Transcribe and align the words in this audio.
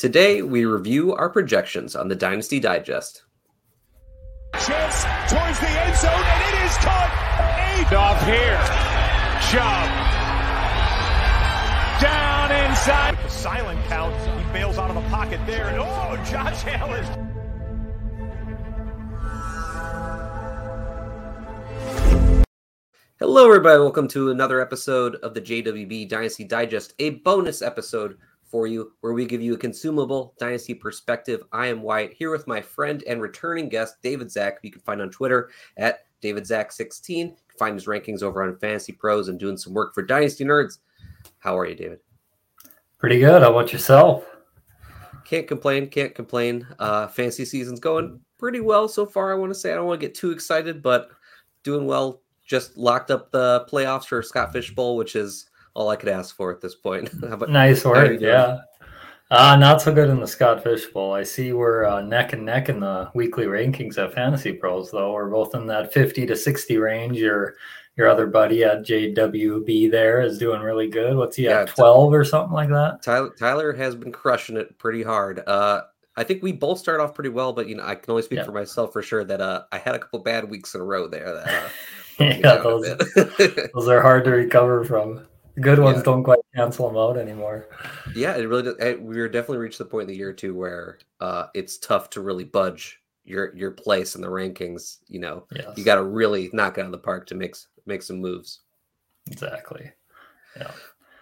Today, 0.00 0.40
we 0.40 0.64
review 0.64 1.12
our 1.14 1.28
projections 1.28 1.94
on 1.94 2.08
the 2.08 2.14
Dynasty 2.14 2.58
Digest. 2.58 3.22
Chance 4.54 5.04
towards 5.30 5.60
the 5.60 5.68
end 5.68 5.94
zone, 5.94 6.24
and 6.24 6.42
it 6.48 6.64
is 6.64 6.74
caught. 6.78 7.12
Eight 7.76 7.92
off 7.94 8.24
here. 8.24 8.56
Chubb. 9.50 9.90
Down 12.00 12.50
inside. 12.70 13.18
The 13.22 13.28
silent 13.28 13.84
count, 13.88 14.16
he 14.42 14.52
bails 14.54 14.78
out 14.78 14.88
of 14.88 14.96
the 14.96 15.06
pocket 15.10 15.38
there, 15.46 15.68
and 15.68 15.80
oh, 15.80 16.16
Josh 16.30 16.64
Allen. 16.64 17.04
Hello, 23.18 23.44
everybody. 23.44 23.78
Welcome 23.78 24.08
to 24.08 24.30
another 24.30 24.62
episode 24.62 25.16
of 25.16 25.34
the 25.34 25.42
JWB 25.42 26.08
Dynasty 26.08 26.44
Digest, 26.44 26.94
a 26.98 27.10
bonus 27.10 27.60
episode 27.60 28.16
for 28.50 28.66
you 28.66 28.92
where 29.00 29.12
we 29.12 29.24
give 29.24 29.40
you 29.40 29.54
a 29.54 29.58
consumable 29.58 30.34
dynasty 30.38 30.74
perspective. 30.74 31.42
I 31.52 31.68
am 31.68 31.82
Wyatt 31.82 32.12
here 32.12 32.30
with 32.30 32.46
my 32.46 32.60
friend 32.60 33.02
and 33.06 33.22
returning 33.22 33.68
guest, 33.68 33.96
David 34.02 34.30
Zach, 34.30 34.58
you 34.62 34.72
can 34.72 34.80
find 34.82 35.00
on 35.00 35.10
Twitter 35.10 35.50
at 35.76 36.00
DavidZach16. 36.22 37.08
You 37.08 37.26
can 37.26 37.58
find 37.58 37.74
his 37.74 37.86
rankings 37.86 38.22
over 38.22 38.42
on 38.42 38.56
Fantasy 38.58 38.92
Pros 38.92 39.28
and 39.28 39.38
doing 39.38 39.56
some 39.56 39.72
work 39.72 39.94
for 39.94 40.02
Dynasty 40.02 40.44
Nerds. 40.44 40.78
How 41.38 41.56
are 41.56 41.66
you, 41.66 41.76
David? 41.76 42.00
Pretty 42.98 43.18
good. 43.18 43.42
How 43.42 43.50
about 43.50 43.72
yourself? 43.72 44.26
Can't 45.24 45.46
complain. 45.46 45.88
Can't 45.88 46.14
complain. 46.14 46.66
Uh, 46.78 47.06
fantasy 47.06 47.44
season's 47.44 47.80
going 47.80 48.20
pretty 48.38 48.60
well 48.60 48.88
so 48.88 49.06
far. 49.06 49.32
I 49.32 49.36
want 49.36 49.50
to 49.52 49.58
say 49.58 49.72
I 49.72 49.76
don't 49.76 49.86
want 49.86 50.00
to 50.00 50.06
get 50.06 50.14
too 50.14 50.32
excited, 50.32 50.82
but 50.82 51.10
doing 51.62 51.86
well 51.86 52.22
just 52.44 52.76
locked 52.76 53.12
up 53.12 53.30
the 53.30 53.64
playoffs 53.70 54.06
for 54.06 54.22
Scott 54.22 54.52
Fishbowl, 54.52 54.96
which 54.96 55.14
is 55.14 55.49
all 55.74 55.88
I 55.88 55.96
could 55.96 56.08
ask 56.08 56.34
for 56.36 56.52
at 56.52 56.60
this 56.60 56.74
point. 56.74 57.10
about, 57.22 57.50
nice 57.50 57.84
work, 57.84 58.20
yeah. 58.20 58.58
Uh, 59.30 59.54
not 59.54 59.80
so 59.80 59.94
good 59.94 60.10
in 60.10 60.18
the 60.18 60.26
Scott 60.26 60.62
Fish 60.62 60.86
Bowl. 60.86 61.12
I 61.12 61.22
see 61.22 61.52
we're 61.52 61.84
uh, 61.84 62.00
neck 62.02 62.32
and 62.32 62.44
neck 62.44 62.68
in 62.68 62.80
the 62.80 63.10
weekly 63.14 63.46
rankings 63.46 63.96
at 63.96 64.12
Fantasy 64.12 64.52
Pros, 64.52 64.90
though. 64.90 65.12
We're 65.12 65.30
both 65.30 65.54
in 65.54 65.66
that 65.66 65.92
50 65.92 66.26
to 66.26 66.36
60 66.36 66.78
range. 66.78 67.18
Your 67.18 67.54
your 67.96 68.08
other 68.08 68.26
buddy 68.26 68.64
at 68.64 68.82
JWB 68.82 69.90
there 69.90 70.20
is 70.20 70.38
doing 70.38 70.62
really 70.62 70.88
good. 70.88 71.16
What's 71.16 71.36
he 71.36 71.44
yeah, 71.44 71.62
at, 71.62 71.68
12 71.68 72.14
or 72.14 72.24
something 72.24 72.54
like 72.54 72.70
that? 72.70 73.02
Tyler, 73.02 73.30
Tyler 73.38 73.72
has 73.72 73.94
been 73.94 74.10
crushing 74.10 74.56
it 74.56 74.78
pretty 74.78 75.02
hard. 75.02 75.42
Uh, 75.46 75.82
I 76.16 76.24
think 76.24 76.42
we 76.42 76.52
both 76.52 76.78
start 76.78 77.00
off 77.00 77.14
pretty 77.14 77.30
well, 77.30 77.52
but 77.52 77.68
you 77.68 77.76
know, 77.76 77.84
I 77.84 77.94
can 77.94 78.10
only 78.10 78.22
speak 78.22 78.38
yeah. 78.38 78.44
for 78.44 78.52
myself 78.52 78.92
for 78.92 79.02
sure 79.02 79.24
that 79.24 79.40
uh, 79.40 79.64
I 79.70 79.78
had 79.78 79.94
a 79.94 79.98
couple 79.98 80.20
bad 80.20 80.48
weeks 80.48 80.74
in 80.74 80.80
a 80.80 80.84
row 80.84 81.08
there. 81.08 81.34
That, 81.34 81.48
uh, 81.48 81.68
yeah, 82.18 82.56
those, 82.56 82.86
those 83.74 83.88
are 83.88 84.00
hard 84.00 84.24
to 84.24 84.30
recover 84.30 84.84
from. 84.84 85.26
Good 85.60 85.78
ones 85.78 85.98
yeah. 85.98 86.02
don't 86.04 86.24
quite 86.24 86.38
cancel 86.54 86.88
them 86.88 86.96
out 86.96 87.16
anymore. 87.16 87.68
Yeah, 88.14 88.36
it 88.36 88.44
really. 88.48 88.62
Does. 88.62 88.98
We 89.00 89.18
are 89.20 89.28
definitely 89.28 89.58
reached 89.58 89.78
the 89.78 89.84
point 89.84 90.02
in 90.02 90.08
the 90.08 90.16
year 90.16 90.32
too 90.32 90.54
where 90.54 90.98
uh, 91.20 91.46
it's 91.54 91.78
tough 91.78 92.10
to 92.10 92.20
really 92.20 92.44
budge 92.44 93.00
your 93.24 93.54
your 93.56 93.70
place 93.70 94.14
in 94.14 94.20
the 94.20 94.28
rankings. 94.28 94.98
You 95.08 95.20
know, 95.20 95.46
yes. 95.54 95.76
you 95.76 95.84
got 95.84 95.96
to 95.96 96.04
really 96.04 96.50
knock 96.52 96.78
it 96.78 96.82
out 96.82 96.86
of 96.86 96.92
the 96.92 96.98
park 96.98 97.26
to 97.28 97.34
make 97.34 97.54
make 97.86 98.02
some 98.02 98.20
moves. 98.20 98.60
Exactly. 99.30 99.90
Yeah. 100.56 100.70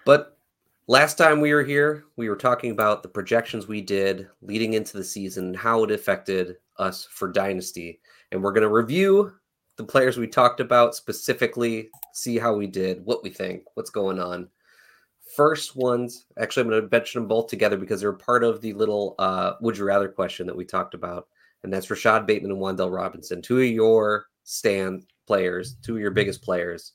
But 0.05 0.39
last 0.87 1.19
time 1.19 1.41
we 1.41 1.53
were 1.53 1.65
here, 1.65 2.05
we 2.17 2.29
were 2.29 2.37
talking 2.37 2.71
about 2.71 3.03
the 3.03 3.09
projections 3.09 3.67
we 3.67 3.81
did 3.81 4.29
leading 4.41 4.75
into 4.75 4.97
the 4.97 5.05
season, 5.05 5.47
and 5.47 5.57
how 5.57 5.85
it 5.85 5.91
affected 5.91 6.57
us 6.79 7.07
for 7.11 7.29
Dynasty, 7.29 8.01
and 8.33 8.43
we're 8.43 8.53
going 8.53 8.63
to 8.63 8.69
review 8.69 9.33
the 9.79 9.85
players 9.85 10.19
we 10.19 10.27
talked 10.27 10.61
about 10.61 10.95
specifically, 10.95 11.89
see 12.13 12.37
how 12.37 12.53
we 12.53 12.67
did, 12.67 13.03
what 13.07 13.23
we 13.23 13.31
think, 13.31 13.63
what's 13.75 13.91
going 13.91 14.19
on. 14.19 14.49
First 15.37 15.77
ones, 15.77 16.27
actually, 16.37 16.65
I'm 16.65 16.71
going 16.71 16.83
to 16.83 16.89
mention 16.91 17.23
them 17.23 17.29
both 17.29 17.47
together 17.47 17.77
because 17.77 18.01
they're 18.01 18.13
part 18.13 18.43
of 18.43 18.61
the 18.61 18.73
little 18.73 19.15
uh, 19.21 19.53
would 19.61 19.79
you 19.79 19.85
rather 19.85 20.09
question 20.09 20.47
that 20.49 20.57
we 20.57 20.65
talked 20.65 20.95
about. 20.95 21.29
And 21.63 21.73
that's 21.73 21.89
Rashod 21.91 22.27
Bateman 22.27 22.51
and 22.51 22.61
Wan'Dale 22.61 22.93
Robinson, 22.93 23.41
two 23.41 23.61
of 23.61 23.67
your 23.67 24.27
stand 24.43 25.05
players, 25.27 25.77
two 25.83 25.95
of 25.95 26.01
your 26.01 26.11
biggest 26.11 26.43
players. 26.43 26.93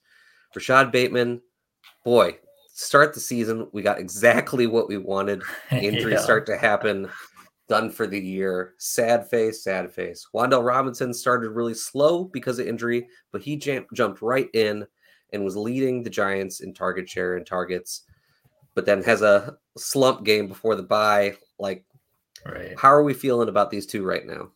Rashod 0.53 0.91
Bateman, 0.91 1.41
boy, 2.03 2.37
start 2.73 3.13
the 3.13 3.19
season, 3.19 3.67
we 3.71 3.81
got 3.81 3.99
exactly 3.99 4.67
what 4.67 4.89
we 4.89 4.97
wanted. 4.97 5.41
Injuries 5.71 6.15
yeah. 6.15 6.21
start 6.21 6.45
to 6.47 6.57
happen 6.57 7.09
done 7.73 7.89
for 7.89 8.05
the 8.05 8.19
year. 8.19 8.75
Sad 8.77 9.27
face, 9.27 9.63
sad 9.63 9.91
face. 9.91 10.27
Wan'Dale 10.31 10.63
Robinson 10.63 11.11
started 11.11 11.49
really 11.49 11.73
slow 11.73 12.25
because 12.25 12.59
of 12.59 12.67
injury, 12.67 13.07
but 13.31 13.41
he 13.41 13.55
jam- 13.57 13.87
jumped 13.95 14.21
right 14.21 14.47
in 14.53 14.85
and 15.31 15.43
was 15.43 15.57
leading 15.57 16.03
the 16.03 16.09
Giants 16.11 16.59
in 16.59 16.75
target 16.75 17.09
share 17.09 17.35
and 17.35 17.47
targets, 17.47 18.03
but 18.75 18.85
then 18.85 19.01
has 19.01 19.23
a 19.23 19.57
slump 19.75 20.23
game 20.23 20.47
before 20.47 20.75
the 20.75 20.83
bye. 20.83 21.35
Like, 21.57 21.83
right. 22.45 22.77
how 22.77 22.89
are 22.89 23.01
we 23.01 23.15
feeling 23.15 23.49
about 23.49 23.71
these 23.71 23.87
two 23.87 24.05
right 24.05 24.27
now? 24.27 24.51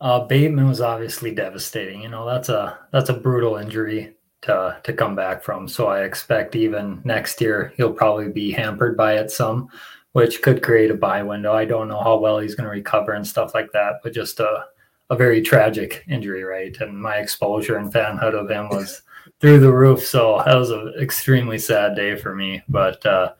Uh, 0.00 0.20
Bateman 0.20 0.68
was 0.68 0.80
obviously 0.80 1.34
devastating. 1.34 2.00
You 2.00 2.10
know, 2.10 2.24
that's 2.26 2.48
a 2.48 2.78
that's 2.92 3.08
a 3.08 3.14
brutal 3.14 3.56
injury 3.56 4.14
to 4.42 4.78
to 4.84 4.92
come 4.92 5.16
back 5.16 5.42
from. 5.42 5.66
So 5.66 5.88
I 5.88 6.04
expect 6.04 6.54
even 6.54 7.00
next 7.02 7.40
year 7.40 7.72
he'll 7.76 7.92
probably 7.92 8.28
be 8.28 8.52
hampered 8.52 8.96
by 8.96 9.14
it 9.14 9.32
some 9.32 9.68
which 10.14 10.42
could 10.42 10.62
create 10.62 10.92
a 10.92 10.94
buy 10.94 11.24
window. 11.24 11.52
I 11.52 11.64
don't 11.64 11.88
know 11.88 12.00
how 12.00 12.16
well 12.16 12.38
he's 12.38 12.54
going 12.54 12.66
to 12.66 12.70
recover 12.70 13.12
and 13.14 13.26
stuff 13.26 13.52
like 13.52 13.72
that, 13.72 13.94
but 14.00 14.14
just 14.14 14.38
a, 14.38 14.66
a 15.10 15.16
very 15.16 15.42
tragic 15.42 16.04
injury, 16.08 16.44
right? 16.44 16.74
And 16.80 16.96
my 16.96 17.16
exposure 17.16 17.78
and 17.78 17.92
fanhood 17.92 18.32
of 18.32 18.48
him 18.48 18.68
was 18.68 19.02
through 19.40 19.58
the 19.58 19.72
roof. 19.72 20.06
So 20.06 20.40
that 20.46 20.54
was 20.54 20.70
an 20.70 20.94
extremely 21.00 21.58
sad 21.58 21.96
day 21.96 22.16
for 22.16 22.32
me. 22.32 22.62
But 22.68 23.04
uh, 23.04 23.32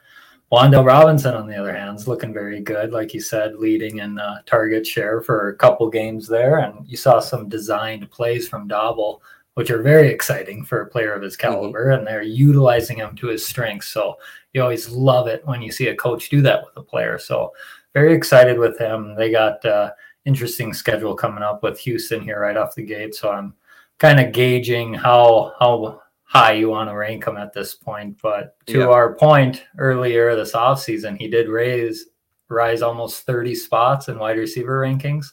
Robinson, 0.51 1.35
on 1.35 1.47
the 1.47 1.57
other 1.57 1.73
hand, 1.73 1.97
is 1.97 2.09
looking 2.09 2.35
very 2.35 2.61
good. 2.61 2.91
Like 2.91 3.15
you 3.15 3.21
said, 3.21 3.55
leading 3.55 3.99
in 3.99 4.19
uh, 4.19 4.39
target 4.45 4.85
share 4.85 5.21
for 5.21 5.51
a 5.51 5.57
couple 5.57 5.89
games 5.89 6.27
there. 6.27 6.59
And 6.59 6.89
you 6.89 6.97
saw 6.97 7.21
some 7.21 7.49
designed 7.49 8.11
plays 8.11 8.49
from 8.49 8.69
Daboll 8.69 9.21
which 9.55 9.71
are 9.71 9.83
very 9.83 10.09
exciting 10.09 10.65
for 10.65 10.81
a 10.81 10.87
player 10.87 11.13
of 11.13 11.23
his 11.23 11.37
mm-hmm. 11.37 11.53
caliber, 11.53 11.87
mm-hmm. 11.87 11.99
and 11.99 12.07
they're 12.07 12.23
utilizing 12.23 12.99
him 12.99 13.17
to 13.17 13.29
his 13.29 13.47
strengths. 13.47 13.89
So 13.89 14.17
you 14.53 14.63
always 14.63 14.91
love 14.91 15.27
it 15.27 15.47
when 15.47 15.63
you 15.63 15.73
see 15.73 15.89
a 15.89 15.97
coach 15.97 16.29
do 16.29 16.43
that 16.43 16.65
with 16.65 16.77
a 16.77 16.83
player. 16.83 17.19
So 17.19 17.53
very 17.93 18.15
excited 18.15 18.59
with 18.59 18.79
him. 18.79 19.15
They 19.15 19.31
got 19.31 19.65
uh, 19.65 19.93
interesting 20.25 20.73
schedule 20.73 21.15
coming 21.15 21.43
up 21.43 21.63
with 21.63 21.79
Houston 21.81 22.21
here 22.21 22.41
right 22.41 22.57
off 22.57 22.75
the 22.75 22.83
gate. 22.83 23.15
So 23.15 23.31
I'm 23.31 23.55
kind 23.99 24.21
of 24.21 24.33
gauging 24.33 24.95
how 24.95 25.55
how 25.59 26.03
high 26.25 26.53
you 26.53 26.69
want 26.69 26.91
to 26.91 26.97
rank 26.97 27.27
him 27.27 27.37
at 27.37 27.53
this 27.53 27.75
point. 27.75 28.19
But 28.21 28.57
to 28.67 28.81
yeah. 28.81 28.87
our 28.87 29.15
point 29.15 29.65
earlier 29.79 30.35
this 30.35 30.53
offseason, 30.53 31.17
he 31.17 31.29
did 31.29 31.49
raise 31.49 32.07
rise 32.49 32.83
almost 32.83 33.25
30 33.25 33.55
spots 33.55 34.09
in 34.09 34.19
wide 34.19 34.37
receiver 34.37 34.81
rankings, 34.81 35.27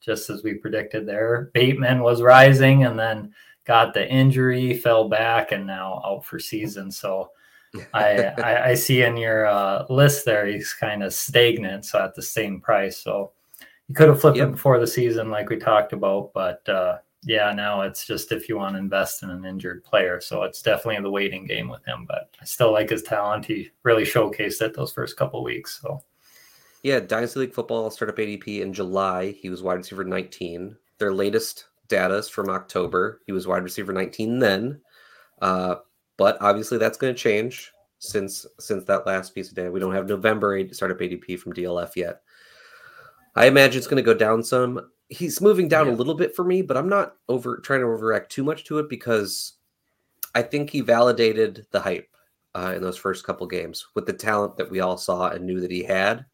just 0.00 0.30
as 0.30 0.42
we 0.42 0.54
predicted 0.54 1.06
there. 1.06 1.50
Bateman 1.54 2.02
was 2.02 2.22
rising 2.22 2.84
and 2.84 2.98
then 2.98 3.32
got 3.70 3.94
the 3.94 4.10
injury, 4.10 4.74
fell 4.74 5.08
back, 5.08 5.52
and 5.52 5.64
now 5.64 6.02
out 6.04 6.24
for 6.24 6.40
season. 6.40 6.90
So 6.90 7.30
I, 7.94 8.24
I, 8.42 8.70
I 8.70 8.74
see 8.74 9.02
in 9.02 9.16
your 9.16 9.46
uh, 9.46 9.86
list 9.88 10.24
there 10.24 10.44
he's 10.44 10.74
kind 10.74 11.04
of 11.04 11.14
stagnant, 11.14 11.84
so 11.84 12.02
at 12.02 12.16
the 12.16 12.22
same 12.22 12.60
price. 12.60 12.98
So 12.98 13.30
you 13.86 13.94
could 13.94 14.08
have 14.08 14.20
flipped 14.20 14.38
yep. 14.38 14.48
him 14.48 14.52
before 14.54 14.80
the 14.80 14.88
season, 14.88 15.30
like 15.30 15.48
we 15.48 15.56
talked 15.56 15.92
about, 15.92 16.32
but 16.34 16.68
uh, 16.68 16.98
yeah, 17.22 17.52
now 17.52 17.82
it's 17.82 18.04
just 18.04 18.32
if 18.32 18.48
you 18.48 18.56
want 18.56 18.74
to 18.74 18.80
invest 18.80 19.22
in 19.22 19.30
an 19.30 19.44
injured 19.44 19.84
player. 19.84 20.20
So 20.20 20.42
it's 20.42 20.62
definitely 20.62 21.00
the 21.00 21.10
waiting 21.12 21.46
game 21.46 21.68
with 21.68 21.84
him, 21.84 22.06
but 22.08 22.34
I 22.42 22.46
still 22.46 22.72
like 22.72 22.90
his 22.90 23.04
talent. 23.04 23.46
He 23.46 23.70
really 23.84 24.02
showcased 24.02 24.62
it 24.62 24.74
those 24.74 24.92
first 24.92 25.16
couple 25.16 25.44
weeks. 25.44 25.78
So 25.80 26.02
yeah, 26.82 26.98
Dynasty 26.98 27.38
League 27.38 27.54
football 27.54 27.88
startup 27.92 28.16
ADP 28.16 28.62
in 28.62 28.72
July. 28.72 29.30
He 29.30 29.48
was 29.48 29.62
wide 29.62 29.74
receiver 29.74 30.02
19. 30.02 30.76
Their 30.98 31.12
latest 31.12 31.66
data 31.90 32.22
from 32.22 32.48
October. 32.48 33.20
He 33.26 33.32
was 33.32 33.46
wide 33.46 33.62
receiver 33.62 33.92
19 33.92 34.38
then. 34.38 34.80
Uh, 35.42 35.76
but 36.16 36.38
obviously 36.40 36.78
that's 36.78 36.98
going 36.98 37.14
to 37.14 37.20
change 37.20 37.72
since 37.98 38.46
since 38.58 38.84
that 38.84 39.06
last 39.06 39.34
piece 39.34 39.50
of 39.50 39.54
data. 39.54 39.70
We 39.70 39.80
don't 39.80 39.94
have 39.94 40.08
November 40.08 40.66
startup 40.72 40.98
ADP 40.98 41.38
from 41.38 41.52
DLF 41.52 41.96
yet. 41.96 42.22
I 43.36 43.46
imagine 43.46 43.78
it's 43.78 43.86
going 43.86 44.02
to 44.02 44.02
go 44.02 44.14
down 44.14 44.42
some. 44.42 44.90
He's 45.08 45.40
moving 45.40 45.68
down 45.68 45.86
yeah. 45.86 45.92
a 45.92 45.96
little 45.96 46.14
bit 46.14 46.34
for 46.34 46.44
me, 46.44 46.62
but 46.62 46.76
I'm 46.76 46.88
not 46.88 47.14
over 47.28 47.58
trying 47.58 47.80
to 47.80 47.86
overreact 47.86 48.28
too 48.28 48.44
much 48.44 48.64
to 48.64 48.78
it 48.78 48.88
because 48.88 49.54
I 50.34 50.42
think 50.42 50.70
he 50.70 50.80
validated 50.80 51.66
the 51.70 51.80
hype 51.80 52.08
uh, 52.54 52.72
in 52.76 52.82
those 52.82 52.96
first 52.96 53.24
couple 53.24 53.46
games 53.46 53.86
with 53.94 54.06
the 54.06 54.12
talent 54.12 54.56
that 54.56 54.70
we 54.70 54.80
all 54.80 54.96
saw 54.96 55.28
and 55.28 55.44
knew 55.44 55.60
that 55.60 55.70
he 55.70 55.82
had. 55.82 56.24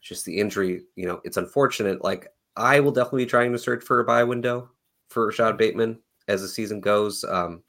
Just 0.00 0.24
the 0.24 0.38
injury, 0.38 0.82
you 0.96 1.06
know, 1.06 1.20
it's 1.24 1.36
unfortunate. 1.36 2.02
Like 2.02 2.28
I 2.60 2.80
will 2.80 2.92
definitely 2.92 3.24
be 3.24 3.30
trying 3.30 3.52
to 3.52 3.58
search 3.58 3.82
for 3.82 4.00
a 4.00 4.04
buy 4.04 4.22
window 4.22 4.70
for 5.08 5.26
Rashod 5.26 5.56
Bateman 5.56 5.98
as 6.28 6.42
the 6.42 6.48
season 6.48 6.80
goes. 6.80 7.24
Um, 7.24 7.62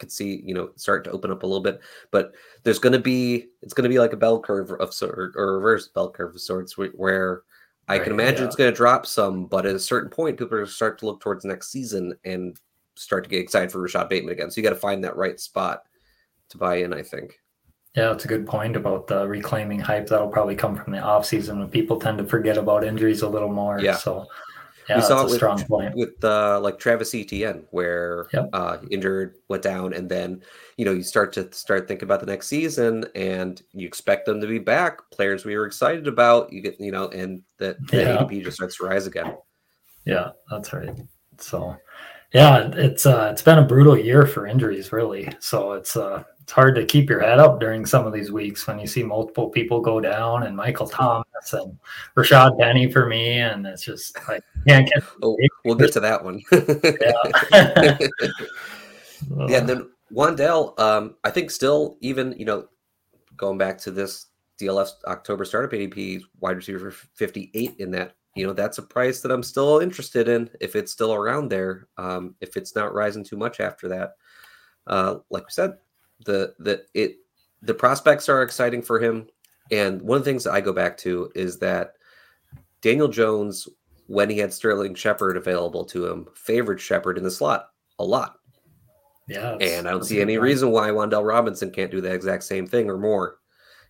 could 0.00 0.10
see 0.10 0.42
you 0.44 0.54
know 0.54 0.70
start 0.76 1.04
to 1.04 1.10
open 1.12 1.30
up 1.30 1.44
a 1.44 1.46
little 1.46 1.62
bit, 1.62 1.80
but 2.10 2.32
there's 2.64 2.80
going 2.80 2.92
to 2.92 2.98
be 2.98 3.46
it's 3.62 3.72
going 3.72 3.84
to 3.84 3.88
be 3.88 4.00
like 4.00 4.12
a 4.12 4.18
bell 4.18 4.40
curve 4.40 4.72
of 4.72 4.92
sort 4.92 5.34
or 5.36 5.56
reverse 5.56 5.88
bell 5.88 6.10
curve 6.10 6.34
of 6.34 6.40
sorts 6.40 6.76
where 6.76 7.42
I 7.86 7.94
right, 7.94 8.02
can 8.02 8.12
imagine 8.12 8.40
yeah. 8.40 8.46
it's 8.46 8.56
going 8.56 8.72
to 8.72 8.76
drop 8.76 9.06
some, 9.06 9.46
but 9.46 9.66
at 9.66 9.74
a 9.74 9.80
certain 9.80 10.10
point, 10.10 10.38
people 10.38 10.54
are 10.54 10.60
going 10.60 10.66
to 10.66 10.72
start 10.72 10.98
to 10.98 11.06
look 11.06 11.20
towards 11.20 11.44
next 11.44 11.70
season 11.70 12.14
and 12.24 12.58
start 12.96 13.24
to 13.24 13.30
get 13.30 13.40
excited 13.40 13.70
for 13.70 13.80
Rashod 13.80 14.08
Bateman 14.08 14.32
again. 14.32 14.50
So 14.50 14.60
you 14.60 14.66
got 14.66 14.74
to 14.74 14.80
find 14.80 15.04
that 15.04 15.16
right 15.16 15.38
spot 15.38 15.82
to 16.48 16.58
buy 16.58 16.76
in. 16.76 16.92
I 16.92 17.02
think. 17.02 17.38
Yeah, 17.96 18.06
that's 18.08 18.24
a 18.24 18.28
good 18.28 18.46
point 18.46 18.74
about 18.76 19.06
the 19.06 19.26
reclaiming 19.28 19.78
hype. 19.78 20.08
That'll 20.08 20.28
probably 20.28 20.56
come 20.56 20.74
from 20.76 20.92
the 20.92 20.98
off 20.98 21.24
season 21.24 21.60
when 21.60 21.68
people 21.68 22.00
tend 22.00 22.18
to 22.18 22.24
forget 22.24 22.58
about 22.58 22.82
injuries 22.82 23.22
a 23.22 23.28
little 23.28 23.52
more. 23.52 23.78
Yeah. 23.80 23.96
So 23.96 24.26
yeah, 24.88 24.96
we 24.96 25.00
that's 25.00 25.08
saw 25.08 25.20
a 25.20 25.26
it 25.26 25.30
with, 25.30 25.36
strong 25.36 25.64
point. 25.64 25.96
with 25.96 26.24
uh, 26.24 26.60
like 26.60 26.78
Travis 26.80 27.14
Etienne, 27.14 27.64
where 27.70 28.26
Yep. 28.32 28.50
uh, 28.52 28.78
injured, 28.90 29.36
went 29.48 29.62
down, 29.62 29.94
and 29.94 30.08
then 30.08 30.42
you 30.76 30.84
know 30.84 30.92
you 30.92 31.04
start 31.04 31.32
to 31.34 31.50
start 31.52 31.86
thinking 31.86 32.04
about 32.04 32.18
the 32.20 32.26
next 32.26 32.48
season, 32.48 33.06
and 33.14 33.62
you 33.72 33.86
expect 33.86 34.26
them 34.26 34.40
to 34.40 34.46
be 34.46 34.58
back. 34.58 34.98
Players 35.12 35.44
we 35.44 35.56
were 35.56 35.66
excited 35.66 36.08
about, 36.08 36.52
you 36.52 36.60
get 36.60 36.80
you 36.80 36.90
know, 36.90 37.08
and 37.08 37.42
that 37.58 37.76
the 37.86 37.98
Yeah. 37.98 38.24
ADP 38.24 38.42
just 38.42 38.56
starts 38.56 38.76
to 38.78 38.84
rise 38.86 39.06
again. 39.06 39.36
Yeah, 40.04 40.30
that's 40.50 40.72
right. 40.72 40.90
So 41.38 41.76
yeah, 42.34 42.70
it's 42.74 43.06
uh 43.06 43.28
it's 43.32 43.42
been 43.42 43.58
a 43.58 43.64
brutal 43.64 43.96
year 43.96 44.26
for 44.26 44.46
injuries, 44.46 44.92
really. 44.92 45.28
So 45.38 45.72
it's 45.72 45.96
uh 45.96 46.24
it's 46.44 46.52
hard 46.52 46.74
to 46.74 46.84
keep 46.84 47.08
your 47.08 47.20
head 47.20 47.38
up 47.38 47.58
during 47.58 47.86
some 47.86 48.06
of 48.06 48.12
these 48.12 48.30
weeks 48.30 48.66
when 48.66 48.78
you 48.78 48.86
see 48.86 49.02
multiple 49.02 49.48
people 49.48 49.80
go 49.80 49.98
down 49.98 50.42
and 50.42 50.54
Michael 50.54 50.86
Thomas 50.86 51.54
and 51.54 51.78
Rashad 52.18 52.58
Penny 52.60 52.92
for 52.92 53.06
me, 53.06 53.38
and 53.38 53.66
it's 53.66 53.82
just 53.82 54.14
like 54.28 54.44
can't 54.68 54.86
get 54.86 55.02
Oh, 55.22 55.38
we'll 55.64 55.74
get 55.74 55.94
to 55.94 56.00
that 56.00 56.22
one. 56.22 56.42
yeah. 57.50 57.98
Yeah, 59.48 59.60
and 59.60 59.68
then 59.68 59.90
Wan'Dale, 60.12 60.78
um, 60.78 61.16
I 61.24 61.30
think 61.30 61.50
still 61.50 61.96
even 62.02 62.34
you 62.38 62.44
know 62.44 62.68
going 63.38 63.56
back 63.56 63.78
to 63.78 63.90
this 63.90 64.26
DLF 64.60 64.90
October 65.06 65.46
startup 65.46 65.72
ADP 65.72 66.20
wide 66.40 66.56
receiver 66.56 66.90
58 66.90 67.76
in 67.78 67.90
that 67.92 68.16
you 68.36 68.46
know 68.46 68.52
that's 68.52 68.76
a 68.76 68.82
price 68.82 69.22
that 69.22 69.32
I'm 69.32 69.42
still 69.42 69.78
interested 69.78 70.28
in 70.28 70.50
if 70.60 70.76
it's 70.76 70.92
still 70.92 71.14
around 71.14 71.48
there. 71.48 71.88
Um, 71.96 72.34
if 72.42 72.58
it's 72.58 72.74
not 72.74 72.92
rising 72.92 73.24
too 73.24 73.38
much 73.38 73.60
after 73.60 73.88
that, 73.88 74.16
uh, 74.86 75.20
like 75.30 75.44
we 75.44 75.50
said, 75.50 75.78
the 76.24 76.54
the 76.58 76.84
it 76.94 77.16
the 77.62 77.74
prospects 77.74 78.28
are 78.28 78.42
exciting 78.42 78.82
for 78.82 79.00
him. 79.00 79.26
And 79.70 80.02
one 80.02 80.18
of 80.18 80.24
the 80.24 80.30
things 80.30 80.44
that 80.44 80.52
I 80.52 80.60
go 80.60 80.72
back 80.72 80.96
to 80.98 81.30
is 81.34 81.58
that 81.60 81.94
Daniel 82.82 83.08
Jones, 83.08 83.66
when 84.06 84.28
he 84.28 84.38
had 84.38 84.52
Sterling 84.52 84.94
Shepard 84.94 85.36
available 85.36 85.84
to 85.86 86.06
him, 86.06 86.26
favored 86.34 86.80
Shepard 86.80 87.16
in 87.16 87.24
the 87.24 87.30
slot 87.30 87.70
a 87.98 88.04
lot. 88.04 88.36
yeah, 89.26 89.56
And 89.60 89.88
I 89.88 89.92
don't 89.92 90.04
see 90.04 90.20
any 90.20 90.36
reason 90.36 90.70
why 90.70 90.90
Wan'Dale 90.90 91.26
Robinson 91.26 91.70
can't 91.70 91.90
do 91.90 92.02
the 92.02 92.12
exact 92.12 92.44
same 92.44 92.66
thing 92.66 92.90
or 92.90 92.98
more. 92.98 93.38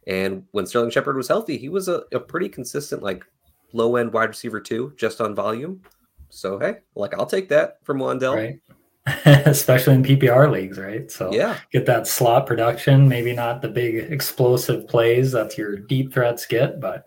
And 0.07 0.45
when 0.53 0.67
Sterling 0.67 0.91
Shepard 0.91 1.17
was 1.17 1.27
healthy, 1.27 1.57
he 1.57 1.69
was 1.69 1.89
a, 1.89 2.05
a 2.13 2.21
pretty 2.21 2.49
consistent, 2.49 3.03
like 3.03 3.25
low 3.73 3.97
end 3.97 4.13
wide 4.13 4.29
receiver 4.29 4.61
too, 4.61 4.93
just 4.97 5.21
on 5.21 5.35
volume. 5.35 5.83
So 6.31 6.59
hey, 6.61 6.77
like 6.95 7.15
I'll 7.15 7.27
take 7.27 7.49
that 7.49 7.79
from 7.83 7.99
Wan'Dale. 7.99 8.37
right? 8.37 8.61
Especially 9.27 9.95
in 9.95 10.03
PPR 10.03 10.51
leagues, 10.51 10.79
right? 10.79 11.11
So 11.11 11.33
Yeah, 11.33 11.59
get 11.71 11.85
that 11.87 12.07
slot 12.07 12.47
production. 12.47 13.07
Maybe 13.09 13.33
not 13.35 13.61
the 13.61 13.69
big 13.69 13.97
explosive 14.13 14.89
plays 14.89 15.33
that 15.33 15.59
your 15.59 15.77
deep 15.77 16.13
threats 16.15 16.47
get, 16.47 16.81
but 16.81 17.05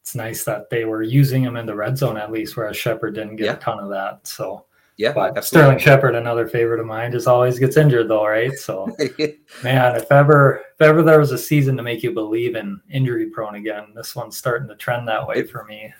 it's 0.00 0.14
nice 0.14 0.44
that 0.44 0.70
they 0.70 0.84
were 0.86 1.02
using 1.02 1.42
him 1.42 1.56
in 1.56 1.66
the 1.66 1.74
red 1.74 1.98
zone 1.98 2.16
at 2.16 2.32
least, 2.32 2.56
whereas 2.56 2.76
Shepard 2.76 3.14
didn't 3.14 3.36
get 3.36 3.44
Yeah. 3.44 3.52
a 3.54 3.58
ton 3.58 3.78
of 3.80 3.90
that. 3.90 4.26
So, 4.26 4.64
yeah, 4.96 5.12
but 5.12 5.36
absolutely. 5.36 5.42
Sterling 5.42 5.78
Shepard, 5.78 6.14
another 6.14 6.48
favorite 6.48 6.80
of 6.80 6.86
mine, 6.86 7.12
just 7.12 7.28
always 7.28 7.58
gets 7.58 7.76
injured 7.76 8.08
though, 8.08 8.26
right? 8.26 8.52
So, 8.54 8.86
man, 9.62 9.94
if 9.96 10.10
ever 10.10 10.62
if 10.74 10.80
ever 10.80 11.02
there 11.02 11.18
was 11.18 11.32
a 11.32 11.38
season 11.38 11.76
to 11.76 11.82
make 11.82 12.02
you 12.02 12.12
believe 12.12 12.56
in 12.56 12.80
injury 12.90 13.28
prone 13.28 13.56
again, 13.56 13.88
this 13.94 14.16
one's 14.16 14.38
starting 14.38 14.68
to 14.68 14.76
trend 14.76 15.06
that 15.08 15.26
way 15.28 15.36
It- 15.40 15.50
for 15.50 15.64
me. 15.64 15.92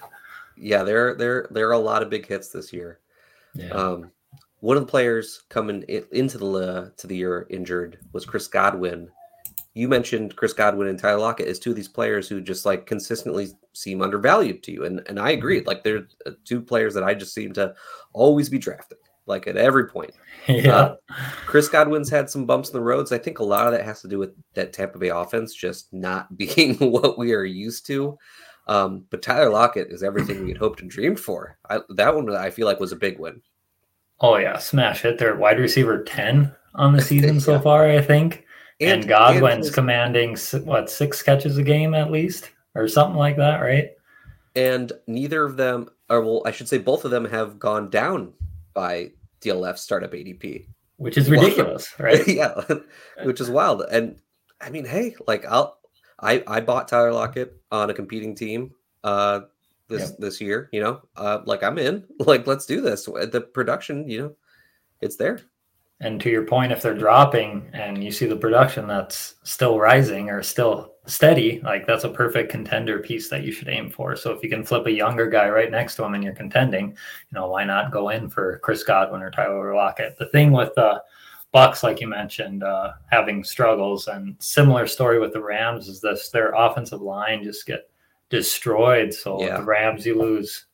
yeah, 0.56 0.82
there 0.82 1.14
there 1.14 1.46
there 1.50 1.68
are 1.68 1.72
a 1.72 1.78
lot 1.78 2.02
of 2.02 2.08
big 2.08 2.26
hits 2.26 2.48
this 2.48 2.72
year. 2.72 3.00
Yeah, 3.54 3.68
Um, 3.70 4.10
one 4.60 4.76
of 4.76 4.82
the 4.84 4.90
players 4.90 5.42
coming 5.48 5.82
into 6.12 6.38
the 6.38 6.46
uh, 6.46 6.88
to 6.96 7.06
the 7.06 7.16
year 7.16 7.46
injured 7.50 7.98
was 8.12 8.24
Chris 8.24 8.46
Godwin. 8.46 9.08
You 9.74 9.88
mentioned 9.88 10.36
Chris 10.36 10.54
Godwin 10.54 10.88
and 10.88 10.98
Tyler 10.98 11.20
Lockett 11.20 11.48
as 11.48 11.58
two 11.58 11.70
of 11.70 11.76
these 11.76 11.88
players 11.88 12.28
who 12.28 12.40
just 12.40 12.64
like 12.64 12.86
consistently 12.86 13.48
seem 13.74 14.00
undervalued 14.00 14.62
to 14.64 14.72
you, 14.72 14.84
and 14.84 15.02
and 15.08 15.20
I 15.20 15.30
agree. 15.30 15.60
Like 15.60 15.84
they're 15.84 16.08
uh, 16.24 16.32
two 16.44 16.62
players 16.62 16.94
that 16.94 17.04
I 17.04 17.14
just 17.14 17.34
seem 17.34 17.52
to 17.54 17.74
always 18.14 18.48
be 18.48 18.58
drafting, 18.58 18.98
like 19.26 19.46
at 19.46 19.58
every 19.58 19.88
point. 19.88 20.12
yeah, 20.48 20.74
uh, 20.74 20.96
Chris 21.44 21.68
Godwin's 21.68 22.08
had 22.08 22.30
some 22.30 22.46
bumps 22.46 22.70
in 22.70 22.74
the 22.74 22.82
roads. 22.82 23.12
I 23.12 23.18
think 23.18 23.38
a 23.38 23.44
lot 23.44 23.66
of 23.66 23.72
that 23.72 23.84
has 23.84 24.00
to 24.00 24.08
do 24.08 24.18
with 24.18 24.30
that 24.54 24.72
Tampa 24.72 24.98
Bay 24.98 25.10
offense 25.10 25.54
just 25.54 25.92
not 25.92 26.34
being 26.38 26.76
what 26.76 27.18
we 27.18 27.34
are 27.34 27.44
used 27.44 27.86
to. 27.86 28.16
Um, 28.68 29.04
but 29.10 29.22
Tyler 29.22 29.50
Lockett 29.50 29.92
is 29.92 30.02
everything 30.02 30.42
we 30.42 30.48
had 30.48 30.58
hoped 30.58 30.80
and 30.80 30.90
dreamed 30.90 31.20
for. 31.20 31.56
I, 31.70 31.80
that 31.90 32.12
one 32.12 32.34
I 32.34 32.50
feel 32.50 32.66
like 32.66 32.80
was 32.80 32.90
a 32.90 32.96
big 32.96 33.18
win. 33.20 33.40
Oh 34.20 34.36
yeah, 34.36 34.58
smash 34.58 35.02
hit. 35.02 35.18
They're 35.18 35.36
wide 35.36 35.58
receiver 35.58 36.02
ten 36.04 36.54
on 36.74 36.92
the 36.92 37.02
season 37.02 37.40
so 37.40 37.58
far, 37.58 37.88
I 37.88 38.00
think. 38.00 38.44
And, 38.78 39.08
Godwin's 39.08 39.68
and, 39.68 39.74
commanding 39.74 40.36
what 40.64 40.90
six 40.90 41.22
catches 41.22 41.56
a 41.56 41.62
game 41.62 41.94
at 41.94 42.10
least, 42.10 42.50
or 42.74 42.88
something 42.88 43.16
like 43.16 43.36
that, 43.38 43.60
right? 43.60 43.90
and 44.56 44.90
neither 45.06 45.44
of 45.44 45.56
them, 45.56 45.88
or 46.08 46.22
well, 46.22 46.42
I 46.44 46.50
should 46.50 46.68
say 46.68 46.78
both 46.78 47.04
of 47.04 47.10
them 47.10 47.26
have 47.26 47.58
gone 47.58 47.90
down 47.90 48.32
by 48.74 49.12
DLF 49.42 49.78
startup 49.78 50.12
ADP. 50.12 50.66
Which 50.96 51.18
is 51.18 51.30
ridiculous, 51.30 51.94
right? 52.00 52.26
yeah, 52.28 52.62
which 53.22 53.40
is 53.40 53.50
wild. 53.50 53.82
And 53.82 54.16
I 54.60 54.70
mean, 54.70 54.86
hey, 54.86 55.14
like 55.28 55.44
I'll 55.44 55.78
I 56.18 56.42
I 56.46 56.60
bought 56.60 56.88
Tyler 56.88 57.12
Lockett 57.12 57.54
on 57.70 57.90
a 57.90 57.94
competing 57.94 58.34
team 58.34 58.72
uh 59.04 59.40
this 59.88 60.12
this 60.12 60.40
year, 60.40 60.68
you 60.72 60.80
know. 60.80 61.00
Uh 61.16 61.40
like 61.44 61.62
I'm 61.62 61.78
in. 61.78 62.04
Like 62.20 62.46
let's 62.46 62.66
do 62.66 62.80
this. 62.80 63.04
The 63.04 63.48
production, 63.52 64.08
you 64.08 64.22
know, 64.22 64.36
it's 65.00 65.16
there. 65.16 65.40
And 66.00 66.20
to 66.20 66.30
your 66.30 66.44
point, 66.44 66.72
if 66.72 66.82
they're 66.82 66.94
dropping 66.94 67.70
and 67.72 68.04
you 68.04 68.12
see 68.12 68.26
the 68.26 68.36
production 68.36 68.86
that's 68.86 69.36
still 69.44 69.78
rising 69.78 70.28
or 70.28 70.42
still 70.42 70.92
steady, 71.06 71.60
like 71.64 71.86
that's 71.86 72.04
a 72.04 72.10
perfect 72.10 72.50
contender 72.50 72.98
piece 72.98 73.30
that 73.30 73.44
you 73.44 73.52
should 73.52 73.68
aim 73.68 73.88
for. 73.88 74.14
So 74.14 74.32
if 74.32 74.42
you 74.42 74.50
can 74.50 74.62
flip 74.62 74.86
a 74.86 74.92
younger 74.92 75.26
guy 75.26 75.48
right 75.48 75.70
next 75.70 75.96
to 75.96 76.04
him 76.04 76.12
and 76.12 76.22
you're 76.22 76.34
contending, 76.34 76.88
you 76.88 76.94
know, 77.32 77.48
why 77.48 77.64
not 77.64 77.92
go 77.92 78.10
in 78.10 78.28
for 78.28 78.58
Chris 78.58 78.82
Godwin 78.82 79.22
or 79.22 79.30
Tyler 79.30 79.74
Lockett? 79.74 80.18
The 80.18 80.28
thing 80.28 80.52
with 80.52 80.74
the 80.74 81.02
Bucs, 81.54 81.82
like 81.82 82.02
you 82.02 82.08
mentioned, 82.08 82.62
uh, 82.62 82.92
having 83.10 83.42
struggles 83.42 84.08
and 84.08 84.36
similar 84.38 84.86
story 84.86 85.18
with 85.18 85.32
the 85.32 85.42
Rams 85.42 85.88
is 85.88 86.02
this 86.02 86.28
their 86.28 86.52
offensive 86.52 87.00
line 87.00 87.42
just 87.42 87.66
get 87.66 87.88
destroyed. 88.30 89.12
So 89.12 89.40
Yeah. 89.40 89.58
the 89.58 89.64
Rams, 89.64 90.06
you 90.06 90.18
lose 90.18 90.66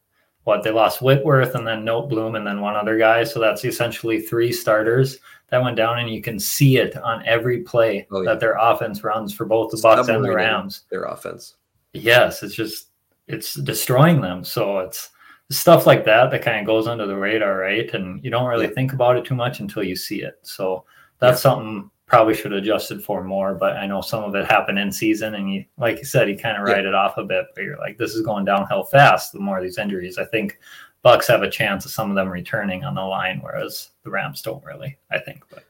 what 0.45 0.63
they 0.63 0.71
lost 0.71 1.01
Whitworth 1.03 1.55
and 1.55 1.67
then 1.67 1.85
Noteboom 1.85 2.37
and 2.37 2.47
then 2.47 2.61
one 2.61 2.75
other 2.75 2.99
guy. 2.99 3.25
So 3.25 3.39
that's 3.41 3.65
essentially 3.65 4.21
three 4.21 4.53
starters 4.53 5.19
that 5.51 5.63
went 5.63 5.77
down, 5.77 5.99
and 5.99 6.09
you 6.11 6.23
can 6.23 6.39
see 6.41 6.79
it 6.79 6.97
on 6.97 7.23
every 7.27 7.61
play 7.61 8.07
Oh, 8.11 8.23
yeah. 8.23 8.31
that 8.31 8.41
their 8.41 8.57
offense 8.59 9.05
runs 9.05 9.35
for 9.35 9.45
both 9.45 9.71
the 9.71 9.77
Bucs 9.77 10.09
and 10.09 10.25
the 10.25 10.33
Rams. 10.35 10.85
Their 10.91 11.05
offense. 11.05 11.57
Yes, 11.93 12.43
it's 12.43 12.55
just 12.55 12.89
it's 13.29 13.55
destroying 13.55 14.21
them. 14.21 14.43
So 14.45 14.81
it's 14.81 15.11
stuff 15.51 15.87
like 15.87 16.05
that 16.07 16.31
that 16.31 16.43
kind 16.43 16.59
of 16.59 16.67
goes 16.67 16.89
under 16.89 17.07
the 17.07 17.17
radar, 17.17 17.57
right? 17.59 17.93
And 17.95 18.23
you 18.25 18.31
don't 18.31 18.49
really 18.49 18.67
Yeah. 18.67 18.73
think 18.73 18.95
about 18.95 19.17
it 19.17 19.25
too 19.25 19.35
much 19.37 19.61
until 19.61 19.83
you 19.85 19.95
see 19.95 20.23
it. 20.23 20.39
So 20.43 20.85
that's 21.21 21.41
something 21.43 21.91
probably 22.13 22.35
should 22.35 22.53
have 22.53 22.63
adjusted 22.63 23.03
for 23.03 23.25
more. 23.25 23.55
But 23.55 23.79
I 23.79 23.87
know 23.87 24.03
some 24.03 24.23
of 24.23 24.35
it 24.35 24.45
happened 24.45 24.79
in 24.79 24.93
season, 24.93 25.35
and 25.35 25.53
you, 25.53 25.65
like 25.79 25.97
you 25.97 26.05
said, 26.05 26.29
you 26.29 26.37
kind 26.37 26.61
of 26.63 26.69
Yeah. 26.69 26.87
it 26.87 26.95
off 26.95 27.17
a 27.17 27.25
bit. 27.25 27.47
But 27.55 27.65
you're 27.65 27.79
like, 27.79 27.97
this 27.97 28.15
is 28.15 28.21
going 28.21 28.45
downhill 28.45 28.85
fast. 28.85 29.33
The 29.33 29.41
more 29.41 29.63
these 29.63 29.79
injuries, 29.79 30.19
I 30.19 30.27
think 30.27 30.59
Bucs 31.03 31.27
have 31.29 31.43
a 31.43 31.51
chance 31.51 31.87
of 31.87 31.91
some 31.91 32.11
of 32.11 32.15
them 32.15 32.29
returning 32.29 32.85
on 32.85 32.95
the 32.95 33.01
line, 33.01 33.41
whereas 33.43 33.91
the 34.05 34.11
Rams 34.11 34.43
don't 34.43 34.63
really. 34.63 34.99
I 35.11 35.19
think, 35.21 35.43
but 35.49 35.65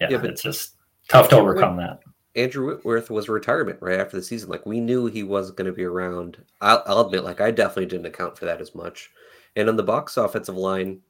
yeah, 0.00 0.08
Yeah, 0.10 0.16
but- 0.18 0.30
it's 0.30 0.42
just 0.42 0.76
tough 1.08 1.28
to 1.28 1.36
overcome 1.36 1.76
that. 1.76 2.00
Andrew 2.34 2.66
Whitworth 2.66 3.08
was 3.10 3.28
retirement 3.30 3.78
right 3.80 3.98
after 4.00 4.16
the 4.16 4.22
season. 4.22 4.48
Like 4.50 4.64
we 4.66 4.80
knew 4.80 5.06
he 5.06 5.22
wasn't 5.22 5.56
going 5.58 5.66
to 5.70 5.72
be 5.76 5.84
around. 5.84 6.36
I'll, 6.62 6.82
I'll 6.86 7.00
admit, 7.00 7.24
like 7.24 7.40
I 7.42 7.50
definitely 7.50 7.86
didn't 7.86 8.06
account 8.06 8.36
for 8.36 8.44
that 8.46 8.60
as 8.62 8.74
much. 8.74 9.10
And 9.56 9.68
on 9.70 9.76
the 9.76 9.84
Bucs 9.84 10.22
offensive 10.22 10.56
line, 10.56 11.00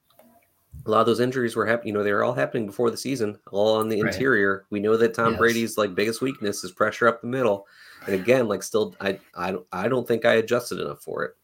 a 0.84 0.90
lot 0.90 1.00
of 1.00 1.06
those 1.06 1.20
injuries 1.20 1.56
were 1.56 1.66
happening. 1.66 1.88
You 1.88 1.94
know, 1.94 2.04
they 2.04 2.12
were 2.12 2.22
all 2.24 2.32
happening 2.32 2.66
before 2.66 2.90
the 2.90 2.96
season, 2.96 3.38
all 3.50 3.76
on 3.76 3.88
the 3.88 4.02
Right. 4.02 4.12
interior. 4.12 4.64
We 4.70 4.78
know 4.80 4.96
that 4.96 5.14
Tom 5.14 5.32
Yes. 5.32 5.38
Brady's 5.38 5.78
like 5.78 5.94
biggest 5.94 6.20
weakness 6.22 6.62
is 6.62 6.70
pressure 6.72 7.08
up 7.08 7.20
the 7.20 7.26
middle. 7.26 7.66
And 8.06 8.14
again, 8.14 8.46
like 8.46 8.62
still, 8.62 8.94
I 9.00 9.18
I 9.34 9.50
don't 9.50 9.66
I 9.72 9.88
don't 9.88 10.06
think 10.06 10.24
I 10.24 10.34
adjusted 10.34 10.78
enough 10.78 11.02
for 11.02 11.24
it. 11.24 11.34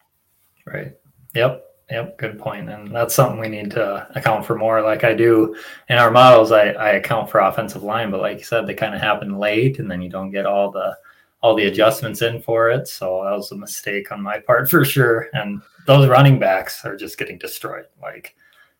Right. 0.65 0.93
Yep. 1.35 1.65
Yep. 1.91 2.17
Good 2.17 2.39
point. 2.39 2.69
And 2.69 2.95
that's 2.95 3.13
something 3.13 3.37
we 3.39 3.49
need 3.49 3.69
to 3.71 4.07
account 4.15 4.45
for 4.45 4.55
more. 4.55 4.81
Like 4.81 5.03
I 5.03 5.13
do 5.13 5.55
in 5.89 5.97
our 5.97 6.09
models, 6.09 6.51
I, 6.53 6.69
I 6.69 6.91
account 6.91 7.29
for 7.29 7.39
offensive 7.41 7.83
line, 7.83 8.09
but 8.11 8.21
like 8.21 8.37
you 8.37 8.43
said, 8.45 8.65
they 8.65 8.73
kind 8.73 8.95
of 8.95 9.01
happen 9.01 9.37
late 9.37 9.79
and 9.79 9.91
then 9.91 10.01
you 10.01 10.09
don't 10.09 10.31
get 10.31 10.45
all 10.45 10.71
the 10.71 10.97
all 11.41 11.53
the 11.55 11.65
adjustments 11.65 12.21
in 12.21 12.41
for 12.41 12.69
it. 12.69 12.87
So 12.87 13.21
that 13.25 13.35
was 13.35 13.51
a 13.51 13.55
mistake 13.57 14.13
on 14.13 14.21
my 14.21 14.39
part 14.39 14.69
for 14.69 14.85
sure. 14.85 15.27
And 15.33 15.61
those 15.85 16.07
running 16.07 16.39
backs 16.39 16.85
are 16.85 16.95
just 16.95 17.17
getting 17.17 17.37
destroyed. 17.37 17.87
Like 18.01 18.37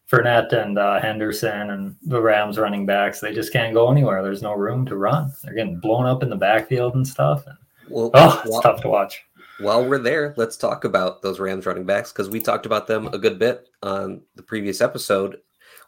Fournette 0.10 0.52
and 0.54 0.78
uh, 0.78 1.00
Henderson 1.00 1.70
and 1.72 1.96
the 2.04 2.22
Rams 2.22 2.58
running 2.58 2.86
backs, 2.86 3.20
they 3.20 3.34
just 3.34 3.54
can't 3.54 3.74
go 3.74 3.92
anywhere. 3.92 4.22
There's 4.22 4.42
no 4.42 4.54
room 4.54 4.86
to 4.88 4.96
run. 4.96 5.32
They're 5.44 5.54
getting 5.54 5.80
blown 5.80 6.06
up 6.06 6.24
in 6.24 6.30
the 6.30 6.36
backfield 6.36 6.96
and 6.96 7.08
stuff. 7.08 7.48
And 7.48 7.58
Well, 7.90 8.12
oh, 8.14 8.42
it's 8.44 8.52
while, 8.52 8.62
tough 8.62 8.82
to 8.82 8.90
watch. 8.90 9.24
while 9.60 9.86
we're 9.86 10.00
there, 10.00 10.34
let's 10.38 10.58
talk 10.58 10.84
about 10.84 11.22
those 11.22 11.40
Rams 11.40 11.66
running 11.66 11.86
backs 11.86 12.12
because 12.12 12.30
we 12.30 12.40
talked 12.40 12.66
about 12.66 12.88
them 12.88 13.08
a 13.08 13.18
good 13.18 13.40
bit 13.40 13.70
on 13.82 14.22
the 14.36 14.44
previous 14.44 14.82
episode. 14.82 15.40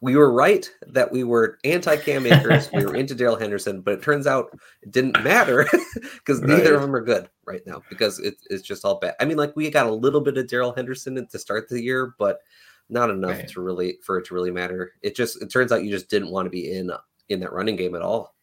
we 0.01 0.15
were 0.15 0.31
right 0.31 0.69
that 0.87 1.11
we 1.11 1.23
were 1.23 1.59
anti 1.63 1.97
Cam 1.97 2.25
Akers, 2.31 2.69
we 2.71 2.85
were 2.85 2.95
into 2.95 3.15
Darrell 3.15 3.35
Henderson, 3.35 3.81
but 3.81 3.95
it 3.95 4.01
turns 4.01 4.27
out 4.27 4.57
it 4.81 4.91
didn't 4.91 5.23
matter 5.23 5.67
because 6.15 6.39
right. 6.39 6.49
neither 6.49 6.75
of 6.75 6.81
them 6.81 6.95
are 6.95 7.03
good 7.03 7.29
right 7.45 7.61
now 7.67 7.81
because 7.89 8.19
it, 8.19 8.35
it's 8.49 8.63
just 8.63 8.85
all 8.85 8.99
bad. 8.99 9.15
I 9.19 9.25
mean, 9.25 9.37
like 9.37 9.55
we 9.55 9.69
got 9.69 9.87
a 9.87 9.93
little 9.93 10.21
bit 10.21 10.37
of 10.37 10.47
Darrell 10.47 10.73
Henderson 10.73 11.27
to 11.27 11.39
start 11.39 11.69
the 11.69 11.81
year, 11.81 12.15
but 12.17 12.39
not 12.89 13.09
enough 13.09 13.37
right. 13.37 13.47
to 13.49 13.61
really 13.61 13.97
for 14.01 14.17
it 14.17 14.25
to 14.25 14.33
really 14.33 14.51
matter. 14.51 14.93
It 15.01 15.15
just 15.15 15.41
it 15.41 15.51
turns 15.51 15.71
out 15.71 15.83
you 15.83 15.91
just 15.91 16.09
didn't 16.09 16.31
want 16.31 16.45
to 16.45 16.49
be 16.49 16.71
in 16.71 16.91
in 17.29 17.39
that 17.39 17.53
running 17.53 17.75
game 17.75 17.95
at 17.95 18.01
all. 18.01 18.35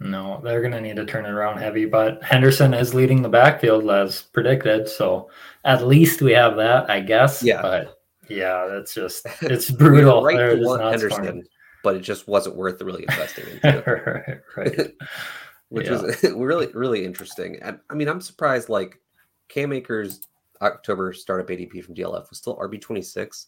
No, 0.00 0.40
they're 0.42 0.60
going 0.60 0.72
to 0.72 0.80
need 0.80 0.96
to 0.96 1.06
turn 1.06 1.24
it 1.24 1.30
around 1.30 1.58
heavy, 1.58 1.86
but 1.86 2.22
Henderson 2.22 2.74
is 2.74 2.94
leading 2.94 3.22
the 3.22 3.28
backfield 3.28 3.88
as 3.90 4.22
predicted. 4.22 4.88
So 4.88 5.30
at 5.64 5.86
least 5.86 6.20
we 6.20 6.32
have 6.32 6.56
that, 6.56 6.90
I 6.90 7.00
guess. 7.00 7.42
Yeah. 7.42 7.62
But 7.62 7.98
yeah, 8.28 8.66
that's 8.66 8.92
just, 8.92 9.24
it's 9.40 9.70
brutal. 9.70 10.22
right 10.22 10.36
to 10.36 10.60
want 10.62 10.82
Henderson, 10.82 11.44
but 11.82 11.96
it 11.96 12.00
just 12.00 12.26
wasn't 12.26 12.56
worth 12.56 12.82
really 12.82 13.04
investing 13.08 13.44
into. 13.62 13.82
right. 13.86 14.40
right. 14.56 14.92
Which 15.68 15.86
yeah. 15.86 16.02
was 16.02 16.22
really, 16.24 16.66
really 16.74 17.04
interesting. 17.04 17.58
And 17.62 17.80
I 17.88 17.94
mean, 17.94 18.08
I'm 18.08 18.20
surprised 18.20 18.68
like 18.68 19.00
Cam 19.48 19.72
Akers 19.72 20.20
October 20.60 21.12
startup 21.12 21.48
ADP 21.48 21.82
from 21.84 21.94
DLF 21.94 22.28
was 22.30 22.38
still 22.38 22.56
RB26 22.56 23.46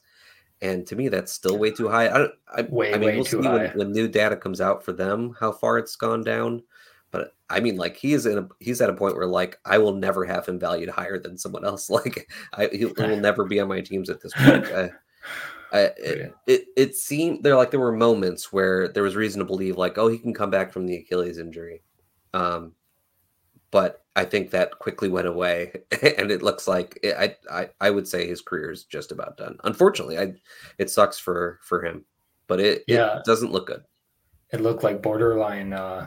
and 0.62 0.86
to 0.86 0.96
me 0.96 1.08
that's 1.08 1.32
still 1.32 1.58
way 1.58 1.70
too 1.70 1.88
high. 1.88 2.08
I, 2.08 2.28
I, 2.54 2.62
way, 2.62 2.94
I 2.94 2.98
mean, 2.98 3.16
we'll 3.16 3.24
see 3.24 3.36
when, 3.36 3.70
when, 3.72 3.92
new 3.92 4.08
data 4.08 4.36
comes 4.36 4.60
out 4.60 4.84
for 4.84 4.92
them 4.92 5.36
how 5.38 5.52
far 5.52 5.78
it's 5.78 5.96
gone 5.96 6.22
down. 6.22 6.62
But 7.10 7.34
I 7.50 7.60
mean, 7.60 7.76
like 7.76 7.96
he 7.96 8.14
is 8.14 8.26
in 8.26 8.38
a 8.38 8.48
he's 8.58 8.80
at 8.80 8.90
a 8.90 8.94
point 8.94 9.16
where 9.16 9.26
like 9.26 9.58
I 9.64 9.78
will 9.78 9.94
never 9.94 10.24
have 10.24 10.46
him 10.46 10.58
valued 10.58 10.88
higher 10.88 11.18
than 11.18 11.38
someone 11.38 11.64
else. 11.64 11.90
Like 11.96 12.30
I 12.52 12.68
he 12.72 12.86
will 12.86 13.16
never 13.16 13.44
be 13.44 13.60
on 13.60 13.68
my 13.68 13.80
teams 13.80 14.10
at 14.10 14.20
this 14.20 14.32
point. 14.32 14.66
I, 14.66 14.90
I, 15.72 15.78
it, 15.98 16.34
it, 16.46 16.64
it 16.76 16.96
seemed 16.96 17.42
there 17.42 17.56
like 17.56 17.70
there 17.70 17.80
were 17.80 17.92
moments 17.92 18.52
where 18.52 18.88
there 18.88 19.02
was 19.02 19.16
reason 19.16 19.40
to 19.40 19.44
believe 19.44 19.76
like 19.76 19.98
oh 19.98 20.08
he 20.08 20.18
can 20.18 20.34
come 20.34 20.50
back 20.50 20.72
from 20.72 20.86
the 20.86 20.96
Achilles 20.96 21.38
injury, 21.38 21.82
um, 22.34 22.72
but 23.70 24.05
I 24.16 24.24
think 24.24 24.50
that 24.50 24.78
quickly 24.78 25.10
went 25.10 25.28
away, 25.28 25.72
and 26.18 26.30
it 26.30 26.42
looks 26.42 26.66
like 26.66 26.98
it, 27.02 27.14
I, 27.16 27.36
I 27.54 27.68
I 27.80 27.90
would 27.90 28.08
say 28.08 28.26
his 28.26 28.40
career 28.40 28.70
is 28.70 28.84
just 28.84 29.12
about 29.12 29.36
done. 29.36 29.58
Unfortunately, 29.64 30.18
I 30.18 30.34
it 30.78 30.90
sucks 30.90 31.18
for 31.18 31.60
for 31.62 31.84
him, 31.84 32.04
but 32.48 32.58
it 32.58 32.82
yeah 32.88 33.18
it 33.18 33.24
doesn't 33.24 33.52
look 33.52 33.66
good. 33.66 33.84
It 34.52 34.62
looked 34.62 34.82
like 34.82 35.02
borderline, 35.02 35.74
uh, 35.74 36.06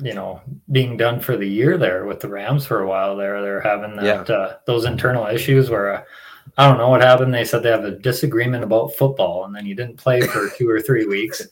you 0.00 0.14
know, 0.14 0.40
being 0.72 0.96
done 0.96 1.20
for 1.20 1.36
the 1.36 1.48
year 1.48 1.76
there 1.76 2.06
with 2.06 2.20
the 2.20 2.28
Rams 2.28 2.64
for 2.64 2.80
a 2.80 2.88
while. 2.88 3.16
There, 3.16 3.42
they're 3.42 3.60
having 3.60 3.96
that 3.96 4.28
yeah. 4.28 4.34
uh, 4.34 4.56
those 4.66 4.84
internal 4.84 5.26
issues 5.26 5.70
where. 5.70 5.94
Uh, 5.94 6.02
I 6.58 6.68
don't 6.68 6.78
know 6.78 6.88
what 6.88 7.02
happened. 7.02 7.34
They 7.34 7.44
said 7.44 7.62
they 7.62 7.70
have 7.70 7.84
a 7.84 7.90
disagreement 7.90 8.64
about 8.64 8.94
football, 8.94 9.44
and 9.44 9.54
then 9.54 9.66
you 9.66 9.74
didn't 9.74 9.96
play 9.96 10.22
for 10.22 10.48
two 10.56 10.70
or 10.70 10.80
three 10.80 11.04
weeks. 11.04 11.46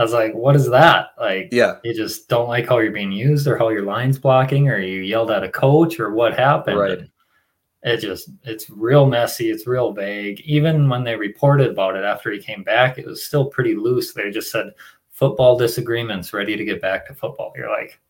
I 0.00 0.02
was 0.02 0.14
like, 0.14 0.32
what 0.32 0.56
is 0.56 0.70
that? 0.70 1.08
Like, 1.20 1.50
yeah, 1.52 1.74
you 1.84 1.92
just 1.92 2.26
don't 2.26 2.48
like 2.48 2.66
how 2.66 2.78
you're 2.78 2.90
being 2.90 3.12
used 3.12 3.46
or 3.46 3.58
how 3.58 3.68
your 3.68 3.84
line's 3.84 4.18
blocking 4.18 4.66
or 4.66 4.78
you 4.78 5.02
yelled 5.02 5.30
at 5.30 5.44
a 5.44 5.50
coach 5.50 6.00
or 6.00 6.14
what 6.14 6.32
happened. 6.32 6.78
Right. 6.78 7.00
It 7.82 7.98
just, 7.98 8.30
it's 8.44 8.70
real 8.70 9.04
messy. 9.04 9.50
It's 9.50 9.66
real 9.66 9.92
vague. 9.92 10.40
Even 10.40 10.88
when 10.88 11.04
they 11.04 11.16
reported 11.16 11.70
about 11.70 11.96
it 11.96 12.04
after 12.04 12.30
he 12.30 12.38
came 12.38 12.62
back, 12.62 12.96
it 12.96 13.06
was 13.06 13.22
still 13.22 13.44
pretty 13.44 13.74
loose. 13.74 14.14
They 14.14 14.30
just 14.30 14.50
said 14.50 14.72
football 15.10 15.58
disagreements 15.58 16.32
ready 16.32 16.56
to 16.56 16.64
get 16.64 16.80
back 16.80 17.06
to 17.06 17.14
football. 17.14 17.52
You're 17.54 17.68
like, 17.68 18.00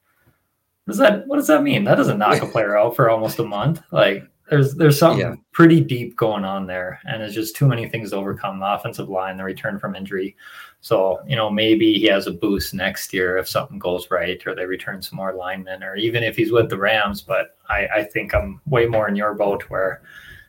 does 0.87 0.99
that, 0.99 1.26
what 1.26 1.38
does 1.38 1.49
that 1.49 1.64
mean? 1.64 1.82
That 1.82 1.97
doesn't 1.97 2.18
knock 2.18 2.40
a 2.40 2.47
player 2.47 2.78
out 2.78 2.94
for 2.94 3.11
almost 3.11 3.40
a 3.40 3.44
month. 3.44 3.82
Like, 3.90 4.30
there's 4.49 4.75
there's 4.75 4.99
something 4.99 5.20
yeah. 5.20 5.35
pretty 5.52 5.80
deep 5.80 6.16
going 6.16 6.44
on 6.44 6.66
there, 6.66 7.00
and 7.04 7.23
it's 7.23 7.35
just 7.35 7.54
too 7.54 7.68
many 7.68 7.88
things 7.88 8.11
to 8.11 8.16
overcome. 8.16 8.59
The 8.59 8.75
offensive 8.75 9.09
line, 9.09 9.37
the 9.37 9.44
return 9.44 9.78
from 9.78 9.94
injury, 9.94 10.37
so, 10.82 11.20
you 11.26 11.37
know, 11.37 11.50
maybe 11.50 11.94
he 11.94 12.06
has 12.06 12.26
a 12.26 12.32
boost 12.32 12.72
next 12.72 13.12
year 13.12 13.37
if 13.37 13.49
something 13.49 13.78
goes 13.78 14.10
right 14.10 14.40
or 14.46 14.54
they 14.54 14.64
return 14.64 15.02
some 15.02 15.16
more 15.16 15.34
linemen 15.34 15.82
or 15.82 15.94
even 15.96 16.22
if 16.22 16.37
he's 16.37 16.52
with 16.52 16.70
the 16.70 16.78
Rams. 16.78 17.20
But 17.20 17.58
I, 17.68 17.87
I 17.96 18.04
think 18.04 18.34
I'm 18.34 18.60
way 18.66 18.87
more 18.87 19.06
in 19.06 19.16
your 19.16 19.34
boat 19.34 19.64
where 19.68 20.02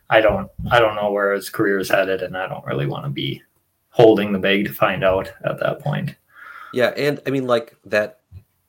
I 0.09 0.21
don't 0.21 0.49
I 0.71 0.79
don't 0.79 0.95
know 0.95 1.11
where 1.11 1.33
his 1.33 1.49
career 1.49 1.79
is 1.79 1.89
headed 1.89 2.21
and 2.21 2.37
I 2.37 2.47
don't 2.47 2.65
really 2.65 2.87
want 2.87 3.05
to 3.05 3.09
be 3.09 3.41
holding 3.89 4.31
the 4.31 4.39
bag 4.39 4.65
to 4.65 4.73
find 4.73 5.03
out 5.03 5.31
at 5.43 5.59
that 5.59 5.79
point. 5.79 6.15
Yeah, 6.73 6.93
and 6.95 7.19
I 7.27 7.29
mean 7.29 7.45
like 7.45 7.75
that 7.85 8.19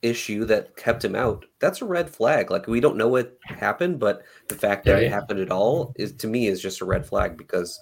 issue 0.01 0.43
that 0.43 0.75
kept 0.75 1.03
him 1.03 1.15
out, 1.15 1.45
that's 1.59 1.81
a 1.81 1.85
red 1.85 2.09
flag. 2.09 2.51
Like 2.51 2.67
we 2.67 2.81
don't 2.81 2.97
know 2.97 3.07
what 3.07 3.37
happened, 3.45 3.99
but 3.99 4.23
the 4.49 4.55
fact 4.55 4.85
that 4.85 5.01
yeah, 5.01 5.07
it 5.07 5.11
happened 5.11 5.39
at 5.39 5.51
all 5.51 5.93
is 5.95 6.11
to 6.13 6.27
me 6.27 6.47
is 6.47 6.61
just 6.61 6.81
a 6.81 6.85
red 6.85 7.05
flag 7.05 7.37
because 7.37 7.79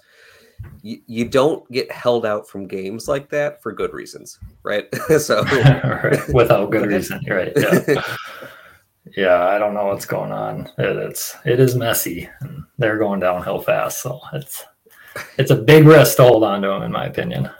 you, 0.82 1.00
you 1.06 1.28
don't 1.28 1.70
get 1.70 1.90
held 1.90 2.26
out 2.26 2.48
from 2.48 2.66
games 2.66 3.08
like 3.08 3.28
that 3.30 3.62
for 3.62 3.72
good 3.72 3.92
reasons, 3.92 4.38
right? 4.62 4.92
so 5.18 5.42
without 6.32 6.70
good 6.70 6.86
reason, 6.86 7.20
right? 7.28 7.52
Yeah. 7.56 8.02
yeah, 9.16 9.44
I 9.46 9.58
don't 9.58 9.74
know 9.74 9.86
what's 9.86 10.06
going 10.06 10.32
on. 10.32 10.68
It, 10.78 10.96
it's 10.96 11.36
it 11.44 11.60
is 11.60 11.74
messy, 11.74 12.28
and 12.40 12.64
they're 12.78 12.98
going 12.98 13.20
downhill 13.20 13.60
fast. 13.60 14.02
So 14.02 14.20
it's 14.32 14.64
it's 15.38 15.50
a 15.50 15.56
big 15.56 15.86
risk 15.86 16.16
to 16.16 16.24
hold 16.24 16.44
on 16.44 16.62
to 16.62 16.68
them, 16.68 16.82
in 16.82 16.92
my 16.92 17.06
opinion. 17.06 17.50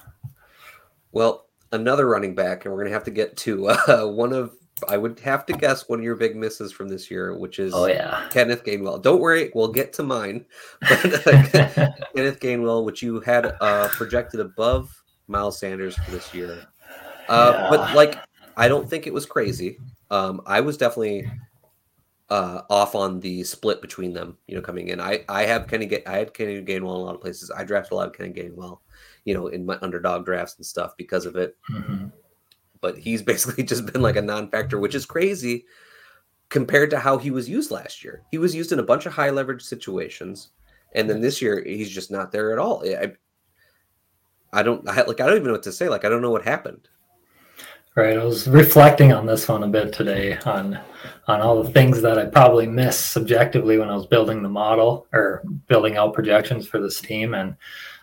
Well, 1.12 1.46
another 1.70 2.08
running 2.08 2.34
back, 2.34 2.64
and 2.64 2.74
we're 2.74 2.82
gonna 2.82 2.94
have 2.94 3.04
to 3.04 3.10
get 3.10 3.36
to 3.38 3.68
uh, 3.68 4.06
one 4.06 4.32
of 4.32 4.52
I 4.88 4.96
would 4.96 5.18
have 5.20 5.46
to 5.46 5.52
guess 5.52 5.88
one 5.88 5.98
of 5.98 6.04
your 6.04 6.16
big 6.16 6.36
misses 6.36 6.72
from 6.72 6.88
this 6.88 7.10
year, 7.10 7.36
which 7.36 7.58
is 7.58 7.72
oh 7.74 7.86
yeah, 7.86 8.28
Kenneth 8.30 8.64
Gainwell. 8.64 9.02
Don't 9.02 9.20
worry, 9.20 9.50
we'll 9.54 9.68
get 9.68 9.92
to 9.94 10.02
mine. 10.02 10.44
But 10.80 11.26
uh, 11.26 11.90
Kenneth 12.16 12.40
Gainwell, 12.40 12.84
which 12.84 13.02
you 13.02 13.20
had 13.20 13.54
uh, 13.60 13.88
projected 13.88 14.40
above 14.40 14.90
Miles 15.28 15.58
Sanders 15.58 15.96
for 15.96 16.10
this 16.10 16.32
year, 16.34 16.66
uh, 17.28 17.52
yeah. 17.54 17.70
but 17.70 17.94
like 17.94 18.18
I 18.56 18.68
don't 18.68 18.88
think 18.88 19.06
it 19.06 19.14
was 19.14 19.26
crazy. 19.26 19.78
Um, 20.10 20.42
I 20.46 20.60
was 20.60 20.76
definitely 20.76 21.30
uh, 22.28 22.62
off 22.68 22.94
on 22.94 23.20
the 23.20 23.44
split 23.44 23.80
between 23.80 24.12
them. 24.12 24.36
You 24.46 24.56
know, 24.56 24.62
coming 24.62 24.88
in, 24.88 25.00
I 25.00 25.24
I 25.28 25.44
have 25.44 25.68
Kenny 25.68 25.86
get 25.86 26.06
I 26.06 26.18
had 26.18 26.34
Kenny 26.34 26.62
Gainwell 26.62 26.76
in 26.76 26.82
a 26.82 26.88
lot 26.98 27.14
of 27.14 27.20
places. 27.20 27.50
I 27.50 27.64
drafted 27.64 27.92
a 27.92 27.96
lot 27.96 28.08
of 28.08 28.14
Kenny 28.14 28.32
Gainwell, 28.32 28.80
you 29.24 29.34
know, 29.34 29.46
in 29.48 29.64
my 29.64 29.78
underdog 29.82 30.24
drafts 30.24 30.56
and 30.56 30.66
stuff 30.66 30.96
because 30.96 31.26
of 31.26 31.36
it. 31.36 31.56
Mm-hmm 31.70 32.08
but 32.82 32.98
he's 32.98 33.22
basically 33.32 33.64
just 33.64 33.86
been 33.90 34.02
like 34.02 34.16
a 34.16 34.22
non-factor, 34.22 34.78
which 34.78 34.94
is 34.94 35.06
crazy 35.06 35.64
compared 36.50 36.90
to 36.90 36.98
how 36.98 37.16
he 37.16 37.30
was 37.30 37.48
used 37.48 37.70
last 37.70 38.04
year. 38.04 38.20
He 38.30 38.36
was 38.36 38.54
used 38.54 38.72
in 38.72 38.78
a 38.78 38.82
bunch 38.82 39.06
of 39.06 39.14
high 39.14 39.30
leverage 39.30 39.62
situations, 39.62 40.50
and 40.94 41.08
then 41.08 41.22
this 41.22 41.40
year 41.40 41.64
he's 41.64 41.88
just 41.88 42.10
not 42.10 42.30
there 42.30 42.52
at 42.52 42.58
all. 42.58 42.84
I, 42.86 43.12
I 44.52 44.62
don't 44.62 44.86
I, 44.86 45.02
like. 45.02 45.20
I 45.20 45.26
don't 45.26 45.36
even 45.36 45.46
know 45.46 45.52
what 45.52 45.62
to 45.62 45.72
say. 45.72 45.88
Like 45.88 46.04
I 46.04 46.10
don't 46.10 46.20
know 46.20 46.30
what 46.30 46.44
happened. 46.44 46.88
Right. 47.94 48.16
I 48.16 48.24
was 48.24 48.48
reflecting 48.48 49.12
on 49.12 49.26
this 49.26 49.48
one 49.48 49.62
a 49.62 49.68
bit 49.68 49.92
today 49.92 50.38
on 50.46 50.78
on 51.28 51.40
all 51.40 51.62
the 51.62 51.70
things 51.70 52.00
that 52.02 52.18
I 52.18 52.24
probably 52.24 52.66
missed 52.66 53.12
subjectively 53.12 53.78
when 53.78 53.90
I 53.90 53.94
was 53.94 54.06
building 54.06 54.42
the 54.42 54.48
model 54.48 55.06
or 55.12 55.42
building 55.68 55.96
out 55.96 56.14
projections 56.14 56.66
for 56.66 56.80
this 56.80 57.00
team. 57.00 57.34
And 57.34 57.54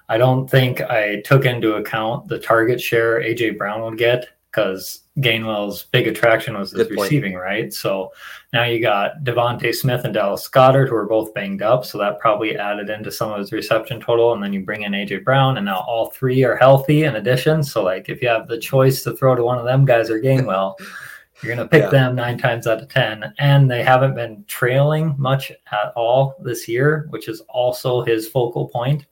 I 0.07 0.17
don't 0.17 0.49
think 0.49 0.81
I 0.81 1.21
took 1.21 1.45
into 1.45 1.75
account 1.75 2.27
the 2.27 2.39
target 2.39 2.79
share 2.79 3.19
AJ 3.19 3.57
Brown 3.57 3.81
would 3.81 3.97
get 3.97 4.27
because 4.51 5.01
Gainwell's 5.17 5.83
big 5.83 6.07
attraction 6.07 6.57
was 6.57 6.71
his 6.71 6.89
receiving, 6.89 7.35
right? 7.35 7.71
So 7.73 8.11
now 8.51 8.63
you 8.63 8.81
got 8.81 9.23
DeVonta 9.23 9.73
Smith 9.73 10.05
and 10.05 10.13
Dallas 10.13 10.47
Goedert, 10.47 10.89
who 10.89 10.95
are 10.95 11.05
both 11.05 11.33
banged 11.33 11.61
up. 11.61 11.85
So 11.85 11.97
that 11.99 12.19
probably 12.19 12.57
added 12.57 12.89
into 12.89 13.11
some 13.11 13.31
of 13.31 13.39
his 13.39 13.51
reception 13.51 13.99
total. 13.99 14.33
And 14.33 14.41
then 14.41 14.53
you 14.53 14.61
bring 14.61 14.83
in 14.83 14.93
AJ 14.93 15.23
Brown, 15.23 15.57
and 15.57 15.65
now 15.65 15.83
all 15.87 16.09
three 16.09 16.43
are 16.43 16.55
healthy 16.55 17.03
in 17.03 17.15
addition. 17.15 17.63
So, 17.63 17.83
like, 17.83 18.09
if 18.09 18.21
you 18.21 18.27
have 18.27 18.47
the 18.47 18.59
choice 18.59 19.03
to 19.03 19.15
throw 19.15 19.35
to 19.35 19.43
one 19.43 19.59
of 19.59 19.65
them 19.65 19.85
guys 19.85 20.09
or 20.09 20.19
Gainwell, 20.19 20.75
you're 21.43 21.55
going 21.55 21.65
to 21.65 21.69
pick 21.69 21.83
yeah. 21.83 21.89
them 21.89 22.15
nine 22.15 22.37
times 22.37 22.65
out 22.65 22.81
of 22.81 22.89
10. 22.89 23.33
And 23.37 23.69
they 23.69 23.83
haven't 23.83 24.15
been 24.15 24.43
trailing 24.47 25.15
much 25.17 25.51
at 25.71 25.93
all 25.95 26.35
this 26.41 26.67
year, 26.67 27.07
which 27.09 27.27
is 27.27 27.41
also 27.49 28.01
his 28.01 28.27
focal 28.27 28.67
point 28.67 29.05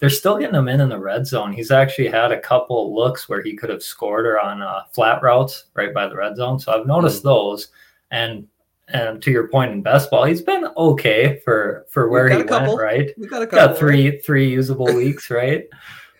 they're 0.00 0.10
still 0.10 0.38
getting 0.38 0.54
him 0.54 0.68
in 0.68 0.80
in 0.80 0.88
the 0.88 0.98
red 0.98 1.26
zone. 1.26 1.52
He's 1.52 1.70
actually 1.70 2.08
had 2.08 2.32
a 2.32 2.40
couple 2.40 2.94
looks 2.94 3.28
where 3.28 3.42
he 3.42 3.54
could 3.54 3.68
have 3.68 3.82
scored 3.82 4.26
or 4.26 4.40
on 4.40 4.62
uh, 4.62 4.84
flat 4.92 5.22
routes 5.22 5.66
right 5.74 5.92
by 5.92 6.08
the 6.08 6.16
red 6.16 6.36
zone. 6.36 6.58
So 6.58 6.72
I've 6.72 6.86
noticed 6.86 7.18
mm-hmm. 7.18 7.28
those. 7.28 7.68
And 8.10 8.48
and 8.92 9.22
to 9.22 9.30
your 9.30 9.48
point 9.48 9.72
in 9.72 9.82
best 9.82 10.10
ball, 10.10 10.24
he's 10.24 10.42
been 10.42 10.66
okay 10.76 11.40
for 11.44 11.86
for 11.90 12.08
where 12.08 12.28
he 12.28 12.42
went. 12.42 12.78
Right, 12.78 13.12
we 13.16 13.28
got 13.28 13.42
a 13.42 13.46
couple, 13.46 13.68
got 13.68 13.78
three 13.78 14.10
right? 14.10 14.24
three 14.24 14.50
usable 14.50 14.86
weeks. 14.86 15.30
Right. 15.40 15.68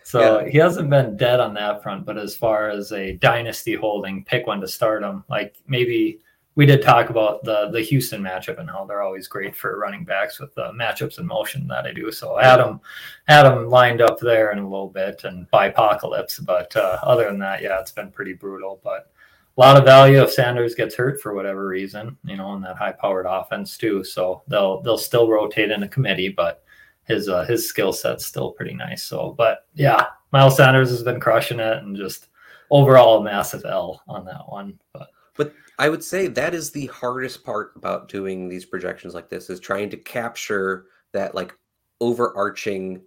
So 0.03 0.41
yeah. 0.41 0.49
he 0.49 0.59
hasn't 0.59 0.91
been 0.91 1.17
dead 1.17 1.39
on 1.39 1.55
that 1.55 1.85
front, 1.85 2.05
but 2.05 2.19
as 2.19 2.35
far 2.35 2.69
as 2.69 2.91
a 2.91 3.13
dynasty 3.13 3.75
holding, 3.75 4.25
pick 4.25 4.45
one 4.45 4.61
to 4.61 4.67
start 4.67 5.05
him. 5.05 5.23
Like 5.29 5.57
maybe 5.69 6.21
we 6.57 6.67
did 6.67 6.83
talk 6.83 7.11
about 7.11 7.45
the 7.45 7.71
the 7.71 7.81
Houston 7.81 8.23
matchup 8.23 8.59
and 8.59 8.69
how 8.69 8.85
they're 8.85 9.03
always 9.03 9.29
great 9.29 9.55
for 9.55 9.79
running 9.79 10.05
backs 10.05 10.41
with 10.41 10.55
the 10.55 10.73
matchups 10.73 11.19
in 11.19 11.27
motion 11.27 11.67
that 11.69 11.87
I 11.87 11.93
do. 11.93 12.11
So 12.11 12.39
Adam, 12.41 12.81
Adam 13.29 13.69
lined 13.69 14.01
up 14.01 14.19
there 14.19 14.53
in 14.53 14.59
a 14.59 14.69
little 14.69 14.89
bit 14.89 15.25
and 15.25 15.51
by 15.51 15.67
apocalypse, 15.67 16.39
but 16.41 16.75
uh, 16.77 16.99
other 17.03 17.27
than 17.27 17.39
that, 17.39 17.63
yeah, 17.63 17.81
it's 17.81 17.93
been 17.93 18.11
pretty 18.11 18.33
brutal. 18.33 18.81
But 18.83 19.13
a 19.57 19.61
lot 19.61 19.77
of 19.77 19.85
value 19.85 20.23
if 20.23 20.33
Sanders 20.33 20.75
gets 20.75 20.95
hurt 20.95 21.21
for 21.21 21.35
whatever 21.35 21.67
reason, 21.67 22.17
you 22.25 22.37
know, 22.37 22.55
in 22.55 22.63
that 22.63 22.77
high 22.77 22.93
powered 22.93 23.27
offense 23.29 23.77
too. 23.77 24.03
So 24.05 24.43
they'll 24.49 24.81
they'll 24.83 24.99
still 24.99 25.29
rotate 25.29 25.71
in 25.71 25.83
a 25.83 25.89
committee, 25.89 26.31
but 26.31 26.65
his 27.05 27.29
uh, 27.29 27.45
his 27.45 27.69
skill 27.69 27.93
set's 27.93 28.27
still 28.27 28.53
pretty 28.53 28.75
nice. 28.75 29.03
So, 29.03 29.35
but 29.37 29.67
yeah, 29.75 30.07
Miles 30.33 30.57
Sanders 30.57 30.91
has 30.91 31.03
been 31.03 31.21
crushing 31.21 31.61
it, 31.61 31.79
and 31.79 31.97
just 31.97 32.29
overall 32.71 33.19
a 33.19 33.25
massive 33.25 33.65
L 33.65 34.03
on 34.09 34.25
that 34.25 34.43
one. 34.49 34.79
But 34.93 35.11
but 35.41 35.55
I 35.79 35.89
would 35.89 36.05
say 36.05 36.27
that 36.27 36.53
is 36.53 36.71
the 36.71 36.85
hardest 36.89 37.45
part 37.45 37.73
about 37.75 38.11
doing 38.11 38.47
these 38.47 38.67
projections 38.67 39.15
like 39.15 39.31
this 39.31 39.49
is 39.49 39.59
trying 39.59 39.89
to 39.89 39.97
capture 39.97 40.85
that 41.13 41.35
like 41.35 41.55
overarching 41.99 43.01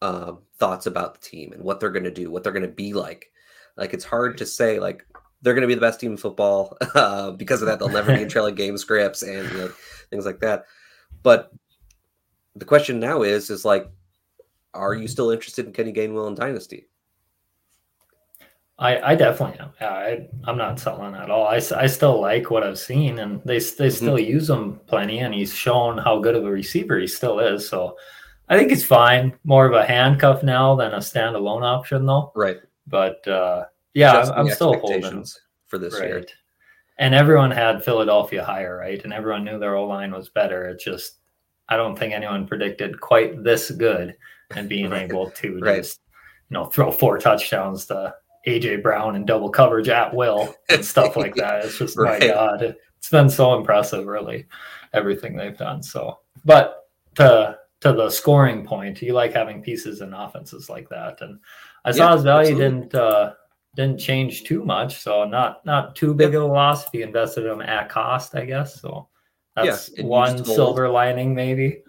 uh, 0.00 0.34
thoughts 0.56 0.86
about 0.86 1.14
the 1.14 1.28
team 1.28 1.52
and 1.52 1.64
what 1.64 1.80
they're 1.80 1.90
going 1.90 2.04
to 2.04 2.12
do, 2.12 2.30
what 2.30 2.44
they're 2.44 2.52
going 2.52 2.62
to 2.62 2.68
be 2.68 2.92
like. 2.92 3.32
Like 3.76 3.92
it's 3.92 4.04
hard 4.04 4.38
to 4.38 4.46
say 4.46 4.78
like 4.78 5.04
they're 5.42 5.54
going 5.54 5.62
to 5.62 5.66
be 5.66 5.74
the 5.74 5.80
best 5.80 5.98
team 5.98 6.12
in 6.12 6.16
football 6.16 6.78
uh, 6.94 7.32
because 7.32 7.60
of 7.60 7.66
that. 7.66 7.80
They'll 7.80 7.88
never 7.88 8.14
be 8.14 8.22
in 8.22 8.28
trailing 8.28 8.54
game 8.54 8.78
scripts 8.78 9.22
and 9.22 9.50
you 9.50 9.58
know, 9.58 9.72
things 10.10 10.24
like 10.24 10.38
that. 10.38 10.66
But 11.24 11.50
the 12.54 12.66
question 12.66 13.00
now 13.00 13.22
is, 13.22 13.50
is 13.50 13.64
like, 13.64 13.90
are 14.74 14.94
you 14.94 15.08
still 15.08 15.32
interested 15.32 15.66
in 15.66 15.72
Kenny 15.72 15.92
Gainwell 15.92 16.28
and 16.28 16.36
Dynasty? 16.36 16.86
I, 18.78 19.12
I 19.12 19.14
definitely 19.14 19.60
am. 19.60 19.70
I, 19.80 20.26
I'm 20.44 20.58
not 20.58 20.80
selling 20.80 21.14
at 21.14 21.30
all. 21.30 21.46
I, 21.46 21.56
I 21.76 21.86
still 21.86 22.20
like 22.20 22.50
what 22.50 22.64
I've 22.64 22.78
seen, 22.78 23.20
and 23.20 23.40
they 23.44 23.58
they 23.58 23.90
still 23.90 24.16
mm-hmm. 24.16 24.30
use 24.30 24.50
him 24.50 24.80
plenty, 24.86 25.20
and 25.20 25.32
he's 25.32 25.54
shown 25.54 25.96
how 25.98 26.18
good 26.18 26.34
of 26.34 26.44
a 26.44 26.50
receiver 26.50 26.98
he 26.98 27.06
still 27.06 27.38
is. 27.38 27.68
So 27.68 27.96
I 28.48 28.58
think 28.58 28.72
it's 28.72 28.84
fine. 28.84 29.32
More 29.44 29.66
of 29.66 29.74
a 29.74 29.86
handcuff 29.86 30.42
now 30.42 30.74
than 30.74 30.92
a 30.92 30.98
standalone 30.98 31.62
option, 31.62 32.04
though. 32.04 32.32
Right. 32.34 32.58
But 32.86 33.26
uh, 33.28 33.66
yeah, 33.94 34.12
I'm, 34.12 34.48
I'm 34.48 34.50
still 34.50 34.78
holding 34.80 35.24
for 35.68 35.78
this 35.78 35.98
right. 35.98 36.08
year. 36.08 36.24
And 36.98 37.14
everyone 37.14 37.50
had 37.50 37.84
Philadelphia 37.84 38.44
higher, 38.44 38.76
right? 38.76 39.02
And 39.02 39.12
everyone 39.12 39.44
knew 39.44 39.58
their 39.58 39.76
O 39.76 39.86
line 39.86 40.12
was 40.12 40.28
better. 40.28 40.66
It's 40.66 40.84
just 40.84 41.18
I 41.68 41.76
don't 41.76 41.98
think 41.98 42.12
anyone 42.12 42.46
predicted 42.46 43.00
quite 43.00 43.42
this 43.42 43.70
good 43.70 44.16
and 44.54 44.68
being 44.68 44.90
right. 44.90 45.10
able 45.10 45.30
to 45.30 45.58
right. 45.60 45.76
just 45.76 46.00
you 46.50 46.54
know 46.54 46.66
throw 46.66 46.90
four 46.92 47.18
touchdowns 47.18 47.86
to 47.86 48.14
AJ 48.46 48.82
Brown 48.82 49.16
and 49.16 49.26
double 49.26 49.50
coverage 49.50 49.88
at 49.88 50.14
will 50.14 50.54
and 50.68 50.84
stuff 50.84 51.16
like 51.16 51.34
that. 51.36 51.64
It's 51.64 51.78
just 51.78 51.96
right. 51.96 52.20
my 52.20 52.26
God, 52.28 52.76
it's 52.98 53.10
been 53.10 53.30
so 53.30 53.54
impressive, 53.56 54.06
really, 54.06 54.46
everything 54.92 55.36
they've 55.36 55.56
done. 55.56 55.82
So, 55.82 56.20
but 56.44 56.88
to 57.16 57.58
to 57.80 57.92
the 57.92 58.08
scoring 58.08 58.64
point, 58.64 59.02
you 59.02 59.12
like 59.12 59.32
having 59.32 59.62
pieces 59.62 60.00
and 60.00 60.14
offenses 60.14 60.70
like 60.70 60.88
that. 60.88 61.20
And 61.20 61.38
I 61.84 61.92
saw 61.92 62.08
yeah, 62.08 62.14
his 62.14 62.24
value 62.24 62.52
absolutely. 62.52 62.80
didn't 62.80 62.94
uh, 62.94 63.32
didn't 63.76 64.00
change 64.00 64.44
too 64.44 64.64
much, 64.64 65.00
so 65.00 65.24
not 65.24 65.64
not 65.66 65.96
too 65.96 66.14
big 66.14 66.34
of 66.34 66.42
a 66.42 66.46
loss 66.46 66.86
if 66.86 66.94
you 66.94 67.04
invested 67.04 67.42
them 67.42 67.60
at 67.60 67.88
cost, 67.88 68.34
I 68.34 68.44
guess. 68.44 68.80
So 68.80 69.08
that's 69.54 69.90
yeah, 69.96 70.04
one 70.04 70.44
silver 70.44 70.88
lining, 70.88 71.34
maybe. 71.34 71.82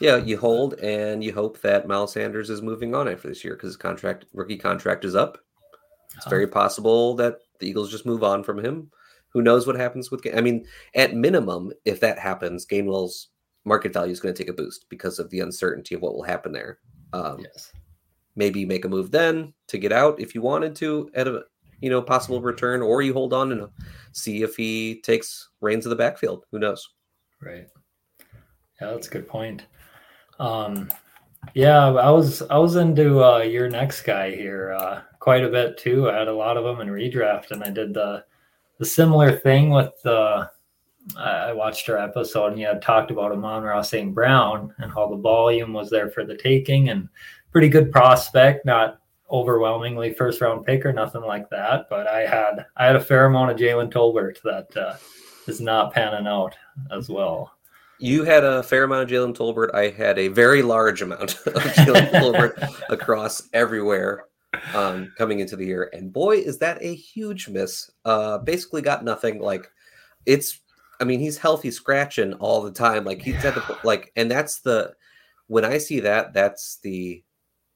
Yeah, 0.00 0.16
you 0.16 0.36
hold 0.36 0.74
and 0.74 1.24
you 1.24 1.32
hope 1.32 1.60
that 1.62 1.86
Miles 1.86 2.12
Sanders 2.12 2.50
is 2.50 2.60
moving 2.60 2.94
on 2.94 3.08
after 3.08 3.28
this 3.28 3.44
year 3.44 3.54
because 3.54 3.68
his 3.68 3.76
contract 3.76 4.26
rookie 4.32 4.58
contract 4.58 5.04
is 5.04 5.14
up. 5.14 5.38
It's 6.16 6.26
very 6.26 6.46
possible 6.46 7.14
that 7.16 7.38
the 7.60 7.68
Eagles 7.68 7.90
just 7.90 8.06
move 8.06 8.24
on 8.24 8.42
from 8.42 8.58
him. 8.58 8.90
Who 9.30 9.42
knows 9.42 9.66
what 9.66 9.76
happens 9.76 10.10
with? 10.10 10.26
I 10.34 10.40
mean, 10.40 10.66
at 10.94 11.14
minimum, 11.14 11.72
if 11.84 12.00
that 12.00 12.18
happens, 12.18 12.66
Gainwell's 12.66 13.28
market 13.64 13.92
value 13.92 14.12
is 14.12 14.20
going 14.20 14.34
to 14.34 14.38
take 14.38 14.48
a 14.48 14.54
boost 14.54 14.86
because 14.88 15.18
of 15.18 15.28
the 15.30 15.40
uncertainty 15.40 15.94
of 15.94 16.00
what 16.00 16.14
will 16.14 16.22
happen 16.22 16.52
there. 16.52 16.78
Um, 17.12 17.40
yes. 17.40 17.72
Maybe 18.34 18.64
make 18.64 18.84
a 18.84 18.88
move 18.88 19.10
then 19.10 19.52
to 19.68 19.78
get 19.78 19.92
out 19.92 20.20
if 20.20 20.34
you 20.34 20.42
wanted 20.42 20.74
to 20.76 21.10
at 21.14 21.26
a 21.26 21.42
you 21.80 21.90
know 21.90 22.00
possible 22.00 22.40
return, 22.40 22.80
or 22.82 23.02
you 23.02 23.12
hold 23.12 23.32
on 23.32 23.52
and 23.52 23.68
see 24.12 24.42
if 24.42 24.56
he 24.56 25.00
takes 25.02 25.50
reins 25.60 25.84
of 25.86 25.90
the 25.90 25.96
backfield. 25.96 26.44
Who 26.50 26.58
knows? 26.58 26.88
Right. 27.42 27.68
Yeah, 28.80 28.90
that's 28.90 29.08
a 29.08 29.10
good 29.10 29.28
point. 29.28 29.62
Um, 30.38 30.88
yeah, 31.54 31.86
I 31.86 32.10
was 32.10 32.42
I 32.42 32.58
was 32.58 32.76
into 32.76 33.22
uh, 33.22 33.38
your 33.38 33.68
next 33.68 34.02
guy 34.02 34.34
here 34.34 34.72
uh, 34.72 35.02
quite 35.18 35.44
a 35.44 35.48
bit 35.48 35.78
too. 35.78 36.10
I 36.10 36.16
had 36.16 36.28
a 36.28 36.34
lot 36.34 36.56
of 36.56 36.64
them 36.64 36.80
in 36.80 36.88
redraft, 36.88 37.50
and 37.50 37.62
I 37.62 37.70
did 37.70 37.94
the 37.94 38.24
the 38.78 38.86
similar 38.86 39.32
thing 39.32 39.70
with 39.70 39.92
the. 40.02 40.50
I 41.16 41.52
watched 41.52 41.88
our 41.88 41.98
episode, 41.98 42.48
and 42.48 42.60
you 42.60 42.66
had 42.66 42.82
talked 42.82 43.12
about 43.12 43.30
Amon-Ra 43.30 43.80
St. 43.82 44.12
Brown 44.12 44.74
and 44.78 44.90
how 44.90 45.06
the 45.08 45.16
volume 45.16 45.72
was 45.72 45.88
there 45.88 46.10
for 46.10 46.24
the 46.24 46.36
taking, 46.36 46.88
and 46.88 47.08
pretty 47.52 47.68
good 47.68 47.92
prospect, 47.92 48.66
not 48.66 48.98
overwhelmingly 49.30 50.12
first 50.12 50.40
round 50.40 50.64
pick 50.66 50.84
or 50.84 50.92
nothing 50.92 51.22
like 51.22 51.48
that. 51.50 51.86
But 51.88 52.06
I 52.08 52.26
had 52.26 52.66
I 52.76 52.86
had 52.86 52.96
a 52.96 53.00
fair 53.00 53.26
amount 53.26 53.52
of 53.52 53.56
Jalen 53.56 53.92
Tolbert 53.92 54.42
that 54.42 54.76
uh, 54.76 54.96
is 55.46 55.60
not 55.60 55.92
panning 55.94 56.26
out 56.26 56.56
as 56.90 57.08
well. 57.08 57.55
You 57.98 58.24
had 58.24 58.44
a 58.44 58.62
fair 58.62 58.84
amount 58.84 59.04
of 59.04 59.08
Jalen 59.10 59.34
Tolbert. 59.34 59.74
I 59.74 59.88
had 59.88 60.18
a 60.18 60.28
very 60.28 60.62
large 60.62 61.02
amount 61.02 61.34
of 61.46 61.54
Jalen 61.54 62.10
Tolbert 62.10 62.70
across 62.90 63.48
everywhere 63.52 64.26
um, 64.74 65.12
coming 65.16 65.40
into 65.40 65.56
the 65.56 65.66
year. 65.66 65.90
And 65.92 66.12
boy, 66.12 66.36
is 66.36 66.58
that 66.58 66.82
a 66.82 66.94
huge 66.94 67.48
miss. 67.48 67.90
Uh, 68.04 68.38
basically, 68.38 68.82
got 68.82 69.04
nothing. 69.04 69.40
Like, 69.40 69.70
it's, 70.26 70.60
I 71.00 71.04
mean, 71.04 71.20
he's 71.20 71.38
healthy 71.38 71.70
scratching 71.70 72.34
all 72.34 72.62
the 72.62 72.72
time. 72.72 73.04
Like, 73.04 73.22
he's 73.22 73.44
at 73.44 73.54
the, 73.54 73.78
like, 73.84 74.12
and 74.16 74.30
that's 74.30 74.60
the, 74.60 74.94
when 75.46 75.64
I 75.64 75.78
see 75.78 76.00
that, 76.00 76.32
that's 76.32 76.78
the 76.82 77.22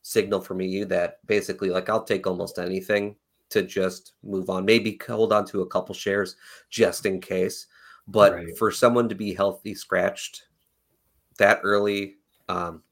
signal 0.02 0.40
for 0.40 0.54
me 0.54 0.84
that 0.84 1.18
basically, 1.26 1.70
like, 1.70 1.88
I'll 1.88 2.04
take 2.04 2.26
almost 2.26 2.58
anything 2.58 3.16
to 3.50 3.62
just 3.62 4.14
move 4.22 4.48
on. 4.48 4.64
Maybe 4.64 4.98
hold 5.06 5.32
on 5.32 5.44
to 5.46 5.62
a 5.62 5.66
couple 5.66 5.94
shares 5.94 6.36
just 6.70 7.06
in 7.06 7.20
case. 7.20 7.66
But 8.10 8.34
right. 8.34 8.58
for 8.58 8.70
someone 8.70 9.08
to 9.08 9.14
be 9.14 9.34
healthy 9.34 9.74
scratched 9.74 10.44
that 11.38 11.60
early 11.62 12.16
um, 12.48 12.82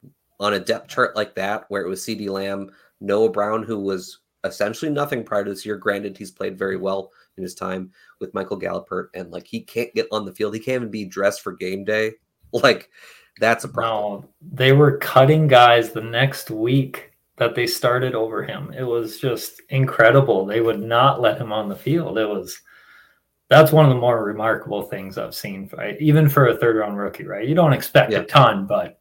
on 0.41 0.55
a 0.55 0.61
depth 0.61 0.89
chart 0.89 1.17
like 1.17 1.35
that, 1.35 1.65
where 1.69 1.83
it 1.83 1.89
was 1.89 2.05
CeeDee 2.05 2.29
Lamb, 2.29 2.71
Noah 3.01 3.31
Brown, 3.31 3.63
who 3.63 3.79
was 3.79 4.21
essentially 4.45 4.91
nothing 4.91 5.25
prior 5.25 5.45
to 5.45 5.51
this 5.51 5.67
year. 5.67 5.77
Granted, 5.77 6.17
he's 6.17 6.31
played 6.31 6.59
very 6.59 6.77
well 6.77 7.11
in 7.37 7.43
his 7.43 7.55
time 7.55 7.91
with 8.21 8.35
Michael 8.35 8.57
Gallup, 8.57 8.89
and 9.15 9.31
like 9.31 9.47
he 9.47 9.61
can't 9.61 9.95
get 9.95 10.07
on 10.13 10.25
the 10.25 10.35
field. 10.35 10.55
He 10.55 10.61
can't 10.61 10.77
even 10.77 10.91
be 10.91 11.05
dressed 11.05 11.43
for 11.43 11.53
game 11.53 11.85
day. 11.85 12.13
Like 12.51 12.89
that's 13.41 13.65
a 13.65 13.69
problem. 13.69 14.23
No, 14.23 14.29
they 14.41 14.73
were 14.73 14.97
cutting 14.97 15.49
guys 15.49 15.93
the 15.93 16.01
next 16.01 16.51
week 16.51 17.13
that 17.37 17.55
they 17.55 17.67
started 17.67 18.15
over 18.15 18.43
him. 18.43 18.73
It 18.73 18.85
was 18.85 19.21
just 19.21 19.61
incredible. 19.69 20.47
They 20.47 20.63
would 20.63 20.81
not 20.81 21.21
let 21.21 21.39
him 21.39 21.53
on 21.53 21.69
the 21.69 21.77
field. 21.77 22.17
It 22.17 22.27
was 22.27 22.59
that's 23.49 23.73
one 23.73 23.85
of 23.85 23.91
the 23.91 24.01
more 24.01 24.23
remarkable 24.25 24.83
things 24.83 25.17
I've 25.17 25.35
seen, 25.35 25.71
right? 25.77 25.97
even 26.01 26.29
for 26.29 26.49
a 26.49 26.57
third 26.57 26.77
round 26.77 26.99
rookie, 26.99 27.25
right? 27.25 27.49
You 27.49 27.55
don't 27.55 27.73
expect 27.73 28.13
yeah. 28.13 28.21
a 28.21 28.25
ton, 28.25 28.67
but 28.67 28.99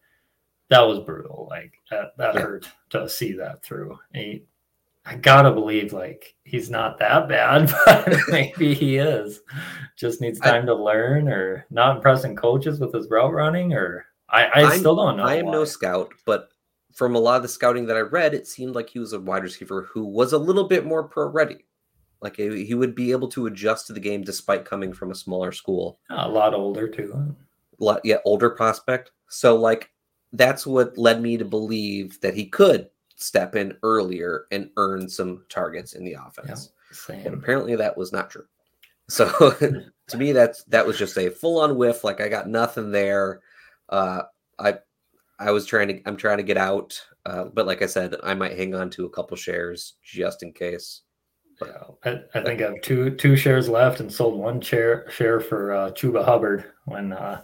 that 0.69 0.81
was 0.81 0.99
brutal. 0.99 1.47
Like 1.49 1.73
that, 1.91 2.17
that 2.17 2.36
yeah. 2.36 2.41
hurt 2.41 2.69
to 2.91 3.10
see 3.10 3.33
that 3.33 3.63
through. 3.63 3.97
He, 4.13 4.43
I 5.05 5.15
gotta 5.15 5.51
believe 5.51 5.93
like 5.93 6.36
he's 6.43 6.69
not 6.69 6.99
that 6.99 7.29
bad, 7.29 7.73
but 7.86 8.13
maybe 8.27 8.73
he 8.73 8.97
is. 8.97 9.41
Just 9.95 10.21
needs 10.21 10.39
time 10.39 10.63
I, 10.63 10.65
to 10.65 10.75
learn, 10.75 11.29
or 11.29 11.65
not 11.69 11.95
impressing 11.95 12.36
coaches 12.36 12.79
with 12.79 12.93
his 12.93 13.10
route 13.10 13.33
running, 13.33 13.73
or 13.73 14.05
I, 14.29 14.49
I 14.53 14.77
still 14.77 14.95
don't 14.95 15.17
know. 15.17 15.23
I 15.23 15.36
am 15.36 15.45
why. 15.45 15.51
no 15.53 15.65
scout, 15.65 16.13
but 16.25 16.49
from 16.93 17.15
a 17.15 17.19
lot 17.19 17.38
of 17.38 17.43
the 17.43 17.47
scouting 17.47 17.86
that 17.86 17.95
I 17.95 18.01
read, 18.01 18.33
it 18.33 18.47
seemed 18.47 18.75
like 18.75 18.89
he 18.89 18.99
was 18.99 19.13
a 19.13 19.19
wide 19.19 19.43
receiver 19.43 19.83
who 19.83 20.03
was 20.03 20.33
a 20.33 20.38
little 20.38 20.67
bit 20.67 20.86
more 20.86 21.03
pro 21.03 21.27
ready. 21.29 21.66
Like 22.21 22.38
he 22.38 22.73
would 22.73 22.95
be 22.95 23.12
able 23.12 23.27
to 23.30 23.45
adjust 23.45 23.88
to 23.88 23.93
the 23.93 23.99
game 23.99 24.23
despite 24.23 24.65
coming 24.65 24.93
from 24.93 25.12
a 25.12 25.15
smaller 25.15 25.51
school. 25.51 25.99
A 26.10 26.27
lot 26.27 26.53
older 26.53 26.88
too. 26.88 27.13
A 27.80 27.84
lot, 27.84 28.01
yeah, 28.03 28.17
older 28.25 28.49
prospect. 28.49 29.12
So 29.30 29.56
like 29.56 29.91
that's 30.34 30.65
what 30.65 30.97
led 30.97 31.21
me 31.21 31.38
to 31.38 31.45
believe 31.45 32.19
that 32.21 32.34
he 32.34 32.47
could 32.47 32.89
step 33.15 33.56
in 33.56 33.75
earlier 33.84 34.45
and 34.51 34.69
earn 34.77 35.10
some 35.10 35.43
targets 35.49 35.93
in 35.93 36.03
the 36.03 36.13
offense. 36.13 36.71
Yeah, 37.10 37.23
but 37.23 37.34
apparently 37.34 37.75
that 37.75 37.97
was 37.97 38.12
not 38.12 38.30
true. 38.30 38.45
So 39.10 39.51
to 40.08 40.17
me, 40.17 40.32
that's 40.32 40.63
that 40.65 40.86
was 40.86 40.97
just 40.97 41.17
a 41.17 41.30
full 41.30 41.60
on 41.60 41.77
whiff. 41.77 42.03
Like 42.03 42.21
I 42.21 42.30
got 42.30 42.47
nothing 42.49 42.91
there. 42.91 43.41
Uh, 43.89 44.23
I 44.60 44.80
I 45.39 45.51
was 45.51 45.65
trying 45.65 45.88
to 45.89 46.01
I'm 46.06 46.17
trying 46.17 46.38
to 46.38 46.43
get 46.43 46.58
out, 46.58 46.99
uh, 47.25 47.45
but 47.45 47.67
like 47.67 47.82
I 47.82 47.86
said, 47.86 48.15
I 48.23 48.34
might 48.34 48.58
hang 48.58 48.73
on 48.73 48.89
to 48.91 49.06
a 49.06 49.10
couple 49.10 49.38
shares 49.38 49.93
just 50.03 50.43
in 50.43 50.51
case. 50.51 51.01
Yeah, 51.62 51.84
I, 52.06 52.22
I 52.36 52.43
think 52.43 52.62
I 52.62 52.65
have 52.65 52.82
two 52.82 53.12
two 53.12 53.36
shares 53.36 53.67
left 53.67 54.00
and 54.00 54.12
sold 54.12 54.38
one 54.38 54.62
share 54.62 55.10
share 55.10 55.39
for 55.39 55.74
uh, 55.74 55.91
Chuba 55.91 56.24
Hubbard 56.24 56.65
when 56.86 57.13
uh, 57.13 57.41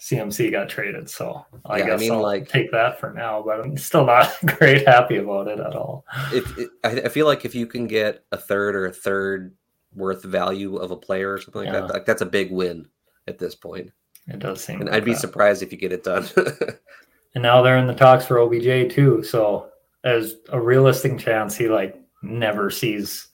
CMC 0.00 0.50
got 0.50 0.68
traded. 0.68 1.08
So 1.08 1.44
I 1.64 1.78
yeah, 1.78 1.86
guess 1.86 2.00
I 2.00 2.02
mean, 2.02 2.12
I'll 2.12 2.22
like, 2.22 2.48
take 2.48 2.70
that 2.72 3.00
for 3.00 3.12
now, 3.12 3.42
but 3.44 3.60
I'm 3.60 3.76
still 3.76 4.04
not 4.04 4.32
great 4.58 4.86
happy 4.86 5.16
about 5.16 5.48
it 5.48 5.58
at 5.58 5.74
all. 5.74 6.04
If 6.32 6.58
it, 6.58 6.70
I 6.84 7.08
feel 7.08 7.26
like 7.26 7.44
if 7.44 7.54
you 7.54 7.66
can 7.66 7.86
get 7.86 8.24
a 8.32 8.36
third 8.36 8.76
or 8.76 8.86
a 8.86 8.92
third 8.92 9.54
worth 9.94 10.22
value 10.22 10.76
of 10.76 10.90
a 10.90 10.96
player 10.96 11.32
or 11.32 11.40
something 11.40 11.64
like 11.64 11.72
yeah. 11.72 11.80
that, 11.80 11.92
like 11.92 12.06
that's 12.06 12.22
a 12.22 12.26
big 12.26 12.52
win 12.52 12.86
at 13.26 13.38
this 13.38 13.54
point. 13.54 13.90
It 14.28 14.38
does 14.38 14.62
seem. 14.62 14.80
And 14.80 14.90
like 14.90 14.96
I'd 14.96 15.04
be 15.04 15.12
that. 15.12 15.20
surprised 15.20 15.62
if 15.62 15.72
you 15.72 15.78
get 15.78 15.92
it 15.92 16.04
done. 16.04 16.26
and 17.34 17.42
now 17.42 17.62
they're 17.62 17.78
in 17.78 17.86
the 17.86 17.94
talks 17.94 18.26
for 18.26 18.38
OBJ 18.38 18.92
too. 18.92 19.22
So 19.22 19.70
there's 20.04 20.36
a 20.50 20.60
realistic 20.60 21.18
chance 21.18 21.56
he 21.56 21.68
like 21.68 22.00
never 22.22 22.70
sees 22.70 23.28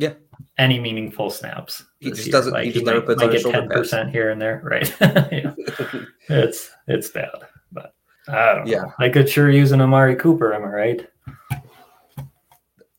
yeah 0.00 0.14
any 0.58 0.78
meaningful 0.78 1.30
snaps. 1.30 1.84
He 2.00 2.10
just 2.10 2.26
year. 2.26 2.32
doesn't. 2.32 2.52
Like, 2.52 2.64
he 2.66 2.72
just 2.72 2.84
never 2.84 2.98
might, 2.98 3.06
puts 3.06 3.22
might 3.22 3.32
get 3.32 3.42
ten 3.42 3.68
percent 3.68 4.10
here 4.10 4.30
and 4.30 4.40
there, 4.40 4.60
right? 4.62 4.94
it's 6.28 6.70
it's 6.86 7.08
bad, 7.08 7.30
but 7.72 7.94
I 8.28 8.54
don't 8.54 8.66
yeah. 8.66 8.82
know. 8.82 8.92
I 8.98 9.08
could 9.08 9.28
sure 9.28 9.50
use 9.50 9.72
an 9.72 9.80
Amari 9.80 10.16
Cooper. 10.16 10.52
Am 10.54 10.64
I 10.64 10.66
right? 10.66 11.08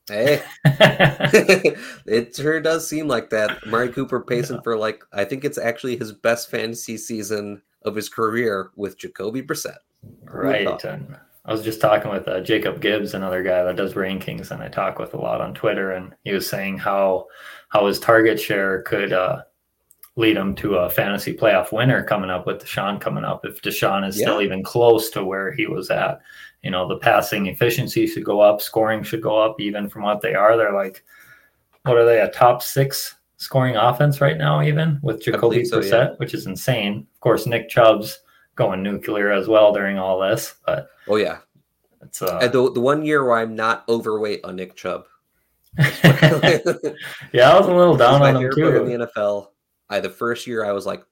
Hey, 0.08 0.42
it 0.66 2.36
sure 2.36 2.60
does 2.60 2.88
seem 2.88 3.08
like 3.08 3.30
that. 3.30 3.64
Amari 3.66 3.90
Cooper 3.90 4.22
pacing 4.22 4.58
yeah. 4.58 4.62
for 4.64 4.78
like 4.78 5.04
I 5.14 5.24
think 5.24 5.46
it's 5.46 5.58
actually 5.58 5.98
his 5.98 6.12
best 6.12 6.50
fantasy 6.50 6.98
season 6.98 7.62
of 7.84 7.96
his 7.96 8.10
career 8.10 8.72
with 8.76 8.98
Jacoby 8.98 9.42
Brissett. 9.42 9.78
Right, 10.24 10.68
and 10.86 11.18
I 11.46 11.52
was 11.52 11.64
just 11.64 11.82
talking 11.82 12.12
with 12.12 12.28
uh, 12.28 12.42
Jacob 12.42 12.82
Gibbs, 12.82 13.14
another 13.14 13.42
guy 13.42 13.64
that 13.64 13.76
does 13.76 13.96
rankings, 13.96 14.52
and 14.52 14.62
I 14.62 14.68
talk 14.68 15.00
with 15.00 15.14
a 15.14 15.18
lot 15.20 15.42
on 15.42 15.56
Twitter, 15.56 15.92
and 15.92 16.14
he 16.24 16.32
was 16.32 16.48
saying 16.48 16.78
how 16.78 17.28
how 17.70 17.88
his 17.88 18.00
target 18.00 18.40
share 18.40 18.84
could 18.84 19.12
uh, 19.12 19.42
lead 20.16 20.38
him 20.38 20.54
to 20.56 20.76
a 20.76 20.90
fantasy 20.90 21.34
playoff 21.34 21.72
winner 21.72 22.04
coming 22.04 22.30
up 22.30 22.46
with 22.46 22.64
Deshaun 22.64 23.00
coming 23.00 23.24
up 23.24 23.46
if 23.46 23.62
Deshaun 23.62 24.08
is 24.08 24.20
yeah. 24.20 24.26
still 24.26 24.42
even 24.42 24.64
close 24.64 25.10
to 25.12 25.24
where 25.24 25.52
he 25.52 25.66
was 25.68 25.90
at 25.90 26.22
you 26.62 26.70
know 26.70 26.88
the 26.88 26.98
passing 26.98 27.48
efficiency 27.48 28.08
should 28.08 28.24
go 28.24 28.40
up 28.40 28.62
scoring 28.62 29.04
should 29.04 29.22
go 29.22 29.38
up 29.38 29.60
even 29.60 29.90
from 29.90 30.04
what 30.04 30.22
they 30.22 30.34
are 30.34 30.58
they're 30.58 30.74
like 30.74 31.04
what 31.84 31.98
are 31.98 32.06
they 32.06 32.20
a 32.20 32.30
top 32.30 32.62
six 32.62 33.16
scoring 33.38 33.76
offense 33.76 34.22
right 34.22 34.38
now 34.38 34.62
even 34.62 35.00
with 35.02 35.24
jacoby 35.24 35.66
so, 35.66 35.80
Brissett, 35.80 36.12
yeah. 36.12 36.16
which 36.18 36.34
is 36.34 36.46
insane 36.46 37.08
of 37.14 37.20
course 37.20 37.46
nick 37.46 37.70
chubb's 37.70 38.22
going 38.56 38.84
nuclear 38.84 39.32
as 39.32 39.48
well 39.48 39.74
during 39.74 39.98
all 39.98 40.20
this 40.20 40.56
but 40.66 40.90
oh 41.08 41.16
yeah. 41.16 41.38
it's 42.02 42.22
uh, 42.22 42.40
the, 42.48 42.72
the 42.72 42.82
one 42.82 43.06
year 43.06 43.24
where 43.24 43.38
i'm 43.38 43.56
not 43.56 43.84
overweight 43.90 44.44
on 44.44 44.56
nick 44.56 44.76
chubb. 44.76 45.06
Yeah 45.78 47.50
i 47.50 47.58
was 47.58 47.68
a 47.68 47.74
little 47.74 47.96
down 47.96 48.22
on 48.22 48.36
him 48.36 48.52
too. 48.54 48.84
in 48.84 49.00
the 49.00 49.08
nfl 49.08 49.48
i 49.90 50.00
the 50.00 50.10
first 50.10 50.46
year 50.46 50.66
i 50.66 50.72
was 50.72 50.86
like 50.86 51.04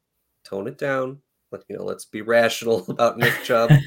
tone 0.49 0.67
it 0.67 0.77
down. 0.77 1.19
Let 1.51 1.63
you 1.67 1.77
know 1.77 1.83
let's 1.83 2.05
be 2.05 2.21
rational 2.21 2.85
about 2.89 3.17
nick 3.17 3.33
chubb. 3.43 3.71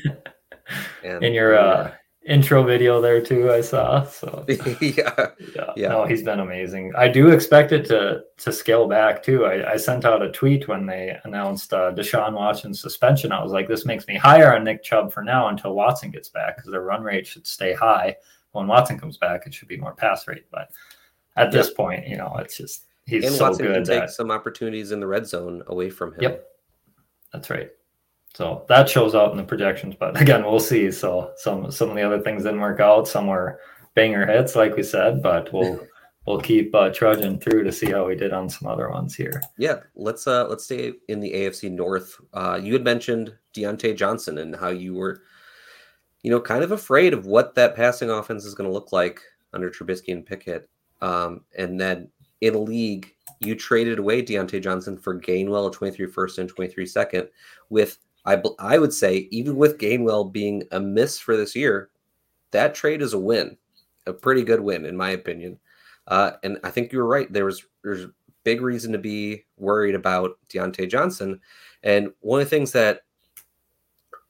And, 1.04 1.22
in 1.24 1.34
your 1.34 1.58
uh, 1.58 1.92
intro 2.26 2.62
video 2.62 3.00
there 3.00 3.20
too, 3.20 3.50
I 3.50 3.60
saw. 3.60 4.04
So 4.04 4.44
yeah, 4.48 4.64
yeah, 4.80 5.72
yeah. 5.76 5.88
No, 5.88 6.04
he's 6.04 6.22
been 6.22 6.40
amazing. 6.40 6.92
I 6.96 7.08
do 7.08 7.28
expect 7.30 7.72
it 7.72 7.84
to 7.86 8.22
to 8.38 8.52
scale 8.52 8.86
back 8.88 9.22
too. 9.22 9.44
I, 9.44 9.72
I 9.72 9.76
sent 9.76 10.04
out 10.04 10.22
a 10.22 10.30
tweet 10.30 10.68
when 10.68 10.86
they 10.86 11.18
announced 11.24 11.72
uh, 11.72 11.92
Deshaun 11.92 12.34
Watson's 12.34 12.80
suspension. 12.80 13.32
I 13.32 13.42
was 13.42 13.52
like, 13.52 13.68
this 13.68 13.84
makes 13.84 14.06
me 14.06 14.16
higher 14.16 14.54
on 14.54 14.64
Nick 14.64 14.82
Chubb 14.82 15.12
for 15.12 15.22
now 15.22 15.48
until 15.48 15.74
Watson 15.74 16.10
gets 16.10 16.28
back 16.28 16.56
because 16.56 16.70
their 16.70 16.82
run 16.82 17.02
rate 17.02 17.26
should 17.26 17.46
stay 17.46 17.72
high. 17.72 18.16
When 18.52 18.66
Watson 18.66 18.98
comes 18.98 19.16
back, 19.16 19.46
it 19.46 19.54
should 19.54 19.68
be 19.68 19.78
more 19.78 19.94
pass 19.94 20.28
rate. 20.28 20.44
But 20.50 20.70
at 21.36 21.50
this 21.50 21.70
point, 21.70 22.06
you 22.06 22.16
know, 22.16 22.36
it's 22.38 22.56
just 22.56 22.86
he's 23.06 23.24
and 23.24 23.34
so 23.34 23.48
Watson 23.48 23.66
good. 23.66 23.86
Can 23.86 24.00
take 24.00 24.10
some 24.10 24.30
opportunities 24.30 24.92
in 24.92 25.00
the 25.00 25.06
red 25.06 25.26
zone 25.26 25.62
away 25.66 25.90
from 25.90 26.12
him. 26.14 26.22
Yep, 26.22 26.44
that's 27.32 27.50
right. 27.50 27.70
So 28.34 28.64
that 28.68 28.88
shows 28.88 29.14
up 29.14 29.32
in 29.32 29.36
the 29.36 29.44
projections, 29.44 29.94
but 29.98 30.20
again, 30.20 30.44
we'll 30.44 30.60
see. 30.60 30.90
So 30.90 31.32
some 31.36 31.70
some 31.70 31.90
of 31.90 31.96
the 31.96 32.02
other 32.02 32.20
things 32.20 32.44
didn't 32.44 32.60
work 32.60 32.80
out. 32.80 33.08
Some 33.08 33.26
were 33.26 33.60
banger 33.94 34.26
hits, 34.26 34.56
like 34.56 34.76
we 34.76 34.82
said, 34.82 35.22
but 35.22 35.52
we'll 35.52 35.80
we'll 36.26 36.40
keep 36.40 36.74
uh, 36.74 36.90
trudging 36.90 37.38
through 37.38 37.64
to 37.64 37.72
see 37.72 37.90
how 37.90 38.06
we 38.06 38.14
did 38.14 38.32
on 38.32 38.48
some 38.48 38.68
other 38.68 38.88
ones 38.90 39.14
here. 39.14 39.42
Yeah, 39.58 39.80
let's 39.94 40.26
uh 40.26 40.46
let's 40.48 40.64
stay 40.64 40.94
in 41.08 41.20
the 41.20 41.32
AFC 41.32 41.70
North. 41.70 42.16
Uh, 42.32 42.58
you 42.62 42.72
had 42.72 42.84
mentioned 42.84 43.34
Diontae 43.54 43.96
Johnson 43.96 44.38
and 44.38 44.56
how 44.56 44.68
you 44.68 44.94
were, 44.94 45.22
you 46.22 46.30
know, 46.30 46.40
kind 46.40 46.64
of 46.64 46.72
afraid 46.72 47.12
of 47.12 47.26
what 47.26 47.54
that 47.56 47.76
passing 47.76 48.10
offense 48.10 48.44
is 48.44 48.54
going 48.54 48.68
to 48.68 48.74
look 48.74 48.92
like 48.92 49.20
under 49.52 49.70
Trubisky 49.70 50.12
and 50.12 50.24
Pickett. 50.24 50.68
Um, 51.02 51.42
and 51.58 51.78
then 51.78 52.08
in 52.40 52.54
a 52.54 52.58
league, 52.58 53.12
you 53.40 53.54
traded 53.54 53.98
away 53.98 54.22
Diontae 54.22 54.62
Johnson 54.62 54.96
for 54.96 55.20
Gainwell, 55.20 55.68
a 55.68 55.70
23 55.72 56.06
first 56.06 56.38
and 56.38 56.48
23 56.48 56.86
second, 56.86 57.28
with 57.70 57.98
I 58.24 58.42
I 58.58 58.78
would 58.78 58.92
say 58.92 59.28
even 59.30 59.56
with 59.56 59.78
Gainwell 59.78 60.32
being 60.32 60.64
a 60.70 60.80
miss 60.80 61.18
for 61.18 61.36
this 61.36 61.56
year, 61.56 61.90
that 62.52 62.74
trade 62.74 63.02
is 63.02 63.12
a 63.12 63.18
win, 63.18 63.56
a 64.06 64.12
pretty 64.12 64.42
good 64.42 64.60
win 64.60 64.84
in 64.84 64.96
my 64.96 65.10
opinion. 65.10 65.58
Uh, 66.06 66.32
and 66.42 66.58
I 66.64 66.70
think 66.70 66.92
you 66.92 66.98
were 66.98 67.06
right. 67.06 67.32
There 67.32 67.44
was 67.44 67.64
there's 67.82 68.06
big 68.44 68.60
reason 68.60 68.92
to 68.92 68.98
be 68.98 69.44
worried 69.56 69.94
about 69.94 70.38
Diontae 70.48 70.90
Johnson. 70.90 71.40
And 71.82 72.12
one 72.20 72.40
of 72.40 72.46
the 72.46 72.50
things 72.50 72.72
that 72.72 73.02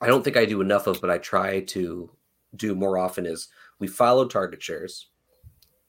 I 0.00 0.07
don't 0.07 0.22
think 0.22 0.37
I 0.37 0.44
do 0.44 0.61
enough 0.61 0.87
of, 0.87 1.00
but 1.00 1.11
I 1.11 1.18
try 1.18 1.61
to 1.61 2.11
do 2.57 2.74
more 2.74 2.98
often 2.98 3.24
is 3.24 3.48
we 3.78 3.87
follow 3.87 4.26
target 4.26 4.62
shares, 4.62 5.09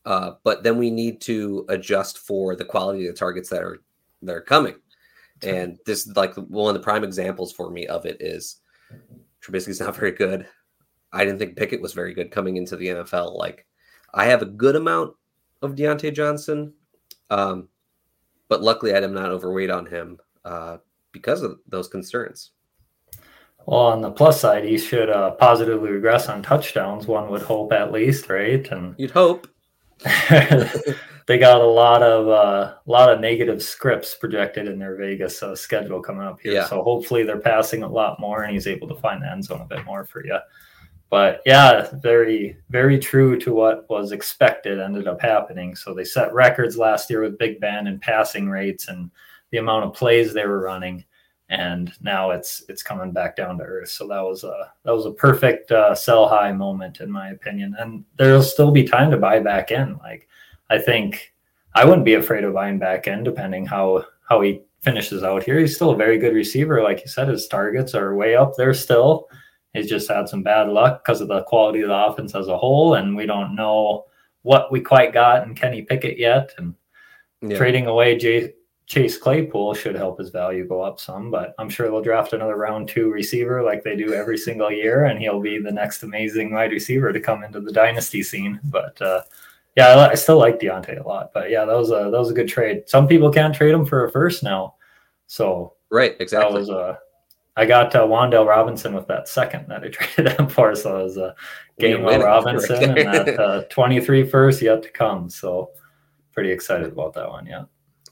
uh, 0.05 0.33
but 0.43 0.63
then 0.63 0.77
we 0.77 0.89
need 0.89 1.19
to 1.21 1.65
adjust 1.69 2.19
for 2.19 2.55
the 2.55 2.65
quality 2.65 3.07
of 3.07 3.13
the 3.13 3.19
targets 3.19 3.49
that 3.49 3.63
are 3.63 3.81
that 4.21 4.35
are 4.35 4.41
coming. 4.41 4.75
And 5.41 5.77
this 5.85 6.07
like 6.15 6.35
one 6.35 6.73
of 6.73 6.79
the 6.79 6.83
prime 6.83 7.03
examples 7.03 7.51
for 7.51 7.69
me 7.69 7.87
of 7.87 8.05
it 8.05 8.17
is 8.21 8.61
Trubisky's 9.41 9.79
not 9.79 9.95
very 9.95 10.11
good. 10.11 10.47
I 11.11 11.25
didn't 11.25 11.39
think 11.39 11.57
Pickett 11.57 11.81
was 11.81 11.93
very 11.93 12.13
good 12.13 12.31
coming 12.31 12.57
into 12.57 12.75
the 12.75 12.87
NFL. 12.87 13.37
Like 13.37 13.65
I 14.13 14.25
have 14.25 14.41
a 14.41 14.47
good 14.47 14.75
amount 14.75 15.15
of 15.61 15.75
Diontae 15.75 16.13
Johnson, 16.13 16.73
um, 17.29 17.67
but 18.47 18.61
luckily 18.61 18.95
I'm 18.95 19.13
not 19.13 19.31
overweight 19.31 19.69
on 19.69 19.85
him 19.85 20.17
uh, 20.45 20.77
because 21.11 21.41
of 21.41 21.59
those 21.67 21.87
concerns. 21.87 22.51
Well, 23.65 23.79
on 23.79 24.01
the 24.01 24.11
plus 24.11 24.41
side, 24.41 24.65
he 24.65 24.77
should 24.77 25.09
uh, 25.09 25.31
positively 25.31 25.91
regress 25.91 26.27
on 26.27 26.43
touchdowns. 26.43 27.07
One 27.07 27.29
would 27.29 27.43
hope, 27.43 27.71
at 27.71 27.93
least, 27.93 28.29
right? 28.29 28.69
And 28.71 28.93
you'd 28.97 29.11
hope. 29.11 29.47
they 31.27 31.37
got 31.37 31.61
a 31.61 31.65
lot 31.65 32.03
of 32.03 32.27
uh, 32.27 32.75
a 32.85 32.91
lot 32.91 33.11
of 33.11 33.19
negative 33.19 33.61
scripts 33.61 34.15
projected 34.15 34.67
in 34.67 34.79
their 34.79 34.95
Vegas 34.95 35.41
uh, 35.41 35.55
schedule 35.55 36.01
coming 36.01 36.27
up 36.27 36.39
here. 36.41 36.53
Yeah. 36.53 36.67
So 36.67 36.83
hopefully 36.83 37.23
they're 37.23 37.39
passing 37.39 37.83
a 37.83 37.87
lot 37.87 38.19
more, 38.19 38.43
and 38.43 38.53
he's 38.53 38.67
able 38.67 38.87
to 38.89 38.95
find 38.95 39.21
the 39.21 39.31
end 39.31 39.45
zone 39.45 39.61
a 39.61 39.65
bit 39.65 39.85
more 39.85 40.05
for 40.05 40.25
you. 40.25 40.37
But 41.09 41.41
yeah, 41.45 41.89
very 42.01 42.57
very 42.69 42.99
true 42.99 43.39
to 43.39 43.53
what 43.53 43.89
was 43.89 44.11
expected 44.11 44.79
ended 44.79 45.07
up 45.07 45.21
happening. 45.21 45.75
So 45.75 45.93
they 45.93 46.05
set 46.05 46.33
records 46.33 46.77
last 46.77 47.09
year 47.09 47.21
with 47.21 47.37
Big 47.37 47.59
Ben 47.59 47.87
and 47.87 48.01
passing 48.01 48.49
rates 48.49 48.87
and 48.87 49.11
the 49.51 49.59
amount 49.59 49.85
of 49.85 49.93
plays 49.93 50.33
they 50.33 50.47
were 50.47 50.61
running 50.61 51.05
and 51.53 51.93
now 52.01 52.31
it's 52.31 52.63
it's 52.67 52.81
coming 52.81 53.11
back 53.11 53.35
down 53.35 53.59
to 53.59 53.63
earth. 53.63 53.89
So 53.89 54.07
that 54.07 54.21
was 54.21 54.43
a 54.43 54.73
that 54.83 54.91
was 54.91 55.05
a 55.05 55.11
perfect 55.11 55.71
uh, 55.71 55.93
sell 55.93 56.27
high 56.27 56.51
moment 56.51 56.99
in 56.99 57.11
my 57.11 57.29
opinion. 57.29 57.75
And 57.77 58.03
there'll 58.17 58.41
still 58.41 58.71
be 58.71 58.83
time 58.83 59.11
to 59.11 59.17
buy 59.17 59.39
back 59.39 59.69
in. 59.69 59.97
Like 59.99 60.27
I 60.71 60.79
think 60.79 61.31
I 61.75 61.85
wouldn't 61.85 62.05
be 62.05 62.15
afraid 62.15 62.43
of 62.43 62.55
buying 62.55 62.79
back 62.79 63.07
in, 63.07 63.23
depending 63.23 63.67
how 63.67 64.05
how 64.27 64.41
he 64.41 64.61
finishes 64.81 65.23
out 65.23 65.43
here. 65.43 65.59
He's 65.59 65.75
still 65.75 65.91
a 65.91 65.95
very 65.95 66.17
good 66.17 66.33
receiver, 66.33 66.81
like 66.81 67.01
you 67.01 67.07
said. 67.07 67.27
His 67.27 67.47
targets 67.47 67.93
are 67.93 68.15
way 68.15 68.35
up 68.35 68.55
there 68.57 68.73
still. 68.73 69.27
He's 69.73 69.89
just 69.89 70.09
had 70.09 70.27
some 70.27 70.41
bad 70.41 70.69
luck 70.69 71.03
because 71.03 71.21
of 71.21 71.27
the 71.27 71.43
quality 71.43 71.81
of 71.81 71.89
the 71.89 72.05
offense 72.05 72.33
as 72.33 72.47
a 72.47 72.57
whole, 72.57 72.95
and 72.95 73.15
we 73.15 73.27
don't 73.27 73.55
know 73.55 74.05
what 74.41 74.71
we 74.71 74.81
quite 74.81 75.13
got 75.13 75.47
in 75.47 75.53
Kenny 75.53 75.83
Pickett 75.83 76.17
yet. 76.17 76.51
And 76.57 76.73
yeah. 77.41 77.57
trading 77.57 77.85
away 77.85 78.17
Jay, 78.17 78.53
Chase 78.93 79.17
Claypool 79.17 79.73
should 79.73 79.95
help 79.95 80.19
his 80.19 80.29
value 80.29 80.67
go 80.67 80.81
up 80.81 80.99
some, 80.99 81.31
but 81.31 81.55
I'm 81.57 81.67
sure 81.67 81.89
they'll 81.89 81.99
draft 81.99 82.33
another 82.33 82.57
round 82.57 82.87
two 82.87 83.09
receiver 83.09 83.63
like 83.63 83.81
they 83.81 83.95
do 83.95 84.13
every 84.13 84.37
single 84.37 84.71
year, 84.71 85.05
and 85.05 85.17
he'll 85.17 85.41
be 85.41 85.57
the 85.57 85.71
next 85.71 86.03
amazing 86.03 86.53
wide 86.53 86.69
receiver 86.69 87.11
to 87.11 87.19
come 87.19 87.43
into 87.43 87.59
the 87.59 87.71
dynasty 87.71 88.21
scene. 88.21 88.59
But 88.65 89.01
uh, 89.01 89.23
yeah, 89.75 89.87
I, 89.87 90.11
I, 90.11 90.13
still 90.13 90.37
like 90.37 90.59
Diontae 90.59 91.03
a 91.03 91.07
lot. 91.07 91.31
But 91.33 91.49
yeah, 91.49 91.65
that 91.65 91.75
was 91.75 91.89
a 91.89 92.11
that 92.11 92.19
was 92.19 92.29
a 92.29 92.35
good 92.35 92.47
trade. 92.47 92.83
Some 92.85 93.07
people 93.07 93.31
can't 93.31 93.55
trade 93.55 93.73
him 93.73 93.83
for 93.83 94.05
a 94.05 94.11
first 94.11 94.43
now, 94.43 94.75
so 95.25 95.73
right, 95.89 96.15
exactly. 96.19 96.51
That 96.51 96.59
was 96.59 96.69
a 96.69 96.99
I 97.57 97.65
got 97.65 97.95
uh, 97.95 98.05
Wan'Dale 98.05 98.47
Robinson 98.47 98.93
with 98.93 99.07
that 99.07 99.27
second 99.27 99.69
that 99.69 99.83
I 99.83 99.87
traded 99.91 100.39
him 100.39 100.47
for. 100.47 100.75
So 100.75 100.99
it 100.99 101.03
was 101.03 101.17
a 101.17 101.25
uh, 101.25 101.33
Gainwell 101.79 102.23
Robinson 102.23 102.95
and 102.95 102.97
that 103.27 103.39
uh, 103.39 103.63
23 103.71 104.29
first 104.29 104.61
yet 104.61 104.83
to 104.83 104.89
come. 104.91 105.31
So 105.31 105.71
pretty 106.31 106.51
excited 106.51 106.91
about 106.91 107.15
that 107.15 107.27
one. 107.27 107.47
Yeah. 107.47 107.63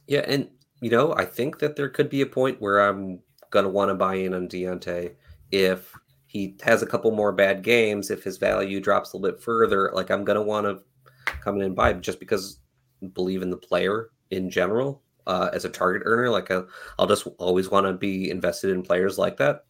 Yeah. 0.07 0.25
And, 0.25 0.49
you 0.81 0.89
know, 0.89 1.13
I 1.15 1.25
think 1.25 1.59
that 1.59 1.75
there 1.75 1.89
could 1.89 2.09
be 2.09 2.21
a 2.21 2.25
point 2.25 2.59
where 2.59 2.81
I'm 2.81 3.19
going 3.51 3.65
to 3.65 3.69
want 3.69 3.89
to 3.89 3.95
buy 3.95 4.15
in 4.15 4.33
on 4.33 4.47
Diontae 4.47 5.13
if 5.51 5.93
he 6.25 6.55
has 6.63 6.81
a 6.81 6.87
couple 6.87 7.11
more 7.11 7.31
bad 7.31 7.61
games, 7.61 8.09
if 8.09 8.23
his 8.23 8.37
value 8.37 8.79
drops 8.79 9.13
a 9.13 9.17
little 9.17 9.35
bit 9.35 9.43
further. 9.43 9.91
Like 9.93 10.09
I'm 10.09 10.23
going 10.23 10.37
to 10.37 10.41
want 10.41 10.65
to 10.65 10.81
come 11.41 11.57
in 11.57 11.63
and 11.63 11.75
buy 11.75 11.93
just 11.93 12.19
because 12.19 12.59
I 13.03 13.07
believe 13.07 13.41
in 13.41 13.49
the 13.49 13.57
player 13.57 14.09
in 14.31 14.49
general 14.49 15.03
uh, 15.27 15.49
as 15.53 15.65
a 15.65 15.69
target 15.69 16.03
earner. 16.05 16.29
Like 16.29 16.49
i 16.49 16.61
will 16.97 17.07
just 17.07 17.27
always 17.37 17.69
want 17.69 17.85
to 17.85 17.93
be 17.93 18.31
invested 18.31 18.71
in 18.71 18.81
players 18.81 19.17
like 19.17 19.37
that. 19.37 19.65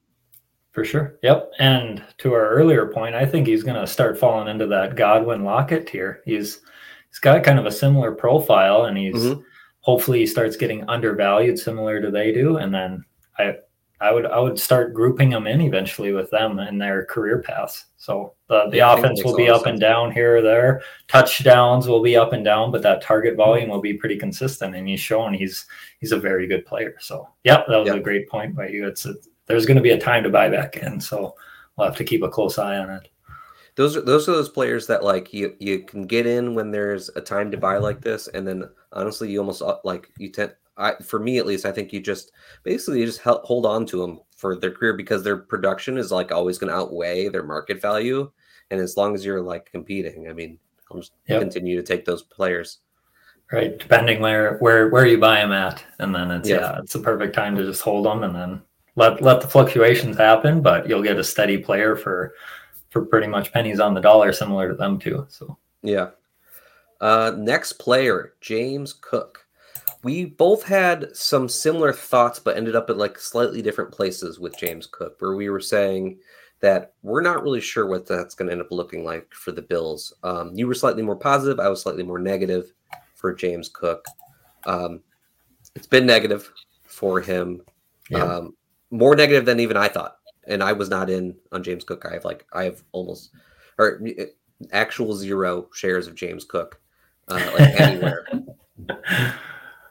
For 0.71 0.85
sure. 0.85 1.19
Yep. 1.23 1.51
And 1.59 2.01
to 2.19 2.33
our 2.33 2.47
earlier 2.49 2.87
point, 2.87 3.15
I 3.15 3.25
think 3.25 3.45
he's 3.47 3.63
going 3.63 3.79
to 3.79 3.85
start 3.85 4.17
falling 4.17 4.47
into 4.47 4.67
that 4.67 4.95
Godwin 4.95 5.43
Lockett 5.43 5.87
tier. 5.87 6.21
He's 6.23 6.61
he's 7.09 7.19
got 7.19 7.43
kind 7.43 7.59
of 7.59 7.65
a 7.65 7.71
similar 7.71 8.13
profile, 8.13 8.85
and 8.85 8.97
he's 8.97 9.15
mm-hmm. 9.15 9.41
Hopefully 9.81 10.19
he 10.19 10.25
starts 10.25 10.55
getting 10.55 10.87
undervalued 10.87 11.59
similar 11.59 12.01
to 12.01 12.09
they 12.09 12.31
do. 12.31 12.57
And 12.57 12.73
then 12.73 13.03
I 13.37 13.55
I 13.99 14.11
would 14.11 14.25
I 14.25 14.39
would 14.39 14.59
start 14.59 14.95
grouping 14.95 15.29
them 15.29 15.45
in 15.45 15.61
eventually 15.61 16.11
with 16.11 16.31
them 16.31 16.57
and 16.57 16.81
their 16.81 17.05
career 17.05 17.43
paths. 17.43 17.85
So 17.97 18.33
the, 18.47 18.67
the 18.69 18.77
yeah, 18.77 18.93
offense 18.93 19.23
will 19.23 19.35
be 19.35 19.47
up 19.47 19.61
sense. 19.61 19.73
and 19.73 19.79
down 19.79 20.11
here 20.11 20.37
or 20.37 20.41
there. 20.41 20.81
Touchdowns 21.07 21.87
will 21.87 22.01
be 22.01 22.17
up 22.17 22.33
and 22.33 22.43
down, 22.43 22.71
but 22.71 22.81
that 22.81 23.03
target 23.03 23.35
volume 23.35 23.69
will 23.69 23.81
be 23.81 23.93
pretty 23.93 24.17
consistent. 24.17 24.75
And 24.75 24.87
he's 24.87 24.99
showing 24.99 25.35
he's 25.35 25.67
he's 25.99 26.11
a 26.11 26.19
very 26.19 26.47
good 26.47 26.65
player. 26.65 26.95
So 26.99 27.29
yeah, 27.43 27.63
that 27.67 27.77
was 27.77 27.87
yep. 27.87 27.97
a 27.97 27.99
great 27.99 28.27
point 28.27 28.55
by 28.55 28.69
you. 28.69 28.87
It's 28.87 29.05
a, 29.05 29.13
there's 29.45 29.67
going 29.67 29.77
to 29.77 29.83
be 29.83 29.91
a 29.91 29.99
time 29.99 30.23
to 30.23 30.29
buy 30.29 30.49
back 30.49 30.77
in, 30.77 30.99
so 30.99 31.35
we'll 31.75 31.87
have 31.87 31.97
to 31.97 32.03
keep 32.03 32.23
a 32.23 32.29
close 32.29 32.57
eye 32.57 32.77
on 32.77 32.89
it. 32.89 33.07
Those 33.75 33.95
are 33.95 34.01
those 34.01 34.27
are 34.27 34.33
those 34.33 34.49
players 34.49 34.87
that 34.87 35.03
like 35.03 35.33
you 35.33 35.55
you 35.59 35.79
can 35.79 36.05
get 36.05 36.25
in 36.25 36.55
when 36.55 36.71
there's 36.71 37.09
a 37.15 37.21
time 37.21 37.51
to 37.51 37.57
buy 37.57 37.77
like 37.77 38.01
this, 38.01 38.27
and 38.27 38.47
then 38.47 38.69
honestly, 38.91 39.31
you 39.31 39.39
almost 39.39 39.61
uh, 39.61 39.77
like 39.83 40.09
you 40.17 40.29
tend. 40.29 40.53
I, 40.77 40.95
for 41.03 41.19
me 41.19 41.37
at 41.37 41.45
least, 41.45 41.65
I 41.65 41.71
think 41.71 41.93
you 41.93 41.99
just 41.99 42.31
basically 42.63 43.01
you 43.01 43.05
just 43.05 43.21
help, 43.21 43.43
hold 43.43 43.65
on 43.65 43.85
to 43.87 44.01
them 44.01 44.19
for 44.35 44.55
their 44.55 44.71
career 44.71 44.93
because 44.93 45.23
their 45.23 45.37
production 45.37 45.97
is 45.97 46.11
like 46.11 46.31
always 46.31 46.57
going 46.57 46.71
to 46.71 46.77
outweigh 46.77 47.29
their 47.29 47.43
market 47.43 47.81
value, 47.81 48.31
and 48.71 48.79
as 48.79 48.97
long 48.97 49.15
as 49.15 49.23
you're 49.23 49.41
like 49.41 49.71
competing, 49.71 50.29
I 50.29 50.33
mean, 50.33 50.57
I'll 50.89 50.99
just 50.99 51.13
yep. 51.27 51.41
continue 51.41 51.75
to 51.77 51.83
take 51.83 52.05
those 52.05 52.23
players. 52.23 52.79
Right, 53.51 53.77
depending 53.77 54.21
where 54.21 54.57
where 54.57 54.89
where 54.89 55.05
you 55.05 55.17
buy 55.17 55.41
them 55.41 55.51
at, 55.51 55.83
and 55.99 56.15
then 56.15 56.31
it's 56.31 56.49
yeah, 56.49 56.59
yeah 56.59 56.79
it's 56.79 56.93
the 56.93 56.99
perfect 56.99 57.35
time 57.35 57.55
to 57.57 57.65
just 57.65 57.81
hold 57.81 58.05
them 58.05 58.23
and 58.23 58.35
then 58.35 58.61
let 58.95 59.21
let 59.21 59.41
the 59.41 59.47
fluctuations 59.47 60.17
happen, 60.17 60.61
but 60.61 60.87
you'll 60.87 61.03
get 61.03 61.17
a 61.17 61.23
steady 61.23 61.57
player 61.57 61.95
for 61.95 62.33
for 62.91 63.05
pretty 63.05 63.27
much 63.27 63.51
pennies 63.51 63.79
on 63.79 63.95
the 63.95 64.01
dollar, 64.01 64.31
similar 64.31 64.69
to 64.69 64.75
them 64.75 64.99
too. 64.99 65.25
So 65.29 65.57
yeah. 65.81 66.09
Uh, 66.99 67.33
next 67.35 67.73
player, 67.73 68.33
James 68.41 68.93
Cook. 68.93 69.47
We 70.03 70.25
both 70.25 70.63
had 70.63 71.15
some 71.15 71.49
similar 71.49 71.93
thoughts, 71.93 72.37
but 72.37 72.57
ended 72.57 72.75
up 72.75 72.89
at 72.89 72.97
like 72.97 73.17
slightly 73.17 73.61
different 73.61 73.91
places 73.91 74.39
with 74.39 74.57
James 74.57 74.87
Cook, 74.87 75.15
where 75.19 75.35
we 75.35 75.49
were 75.49 75.59
saying 75.59 76.19
that 76.59 76.93
we're 77.01 77.21
not 77.21 77.41
really 77.41 77.61
sure 77.61 77.87
what 77.87 78.05
that's 78.05 78.35
going 78.35 78.47
to 78.47 78.51
end 78.51 78.61
up 78.61 78.71
looking 78.71 79.03
like 79.03 79.33
for 79.33 79.51
the 79.51 79.61
Bills. 79.61 80.13
Um, 80.23 80.51
you 80.53 80.67
were 80.67 80.75
slightly 80.75 81.01
more 81.01 81.15
positive. 81.15 81.59
I 81.59 81.69
was 81.69 81.81
slightly 81.81 82.03
more 82.03 82.19
negative 82.19 82.73
for 83.15 83.33
James 83.33 83.67
Cook. 83.69 84.05
Um, 84.65 85.01
it's 85.75 85.87
been 85.87 86.05
negative 86.05 86.51
for 86.83 87.19
him. 87.19 87.61
Yeah. 88.09 88.23
Um, 88.23 88.55
more 88.91 89.15
negative 89.15 89.45
than 89.45 89.59
even 89.59 89.77
I 89.77 89.87
thought. 89.87 90.17
And 90.47 90.63
I 90.63 90.73
was 90.73 90.89
not 90.89 91.09
in 91.09 91.35
on 91.51 91.63
James 91.63 91.83
Cook. 91.83 92.05
I 92.05 92.13
have 92.13 92.25
like 92.25 92.45
I 92.53 92.63
have 92.63 92.83
almost 92.91 93.31
or 93.77 94.01
eh, 94.05 94.25
actual 94.71 95.15
zero 95.15 95.69
shares 95.73 96.07
of 96.07 96.15
James 96.15 96.45
Cook, 96.45 96.79
uh, 97.27 97.51
like 97.57 97.69
anywhere. 97.79 98.25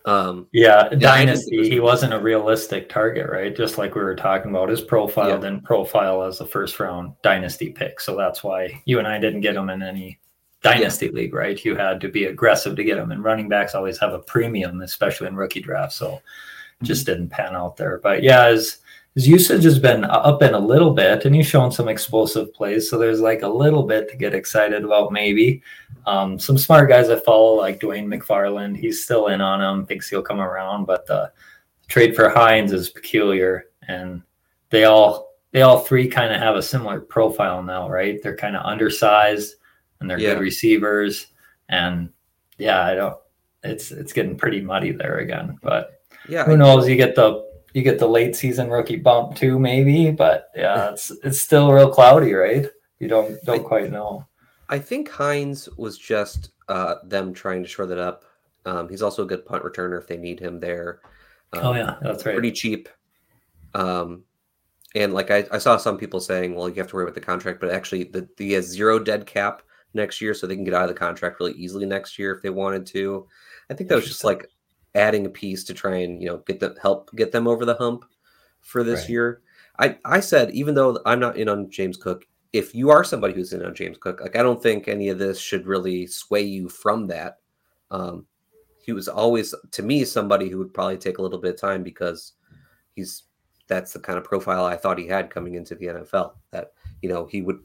Um, 0.06 0.46
yeah, 0.52 0.88
Dynasty, 0.88 1.58
was- 1.58 1.68
he 1.68 1.80
wasn't 1.80 2.14
a 2.14 2.18
realistic 2.18 2.88
target, 2.88 3.28
right? 3.30 3.54
Just 3.54 3.78
like 3.78 3.94
we 3.94 4.02
were 4.02 4.16
talking 4.16 4.50
about, 4.50 4.68
his 4.68 4.80
profile 4.80 5.28
yeah. 5.28 5.36
didn't 5.36 5.64
profile 5.64 6.22
as 6.22 6.40
a 6.40 6.46
first 6.46 6.80
round 6.80 7.12
Dynasty 7.22 7.70
pick. 7.70 8.00
So 8.00 8.16
that's 8.16 8.42
why 8.42 8.82
you 8.86 8.98
and 8.98 9.06
I 9.06 9.18
didn't 9.18 9.42
get 9.42 9.56
him 9.56 9.70
in 9.70 9.82
any 9.82 10.18
Dynasty 10.62 11.06
yeah. 11.06 11.12
league, 11.12 11.34
right? 11.34 11.62
You 11.64 11.76
had 11.76 12.00
to 12.00 12.08
be 12.08 12.24
aggressive 12.24 12.76
to 12.76 12.84
get 12.84 12.98
him, 12.98 13.12
and 13.12 13.22
running 13.22 13.48
backs 13.48 13.74
always 13.74 13.98
have 13.98 14.12
a 14.12 14.20
premium, 14.20 14.80
especially 14.80 15.26
in 15.26 15.36
rookie 15.36 15.60
drafts. 15.60 15.96
So 15.96 16.20
just 16.82 17.06
didn't 17.06 17.28
pan 17.28 17.54
out 17.54 17.76
there. 17.76 17.98
But 18.02 18.22
yeah, 18.22 18.46
as 18.46 18.78
his 19.20 19.28
usage 19.28 19.64
has 19.64 19.78
been 19.78 20.04
up 20.04 20.42
in 20.42 20.54
a 20.54 20.58
little 20.58 20.94
bit, 20.94 21.26
and 21.26 21.34
he's 21.34 21.46
shown 21.46 21.70
some 21.70 21.88
explosive 21.88 22.54
plays. 22.54 22.88
So 22.88 22.96
there's 22.96 23.20
like 23.20 23.42
a 23.42 23.48
little 23.48 23.82
bit 23.82 24.08
to 24.08 24.16
get 24.16 24.32
excited 24.32 24.82
about, 24.82 25.12
maybe. 25.12 25.62
Um, 26.06 26.38
some 26.38 26.56
smart 26.56 26.88
guys 26.88 27.10
I 27.10 27.20
follow, 27.20 27.52
like 27.52 27.80
Dwain 27.80 28.06
McFarland, 28.06 28.78
he's 28.78 29.04
still 29.04 29.26
in 29.26 29.42
on 29.42 29.60
him, 29.60 29.84
thinks 29.84 30.08
he'll 30.08 30.22
come 30.22 30.40
around. 30.40 30.86
But 30.86 31.06
the 31.06 31.30
trade 31.86 32.16
for 32.16 32.30
Hines 32.30 32.72
is 32.72 32.88
peculiar, 32.88 33.66
and 33.88 34.22
they 34.70 34.84
all 34.84 35.34
they 35.52 35.60
all 35.60 35.80
three 35.80 36.08
kind 36.08 36.32
of 36.32 36.40
have 36.40 36.56
a 36.56 36.62
similar 36.62 36.98
profile 36.98 37.62
now, 37.62 37.90
right? 37.90 38.22
They're 38.22 38.36
kind 38.36 38.56
of 38.56 38.64
undersized 38.64 39.56
and 40.00 40.08
they're 40.08 40.18
yeah. 40.18 40.32
good 40.32 40.40
receivers, 40.40 41.26
and 41.68 42.08
yeah, 42.56 42.86
I 42.86 42.94
don't. 42.94 43.18
It's 43.64 43.90
it's 43.90 44.14
getting 44.14 44.38
pretty 44.38 44.62
muddy 44.62 44.92
there 44.92 45.18
again, 45.18 45.58
but 45.62 46.00
yeah, 46.26 46.44
who 46.44 46.56
knows? 46.56 46.88
You 46.88 46.96
get 46.96 47.14
the 47.14 47.49
you 47.72 47.82
get 47.82 47.98
the 47.98 48.08
late 48.08 48.36
season 48.36 48.70
rookie 48.70 48.96
bump 48.96 49.36
too, 49.36 49.58
maybe. 49.58 50.10
But 50.10 50.50
yeah, 50.54 50.90
it's 50.90 51.10
it's 51.22 51.40
still 51.40 51.72
real 51.72 51.90
cloudy, 51.90 52.32
right? 52.32 52.66
You 52.98 53.08
don't 53.08 53.42
don't 53.44 53.60
I, 53.60 53.62
quite 53.62 53.90
know. 53.90 54.26
I 54.68 54.78
think 54.78 55.08
Hines 55.08 55.68
was 55.76 55.98
just 55.98 56.50
uh, 56.68 56.96
them 57.04 57.32
trying 57.34 57.62
to 57.62 57.68
shore 57.68 57.86
that 57.86 57.98
up. 57.98 58.24
Um, 58.66 58.88
he's 58.88 59.02
also 59.02 59.22
a 59.22 59.26
good 59.26 59.46
punt 59.46 59.64
returner 59.64 60.00
if 60.00 60.06
they 60.06 60.16
need 60.16 60.40
him 60.40 60.60
there. 60.60 61.00
Um, 61.52 61.66
oh 61.66 61.74
yeah, 61.74 61.96
that's 62.02 62.24
right. 62.26 62.34
Pretty 62.34 62.52
cheap. 62.52 62.88
Um, 63.74 64.24
and 64.94 65.14
like 65.14 65.30
I, 65.30 65.46
I 65.52 65.58
saw 65.58 65.76
some 65.76 65.98
people 65.98 66.20
saying, 66.20 66.54
well, 66.54 66.68
you 66.68 66.74
have 66.76 66.88
to 66.88 66.96
worry 66.96 67.04
about 67.04 67.14
the 67.14 67.20
contract, 67.20 67.60
but 67.60 67.70
actually, 67.70 68.04
the 68.04 68.28
the 68.36 68.52
has 68.52 68.66
zero 68.66 68.98
dead 68.98 69.26
cap 69.26 69.62
next 69.94 70.20
year, 70.20 70.34
so 70.34 70.46
they 70.46 70.54
can 70.54 70.64
get 70.64 70.74
out 70.74 70.82
of 70.82 70.88
the 70.88 70.94
contract 70.94 71.40
really 71.40 71.52
easily 71.52 71.86
next 71.86 72.18
year 72.18 72.34
if 72.34 72.42
they 72.42 72.50
wanted 72.50 72.86
to. 72.86 73.26
I 73.70 73.74
think 73.74 73.88
that 73.88 73.96
was 73.96 74.06
just 74.06 74.24
like 74.24 74.48
adding 74.94 75.26
a 75.26 75.30
piece 75.30 75.64
to 75.64 75.74
try 75.74 75.96
and 75.96 76.20
you 76.22 76.28
know 76.28 76.38
get 76.46 76.60
them 76.60 76.74
help 76.80 77.10
get 77.16 77.32
them 77.32 77.46
over 77.46 77.64
the 77.64 77.74
hump 77.74 78.04
for 78.60 78.82
this 78.82 79.00
right. 79.00 79.08
year. 79.10 79.42
I 79.78 79.98
I 80.04 80.20
said 80.20 80.50
even 80.50 80.74
though 80.74 81.00
I'm 81.06 81.20
not 81.20 81.36
in 81.36 81.48
on 81.48 81.70
James 81.70 81.96
Cook, 81.96 82.26
if 82.52 82.74
you 82.74 82.90
are 82.90 83.04
somebody 83.04 83.34
who's 83.34 83.52
in 83.52 83.64
on 83.64 83.74
James 83.74 83.98
Cook, 83.98 84.20
like 84.20 84.36
I 84.36 84.42
don't 84.42 84.62
think 84.62 84.88
any 84.88 85.08
of 85.08 85.18
this 85.18 85.38
should 85.38 85.66
really 85.66 86.06
sway 86.06 86.42
you 86.42 86.68
from 86.68 87.06
that. 87.08 87.38
Um, 87.90 88.26
he 88.84 88.92
was 88.92 89.08
always 89.08 89.54
to 89.70 89.82
me 89.82 90.04
somebody 90.04 90.48
who 90.48 90.58
would 90.58 90.74
probably 90.74 90.98
take 90.98 91.18
a 91.18 91.22
little 91.22 91.38
bit 91.38 91.54
of 91.54 91.60
time 91.60 91.82
because 91.82 92.32
he's 92.94 93.24
that's 93.68 93.92
the 93.92 94.00
kind 94.00 94.18
of 94.18 94.24
profile 94.24 94.64
I 94.64 94.76
thought 94.76 94.98
he 94.98 95.06
had 95.06 95.30
coming 95.30 95.54
into 95.54 95.74
the 95.74 95.86
NFL. 95.86 96.32
That 96.50 96.72
you 97.02 97.08
know 97.08 97.26
he 97.26 97.42
would 97.42 97.60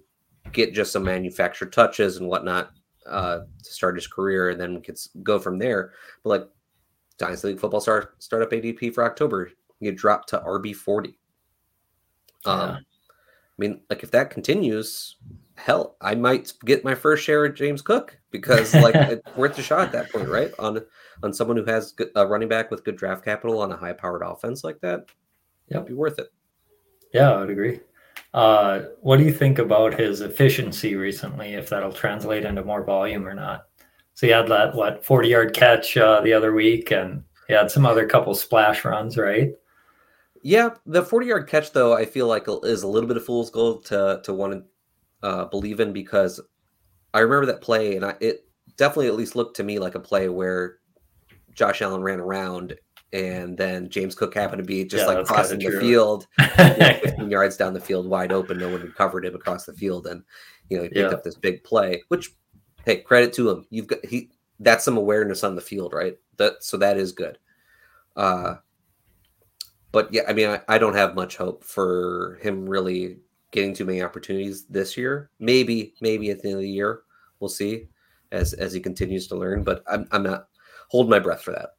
get 0.52 0.74
just 0.74 0.92
some 0.92 1.04
manufactured 1.04 1.74
touches 1.74 2.18
and 2.18 2.28
whatnot 2.28 2.72
uh, 3.08 3.40
to 3.64 3.72
start 3.72 3.96
his 3.96 4.08
career, 4.08 4.52
and 4.52 4.62
then 4.62 4.82
could 4.82 5.00
go 5.24 5.40
from 5.40 5.58
there. 5.58 5.94
But 6.24 6.30
like 6.30 6.50
Dynasty 7.18 7.50
League 7.50 7.60
Football 7.60 7.82
start 7.82 8.16
startup 8.20 8.52
ADP 8.52 8.94
for 8.94 9.04
October, 9.04 9.52
you 9.80 9.92
drop 9.92 10.26
to 10.28 10.40
RB 10.40 10.76
forty. 10.76 11.18
Um, 12.46 12.60
yeah. 12.60 12.76
I 12.76 12.80
mean, 13.58 13.82
like 13.90 14.04
if 14.04 14.12
that 14.12 14.30
continues, 14.30 15.16
hell, 15.56 15.96
I 16.02 16.16
might 16.16 16.54
get 16.66 16.84
my 16.84 16.96
first 16.96 17.24
share 17.24 17.46
of 17.46 17.56
James 17.56 17.82
Cook 17.82 18.18
because 18.32 18.74
like 18.76 18.96
it's 18.96 19.36
worth 19.36 19.58
a 19.58 19.62
shot 19.62 19.82
at 19.82 19.92
that 19.94 20.12
point, 20.12 20.30
right? 20.30 20.52
On 20.60 20.82
on 21.24 21.34
someone 21.34 21.58
who 21.58 21.66
has 21.66 21.94
a 22.16 22.28
running 22.28 22.50
back 22.50 22.72
with 22.72 22.84
good 22.84 22.98
draft 22.98 23.24
capital 23.24 23.60
on 23.62 23.72
a 23.72 23.78
high 23.78 23.94
powered 23.94 24.22
offense 24.24 24.64
like 24.64 24.80
that, 24.82 25.06
yeah, 25.70 25.78
It'd 25.78 25.88
be 25.88 25.94
worth 25.94 26.20
it. 26.20 26.32
Yeah, 27.14 27.32
I 27.32 27.40
would 27.40 27.50
agree. 27.50 27.80
Uh, 28.34 28.82
what 29.02 29.18
do 29.18 29.24
you 29.24 29.32
think 29.32 29.60
about 29.60 29.98
his 29.98 30.22
efficiency 30.22 30.96
recently? 30.96 31.54
If 31.54 31.70
that'll 31.70 31.94
translate 31.94 32.44
into 32.44 32.64
more 32.64 32.84
volume 32.84 33.26
or 33.26 33.34
not? 33.34 33.68
So 34.16 34.26
he 34.28 34.32
had 34.32 34.48
that 34.48 34.74
what 34.74 35.06
forty 35.06 35.30
yard 35.30 35.54
catch 35.54 35.96
uh, 35.96 36.22
the 36.22 36.34
other 36.34 36.54
week, 36.54 36.92
and 36.92 37.24
he 37.48 37.54
had 37.54 37.70
some 37.70 37.86
other 37.86 38.08
couple 38.08 38.34
splash 38.34 38.84
runs, 38.84 39.18
right? 39.18 39.52
Yeah, 40.42 40.70
the 40.86 41.04
forty 41.04 41.28
yard 41.28 41.48
catch 41.48 41.72
though, 41.72 41.94
I 41.94 42.06
feel 42.06 42.28
like 42.28 42.46
is 42.64 42.84
a 42.84 42.88
little 42.88 43.08
bit 43.08 43.18
of 43.18 43.26
fool's 43.26 43.50
gold 43.50 43.86
to 43.86 44.22
to 44.24 44.34
want 44.34 44.54
to 44.54 45.28
uh, 45.28 45.46
believe 45.46 45.80
in 45.80 45.94
because 45.94 46.40
I 47.14 47.20
remember 47.20 47.46
that 47.48 47.62
play, 47.62 47.96
and 47.96 48.06
I, 48.06 48.16
it 48.20 48.48
definitely 48.78 49.08
at 49.08 49.16
least 49.16 49.36
looked 49.36 49.58
to 49.58 49.64
me 49.64 49.80
like 49.80 49.96
a 49.96 50.00
play 50.00 50.30
where 50.30 50.78
Josh 51.54 51.82
Allen 51.82 52.02
ran 52.02 52.20
around 52.20 52.76
and 53.14 53.58
then 53.58 53.90
James 53.90 54.14
Cook 54.14 54.34
happened 54.34 54.60
to 54.60 54.66
be 54.66 54.84
just 54.84 55.08
yeah, 55.08 55.16
like 55.16 55.26
crossing 55.26 55.60
the 55.60 55.80
field, 55.80 56.28
you 56.40 56.46
know, 56.48 57.00
15 57.04 57.32
yards 57.32 57.56
down 57.56 57.74
the 57.74 57.80
field, 57.80 58.08
wide 58.08 58.34
open. 58.34 58.58
No 58.58 58.70
one 58.70 58.82
had 58.82 58.96
covered 58.96 59.26
him 59.26 59.36
across 59.36 59.66
the 59.66 59.74
field, 59.74 60.08
and 60.08 60.22
you 60.70 60.78
know 60.78 60.84
he 60.84 60.90
picked 60.90 61.00
yeah. 61.00 61.18
up 61.18 61.24
this 61.24 61.36
big 61.36 61.64
play, 61.64 62.04
which 62.10 62.32
hey, 62.86 62.98
credit 62.98 63.34
to 63.34 63.50
him. 63.50 63.66
You've 63.70 63.88
got 63.88 64.06
he 64.06 64.32
that's 64.60 64.86
some 64.86 64.98
awareness 64.98 65.44
on 65.44 65.56
the 65.56 65.62
field, 65.62 65.94
right? 65.94 66.18
That 66.38 66.64
so 66.64 66.78
that 66.78 66.98
is 66.98 67.12
good. 67.12 67.38
Uh 68.16 68.56
but 69.92 70.14
yeah, 70.14 70.24
I 70.28 70.34
mean, 70.34 70.50
I, 70.50 70.60
I 70.68 70.78
don't 70.78 70.96
have 70.96 71.16
much 71.16 71.38
hope 71.38 71.64
for 71.64 72.38
him 72.42 72.70
really 72.70 73.20
getting 73.52 73.74
too 73.74 73.86
many 73.86 74.02
opportunities 74.02 74.66
this 74.66 74.98
year. 74.98 75.30
Maybe, 75.40 75.94
maybe 76.02 76.30
at 76.32 76.42
the 76.42 76.50
end 76.50 76.58
of 76.58 76.64
the 76.64 76.70
year, 76.70 77.04
we'll 77.40 77.48
see 77.48 77.88
as 78.34 78.54
as 78.54 78.74
he 78.74 78.82
continues 78.82 79.28
to 79.28 79.36
learn. 79.36 79.64
But 79.64 79.84
I'm 79.88 80.08
I'm 80.12 80.24
not 80.24 80.48
holding 80.90 81.10
my 81.10 81.20
breath 81.20 81.42
for 81.42 81.52
that. 81.52 81.70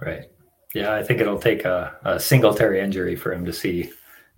Right. 0.00 0.24
Yeah, 0.72 0.94
I 0.94 1.02
think 1.02 1.20
it'll 1.20 1.38
take 1.38 1.64
a, 1.64 1.96
a 2.04 2.20
Singletary 2.20 2.80
injury 2.80 3.16
for 3.16 3.32
him 3.32 3.44
to 3.44 3.52
see, 3.52 3.90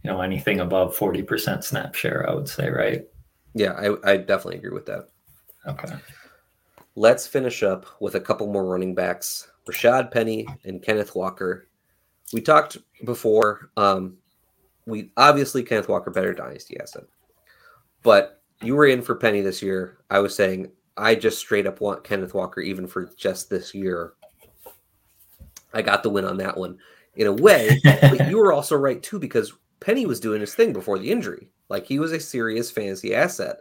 you 0.03 0.11
know, 0.11 0.21
anything 0.21 0.61
above 0.61 0.97
forty 0.97 1.23
percent 1.23 1.65
snap 1.65 1.95
share. 1.95 2.29
I 2.29 2.35
would 2.35 2.49
say, 2.49 2.71
right? 2.71 3.03
Yeah, 3.55 3.73
I, 3.73 4.13
I 4.13 4.17
definitely 4.17 4.57
agree 4.57 4.71
with 4.71 4.87
that. 4.87 5.09
Okay. 5.67 5.95
Let's 6.95 7.27
finish 7.27 7.63
up 7.63 7.87
with 8.01 8.15
a 8.15 8.21
couple 8.21 8.47
more 8.47 8.65
running 8.65 8.95
backs 8.95 9.51
Rashad 9.69 10.11
Penny 10.11 10.47
and 10.65 10.83
Kenneth 10.83 11.15
Walker. 11.15 11.69
We 12.33 12.41
talked 12.41 12.79
before. 13.05 13.71
Um, 13.77 14.17
we 14.87 15.13
obviously 15.17 15.63
Kenneth 15.63 15.89
Walker 15.89 16.11
better 16.11 16.33
dynasty 16.33 16.79
asset, 16.81 17.05
but 18.03 18.43
you 18.63 18.75
were 18.75 18.87
in 18.87 19.03
for 19.03 19.15
Penny 19.15 19.43
this 19.43 19.63
year. 19.63 19.99
I 20.11 20.21
was 20.21 20.35
saying 20.35 20.71
I 20.97 21.15
just 21.15 21.39
straight 21.39 21.67
up 21.67 21.81
want 21.81 22.05
Kenneth 22.05 22.35
Walker 22.35 22.61
even 22.61 22.87
for 22.87 23.11
just 23.17 23.51
this 23.51 23.75
year. 23.75 24.15
I 25.73 25.83
got 25.83 26.03
the 26.03 26.11
win 26.11 26.25
on 26.25 26.39
that 26.39 26.57
one 26.57 26.79
in 27.17 27.27
a 27.27 27.33
way, 27.33 27.81
but 27.85 28.27
you 28.29 28.39
were 28.39 28.53
also 28.53 28.75
right 28.75 29.03
too 29.03 29.19
because 29.19 29.53
Penny 29.81 30.07
was 30.07 30.21
doing 30.21 30.41
his 30.41 30.55
thing 30.55 30.73
before 30.73 30.99
the 30.99 31.11
injury. 31.11 31.51
Like 31.69 31.87
he 31.87 31.99
was 31.99 32.13
a 32.13 32.21
serious 32.21 32.71
fantasy 32.71 33.15
asset. 33.15 33.59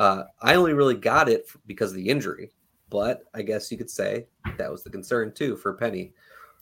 Uh, 0.00 0.24
I 0.40 0.54
only 0.54 0.72
really 0.72 0.94
got 0.94 1.28
it 1.28 1.46
because 1.66 1.90
of 1.90 1.96
the 1.96 2.08
injury, 2.08 2.52
but 2.88 3.24
I 3.34 3.42
guess 3.42 3.70
you 3.70 3.76
could 3.76 3.90
say 3.90 4.28
that 4.56 4.72
was 4.72 4.82
the 4.82 4.88
concern 4.88 5.30
too 5.34 5.56
for 5.56 5.74
Penny. 5.74 6.14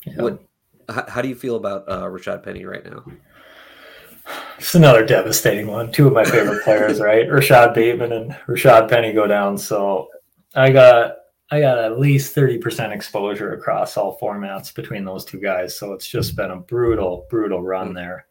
Yeah. 0.04 0.22
What? 0.22 0.42
How, 0.88 1.04
how, 1.08 1.22
do 1.22 1.28
you 1.28 1.36
feel 1.36 1.54
about 1.54 1.84
uh, 1.86 2.06
Rashad 2.06 2.42
Penny 2.42 2.64
right 2.64 2.84
now? 2.84 3.04
it's 4.58 4.74
another 4.74 5.06
devastating 5.06 5.68
one. 5.68 5.92
Two 5.92 6.08
of 6.08 6.14
my 6.14 6.24
favorite 6.24 6.64
players, 6.64 6.98
right? 6.98 7.28
Rashad 7.28 7.74
Bateman 7.74 8.10
and 8.10 8.32
Rashad 8.48 8.90
Penny 8.90 9.12
go 9.12 9.28
down. 9.28 9.56
So 9.56 10.08
I 10.56 10.70
got 10.70 11.18
I 11.52 11.60
got 11.60 11.78
at 11.78 12.00
least 12.00 12.34
30% 12.34 12.90
exposure 12.90 13.52
across 13.52 13.96
all 13.96 14.18
formats 14.18 14.74
between 14.74 15.04
those 15.04 15.24
two 15.24 15.38
guys. 15.38 15.78
So 15.78 15.92
it's 15.92 16.08
just 16.08 16.34
been 16.34 16.50
a 16.50 16.56
brutal, 16.56 17.28
brutal 17.30 17.62
run 17.62 17.94
there. 17.94 18.26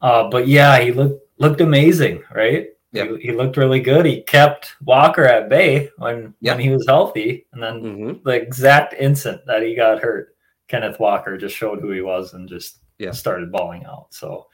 Uh, 0.00 0.28
but 0.28 0.48
yeah, 0.48 0.80
he 0.80 0.90
looked 0.90 1.22
looked 1.38 1.60
amazing, 1.60 2.24
right? 2.34 2.71
Yep. 2.92 3.08
He, 3.08 3.26
he 3.28 3.32
looked 3.32 3.56
really 3.56 3.80
good. 3.80 4.04
He 4.04 4.22
kept 4.22 4.74
Walker 4.84 5.24
at 5.24 5.48
bay 5.48 5.90
when 5.98 6.34
Yep. 6.40 6.56
when 6.56 6.64
he 6.64 6.70
was 6.70 6.86
healthy, 6.86 7.46
and 7.52 7.62
then 7.62 7.80
hmm 7.80 8.12
the 8.24 8.32
exact 8.32 8.94
instant 8.94 9.40
that 9.46 9.62
he 9.62 9.74
got 9.74 10.02
hurt, 10.02 10.36
Kenneth 10.68 11.00
Walker 11.00 11.36
just 11.38 11.56
showed 11.56 11.80
who 11.80 11.90
he 11.90 12.02
was 12.02 12.34
and 12.34 12.48
just 12.48 12.80
Yeah. 12.98 13.12
started 13.12 13.50
balling 13.50 13.84
out. 13.86 14.08
So, 14.10 14.46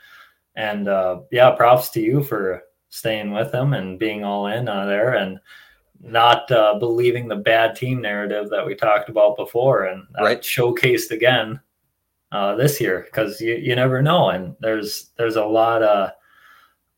and 0.55 0.88
uh, 0.88 1.20
yeah, 1.33 1.51
props 1.51 1.90
to 1.90 2.01
you 2.01 2.22
for 2.22 2.62
staying 2.90 3.33
with 3.33 3.53
him 3.53 3.74
and 3.74 3.98
being 3.98 4.24
all 4.24 4.46
in 4.46 4.68
uh, 4.68 4.87
there 4.87 5.14
and 5.14 5.38
not 6.01 6.51
uh, 6.53 6.79
believing 6.79 7.27
the 7.29 7.37
bad 7.37 7.74
team 7.74 8.01
narrative 8.01 8.48
that 8.51 8.64
we 8.64 8.74
talked 8.74 9.09
about 9.09 9.37
before 9.37 9.87
and 9.87 10.05
that 10.14 10.22
Right. 10.22 10.40
showcased 10.40 11.11
again 11.11 11.61
uh, 12.31 12.55
this 12.55 12.81
year 12.81 13.03
because 13.07 13.40
you, 13.40 13.57
you 13.57 13.74
never 13.74 14.01
know 14.01 14.31
and 14.31 14.55
there's 14.61 15.11
there's 15.16 15.37
a 15.37 15.44
lot 15.44 15.83
of 15.83 16.11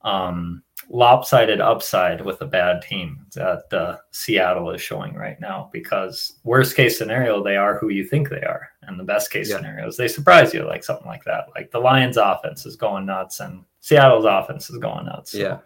um, 0.03 0.63
lopsided 0.93 1.61
upside 1.61 2.21
with 2.21 2.41
a 2.43 2.47
bad 2.47 2.83
team 2.83 3.25
that 3.35 3.73
uh, 3.73 3.97
Seattle 4.11 4.71
is 4.73 4.83
showing 4.83 5.15
right 5.15 5.41
now 5.41 5.71
because 5.73 6.41
worst 6.43 6.75
case 6.75 6.99
scenario 6.99 7.43
they 7.45 7.57
are 7.57 7.79
who 7.79 7.91
you 7.91 8.05
think 8.05 8.29
they 8.29 8.43
are. 8.43 8.69
And 8.83 8.99
the 8.99 9.05
best 9.05 9.31
case 9.31 9.49
Yeah. 9.49 9.57
scenarios 9.59 9.97
they 9.97 10.09
surprise 10.09 10.53
you 10.53 10.65
like 10.67 10.83
something 10.83 11.07
like 11.07 11.23
that. 11.25 11.47
Like 11.55 11.71
the 11.71 11.79
Lions 11.79 12.17
offense 12.17 12.67
is 12.67 12.75
going 12.75 13.07
nuts 13.07 13.39
and 13.39 13.65
Seattle's 13.79 14.25
offense 14.25 14.69
is 14.69 14.79
going 14.79 15.07
nuts. 15.07 15.31
So 15.33 15.39
Yeah. 15.39 15.59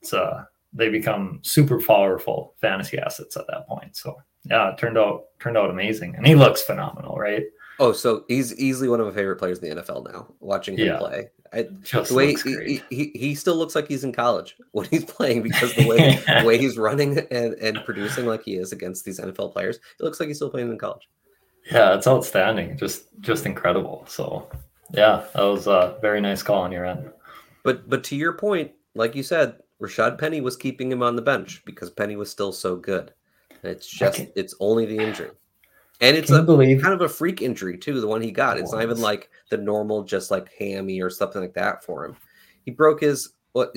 it's 0.00 0.14
uh 0.14 0.44
they 0.72 0.88
become 0.88 1.40
super 1.42 1.78
powerful 1.80 2.54
fantasy 2.60 2.98
assets 2.98 3.36
at 3.36 3.46
that 3.48 3.68
point. 3.68 3.94
So 3.96 4.16
yeah 4.46 4.70
it 4.70 4.78
turned 4.78 4.96
out 4.96 5.24
turned 5.40 5.58
out 5.58 5.68
amazing. 5.68 6.14
And 6.16 6.26
he 6.26 6.34
looks 6.34 6.62
phenomenal 6.62 7.16
right 7.16 7.44
Oh, 7.80 7.92
so 7.92 8.24
he's 8.28 8.54
easily 8.58 8.88
one 8.88 9.00
of 9.00 9.06
my 9.06 9.12
favorite 9.12 9.36
players 9.36 9.58
in 9.58 9.68
the 9.76 9.82
NFL 9.82 10.12
now. 10.12 10.28
Watching 10.40 10.78
him 10.78 10.86
Yeah. 10.86 10.98
play, 10.98 11.30
I, 11.52 11.64
just 11.82 12.10
the 12.10 12.14
way 12.14 12.34
he, 12.34 12.80
he, 12.90 13.10
he 13.14 13.34
still 13.34 13.56
looks 13.56 13.74
like 13.74 13.88
he's 13.88 14.04
in 14.04 14.12
college 14.12 14.56
when 14.72 14.86
he's 14.86 15.04
playing 15.04 15.42
because 15.42 15.74
the 15.74 15.86
way 15.86 16.16
the 16.40 16.46
way 16.46 16.58
he's 16.58 16.76
running 16.78 17.18
and, 17.30 17.54
and 17.54 17.78
producing 17.84 18.26
like 18.26 18.42
he 18.44 18.56
is 18.56 18.72
against 18.72 19.04
these 19.04 19.18
NFL 19.20 19.52
players, 19.52 19.76
it 19.76 20.02
looks 20.04 20.20
like 20.20 20.28
he's 20.28 20.36
still 20.36 20.50
playing 20.50 20.70
in 20.70 20.78
college. 20.78 21.08
Yeah, 21.70 21.94
it's 21.94 22.06
outstanding. 22.06 22.76
Just 22.76 23.06
just 23.20 23.46
incredible. 23.46 24.04
So 24.08 24.48
yeah, 24.92 25.24
that 25.34 25.42
was 25.42 25.66
a 25.66 25.96
very 26.00 26.20
nice 26.20 26.42
call 26.42 26.62
on 26.62 26.72
your 26.72 26.84
end. 26.84 27.10
But 27.62 27.88
but 27.88 28.04
to 28.04 28.16
your 28.16 28.34
point, 28.34 28.72
like 28.94 29.14
you 29.14 29.22
said, 29.22 29.56
Rashad 29.82 30.18
Penny 30.18 30.40
was 30.40 30.56
keeping 30.56 30.92
him 30.92 31.02
on 31.02 31.16
the 31.16 31.22
bench 31.22 31.62
because 31.64 31.90
Penny 31.90 32.16
was 32.16 32.30
still 32.30 32.52
so 32.52 32.76
good. 32.76 33.12
And 33.62 33.72
it's 33.72 33.86
just 33.88 34.26
it's 34.36 34.54
only 34.60 34.84
the 34.86 34.98
injury. 34.98 35.30
And 36.00 36.16
it's 36.16 36.28
Can 36.30 36.40
a 36.40 36.42
believe 36.42 36.82
kind 36.82 36.92
of 36.94 37.00
a 37.00 37.08
freak 37.08 37.40
injury 37.40 37.78
too, 37.78 38.00
the 38.00 38.06
one 38.06 38.20
he 38.20 38.30
got. 38.32 38.58
It's 38.58 38.72
not 38.72 38.82
even 38.82 39.00
like 39.00 39.30
the 39.50 39.56
normal 39.56 40.02
just 40.02 40.30
like 40.30 40.50
hammy 40.58 41.00
or 41.00 41.08
something 41.10 41.40
like 41.40 41.54
that 41.54 41.84
for 41.84 42.04
him. 42.04 42.16
He 42.64 42.70
broke 42.72 43.00
his 43.00 43.32
what 43.52 43.74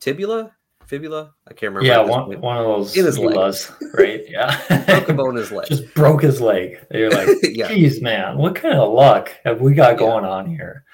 tibula? 0.00 0.52
Fibula? 0.86 1.32
I 1.48 1.52
can't 1.52 1.74
remember. 1.74 1.86
yeah, 1.86 1.98
one, 2.00 2.26
point. 2.26 2.40
one 2.40 2.58
of 2.58 2.64
those 2.64 2.96
In 2.96 3.04
his 3.04 3.18
leg. 3.18 3.34
was 3.36 3.70
right? 3.94 4.22
Yeah. 4.28 4.84
broke 4.86 5.08
a 5.08 5.14
bone 5.14 5.30
in 5.30 5.36
his 5.36 5.50
leg. 5.52 5.66
Just 5.68 5.92
broke 5.94 6.22
his 6.22 6.40
leg. 6.40 6.78
You're 6.92 7.10
like, 7.10 7.28
yeah. 7.42 7.68
geez, 7.68 8.00
man, 8.02 8.38
what 8.38 8.54
kind 8.54 8.74
of 8.74 8.92
luck 8.92 9.32
have 9.44 9.60
we 9.60 9.74
got 9.74 9.92
Yeah. 9.92 9.98
going 9.98 10.24
on 10.24 10.46
here? 10.48 10.84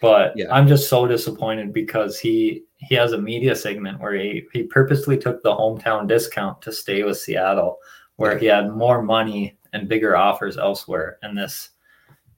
But 0.00 0.32
Yeah. 0.36 0.46
I'm 0.52 0.68
just 0.68 0.88
so 0.88 1.06
disappointed 1.06 1.72
because 1.72 2.18
he 2.18 2.62
he 2.76 2.94
has 2.94 3.12
a 3.12 3.18
media 3.20 3.56
segment 3.56 4.00
where 4.00 4.12
he 4.14 4.44
he 4.52 4.62
purposely 4.62 5.18
took 5.18 5.42
the 5.42 5.50
hometown 5.52 6.06
discount 6.06 6.62
to 6.62 6.72
stay 6.72 7.02
with 7.02 7.18
Seattle, 7.18 7.78
where 8.16 8.34
Yeah. 8.34 8.38
he 8.38 8.46
had 8.46 8.70
more 8.70 9.02
money 9.02 9.57
and 9.72 9.88
bigger 9.88 10.16
offers 10.16 10.58
elsewhere, 10.58 11.18
and 11.22 11.36
this, 11.36 11.70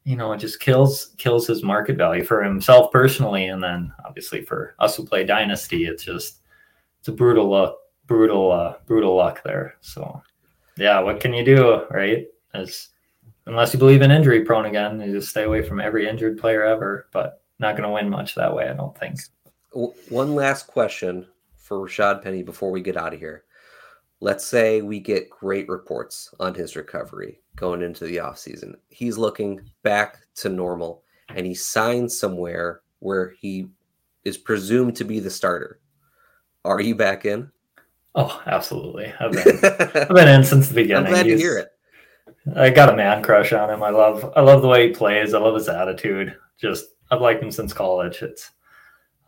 you 0.04 0.16
know, 0.16 0.32
it 0.32 0.38
just 0.38 0.60
kills 0.60 1.14
kills 1.18 1.46
his 1.46 1.62
market 1.62 1.96
value 1.96 2.24
for 2.24 2.42
himself 2.42 2.90
personally, 2.90 3.46
and 3.46 3.62
then 3.62 3.92
obviously 4.04 4.42
for 4.42 4.74
us 4.78 4.96
who 4.96 5.04
play 5.04 5.24
Dynasty, 5.24 5.86
it's 5.86 6.04
just 6.04 6.40
it's 6.98 7.08
a 7.08 7.12
brutal 7.12 7.48
luck, 7.48 7.76
brutal 8.06 8.52
uh, 8.52 8.74
brutal 8.86 9.14
luck 9.14 9.42
there. 9.42 9.76
So, 9.80 10.22
yeah, 10.76 11.00
what 11.00 11.20
can 11.20 11.32
you 11.32 11.44
do, 11.44 11.86
right? 11.90 12.26
As 12.54 12.88
unless 13.46 13.72
you 13.72 13.78
believe 13.78 14.02
in 14.02 14.10
injury 14.10 14.44
prone 14.44 14.66
again, 14.66 15.00
you 15.00 15.12
just 15.12 15.30
stay 15.30 15.44
away 15.44 15.62
from 15.62 15.80
every 15.80 16.08
injured 16.08 16.38
player 16.38 16.64
ever. 16.64 17.06
But 17.12 17.42
not 17.58 17.76
going 17.76 17.88
to 17.88 17.94
win 17.94 18.08
much 18.08 18.34
that 18.34 18.54
way, 18.54 18.68
I 18.68 18.72
don't 18.72 18.96
think. 18.98 19.20
One 19.72 20.34
last 20.34 20.66
question 20.66 21.26
for 21.56 21.86
Rashad 21.86 22.22
Penny 22.22 22.42
before 22.42 22.70
we 22.70 22.80
get 22.80 22.96
out 22.96 23.14
of 23.14 23.20
here. 23.20 23.44
Let's 24.20 24.44
say 24.44 24.82
we 24.82 25.00
get 25.00 25.30
great 25.30 25.68
reports 25.68 26.32
on 26.38 26.54
his 26.54 26.76
recovery 26.76 27.40
going 27.56 27.82
into 27.82 28.04
the 28.04 28.18
offseason. 28.18 28.74
He's 28.88 29.16
looking 29.16 29.60
back 29.82 30.18
to 30.36 30.48
normal 30.48 31.02
and 31.34 31.46
he 31.46 31.54
signs 31.54 32.18
somewhere 32.18 32.82
where 32.98 33.30
he 33.40 33.68
is 34.24 34.36
presumed 34.36 34.96
to 34.96 35.04
be 35.04 35.20
the 35.20 35.30
starter. 35.30 35.80
Are 36.64 36.80
you 36.80 36.94
back 36.94 37.24
in? 37.24 37.50
Oh, 38.14 38.42
absolutely. 38.46 39.12
I've 39.18 39.32
been, 39.44 39.58
I've 39.62 40.08
been 40.08 40.28
in 40.28 40.44
since 40.44 40.68
the 40.68 40.74
beginning. 40.74 41.06
I'm 41.06 41.12
glad 41.12 41.22
to 41.24 41.38
hear 41.38 41.58
it. 41.58 41.70
I 42.56 42.70
got 42.70 42.92
a 42.92 42.96
man 42.96 43.22
crush 43.22 43.52
on 43.52 43.70
him. 43.70 43.82
I 43.82 43.90
love 43.90 44.32
I 44.34 44.40
love 44.40 44.62
the 44.62 44.68
way 44.68 44.88
he 44.88 44.94
plays. 44.94 45.34
I 45.34 45.38
love 45.38 45.54
his 45.54 45.68
attitude. 45.68 46.34
Just 46.58 46.86
I've 47.10 47.20
liked 47.20 47.42
him 47.42 47.50
since 47.50 47.72
college. 47.72 48.22
It's 48.22 48.50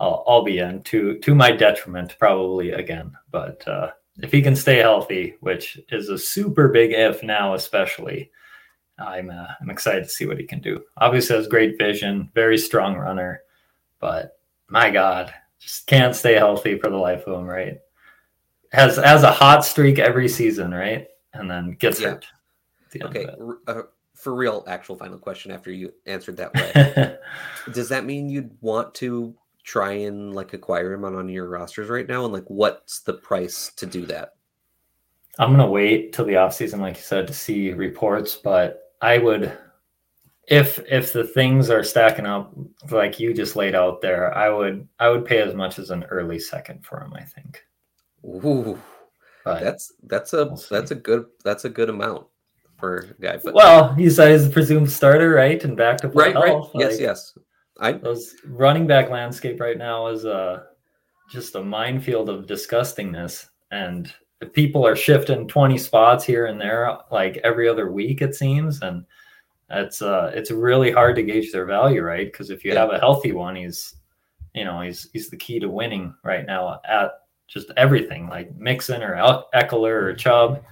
I'll, 0.00 0.24
I'll 0.26 0.44
be 0.44 0.58
in 0.58 0.82
to 0.84 1.18
to 1.18 1.34
my 1.34 1.52
detriment 1.52 2.16
probably 2.18 2.72
again. 2.72 3.12
But 3.30 3.66
uh, 3.68 3.90
if 4.20 4.30
he 4.30 4.42
can 4.42 4.54
stay 4.56 4.78
healthy, 4.78 5.36
which 5.40 5.80
is 5.90 6.08
a 6.08 6.18
super 6.18 6.68
big 6.68 6.92
if 6.92 7.22
now, 7.22 7.54
especially, 7.54 8.30
I'm 8.98 9.30
uh, 9.30 9.46
I'm 9.60 9.70
excited 9.70 10.04
to 10.04 10.10
see 10.10 10.26
what 10.26 10.38
he 10.38 10.44
can 10.44 10.60
do. 10.60 10.82
Obviously 10.98 11.36
has 11.36 11.46
great 11.48 11.78
vision, 11.78 12.30
very 12.34 12.58
strong 12.58 12.96
runner, 12.96 13.42
but 14.00 14.38
my 14.68 14.90
God, 14.90 15.32
just 15.58 15.86
can't 15.86 16.14
stay 16.14 16.34
healthy 16.34 16.78
for 16.78 16.90
the 16.90 16.96
life 16.96 17.26
of 17.26 17.40
him. 17.40 17.46
Right? 17.46 17.78
Has 18.72 18.96
has 18.96 19.22
a 19.22 19.32
hot 19.32 19.64
streak 19.64 19.98
every 19.98 20.28
season, 20.28 20.72
right? 20.72 21.08
And 21.34 21.50
then 21.50 21.72
gets 21.78 22.00
Yeah. 22.00 22.10
hurt. 22.10 22.26
at 22.84 22.90
the 22.90 23.02
end 23.02 23.16
of 23.16 23.22
Okay, 23.22 23.52
uh, 23.66 23.82
for 24.14 24.34
real, 24.34 24.62
actual 24.66 24.96
final 24.96 25.18
question 25.18 25.50
after 25.50 25.72
you 25.72 25.92
answered 26.06 26.36
that 26.36 26.54
way. 26.54 27.16
Does 27.72 27.88
that 27.88 28.04
mean 28.04 28.28
you'd 28.28 28.56
want 28.60 28.94
to 28.96 29.34
try 29.64 29.92
and 29.92 30.34
like 30.34 30.52
acquire 30.52 30.92
him 30.92 31.04
on, 31.04 31.14
on 31.14 31.28
your 31.28 31.48
rosters 31.48 31.88
right 31.88 32.08
now? 32.08 32.24
And 32.24 32.32
like, 32.32 32.48
what's 32.48 33.00
the 33.00 33.14
price 33.14 33.72
to 33.76 33.86
do 33.86 34.06
that? 34.06 34.34
I'm 35.38 35.50
gonna 35.50 35.70
wait 35.70 36.12
till 36.12 36.26
the 36.26 36.36
off 36.36 36.54
season, 36.54 36.80
like 36.80 36.96
you 36.96 37.02
said, 37.02 37.26
to 37.26 37.34
see 37.34 37.72
reports. 37.72 38.36
But 38.36 38.92
I 39.00 39.18
would, 39.18 39.56
if 40.46 40.78
if 40.90 41.12
the 41.12 41.24
things 41.24 41.70
are 41.70 41.82
stacking 41.82 42.26
up 42.26 42.54
like 42.90 43.18
you 43.18 43.32
just 43.32 43.56
laid 43.56 43.74
out 43.74 44.02
there, 44.02 44.36
I 44.36 44.50
would 44.50 44.86
I 44.98 45.08
would 45.08 45.24
pay 45.24 45.38
as 45.38 45.54
much 45.54 45.78
as 45.78 45.90
an 45.90 46.04
early 46.04 46.38
second 46.38 46.84
for 46.84 47.02
him. 47.02 47.14
I 47.14 47.22
think. 47.22 47.64
Ooh, 48.24 48.78
But 49.44 49.60
that's 49.60 49.92
that's 50.04 50.32
a 50.32 50.46
We'll 50.46 50.62
that's 50.70 50.90
a 50.90 50.96
good 50.96 51.26
that's 51.44 51.64
a 51.64 51.70
good 51.70 51.88
amount 51.88 52.26
for 52.78 52.98
a 53.18 53.22
guy. 53.22 53.38
But 53.42 53.54
well, 53.54 53.94
he's 53.94 54.18
he's 54.18 54.46
a 54.46 54.50
presumed 54.50 54.90
starter, 54.90 55.30
right? 55.30 55.62
And 55.64 55.76
back 55.76 55.98
to 55.98 56.08
right, 56.08 56.34
right, 56.34 56.48
health, 56.48 56.72
yes, 56.74 57.00
yes. 57.00 57.38
I 57.80 57.92
Those 57.92 58.34
running 58.46 58.86
back 58.86 59.10
landscape 59.10 59.60
right 59.60 59.78
now 59.78 60.08
is 60.08 60.24
a 60.24 60.66
just 61.30 61.54
a 61.54 61.62
minefield 61.62 62.28
of 62.28 62.46
disgustingness, 62.46 63.46
and 63.70 64.12
people 64.52 64.86
are 64.86 64.96
shifting 64.96 65.48
twenty 65.48 65.78
spots 65.78 66.24
here 66.24 66.46
and 66.46 66.60
there, 66.60 66.98
like 67.10 67.38
every 67.38 67.68
other 67.68 67.90
week, 67.90 68.22
it 68.22 68.34
seems, 68.34 68.82
and 68.82 69.04
it's 69.70 70.02
uh 70.02 70.30
it's 70.34 70.50
really 70.50 70.92
hard 70.92 71.16
to 71.16 71.22
gauge 71.22 71.50
their 71.52 71.64
value, 71.64 72.02
right? 72.02 72.30
Because 72.30 72.50
if 72.50 72.64
you 72.64 72.72
Yeah. 72.72 72.80
have 72.80 72.90
a 72.92 72.98
healthy 72.98 73.32
one, 73.32 73.56
he's 73.56 73.94
you 74.54 74.64
know 74.64 74.80
he's 74.82 75.08
he's 75.12 75.30
the 75.30 75.36
key 75.36 75.58
to 75.60 75.68
winning 75.70 76.14
right 76.24 76.44
now 76.44 76.80
at 76.84 77.12
just 77.48 77.70
everything, 77.76 78.28
like 78.28 78.54
Mixon 78.56 79.02
or 79.02 79.14
Ekeler 79.54 80.02
or 80.02 80.14
Chubb, 80.14 80.62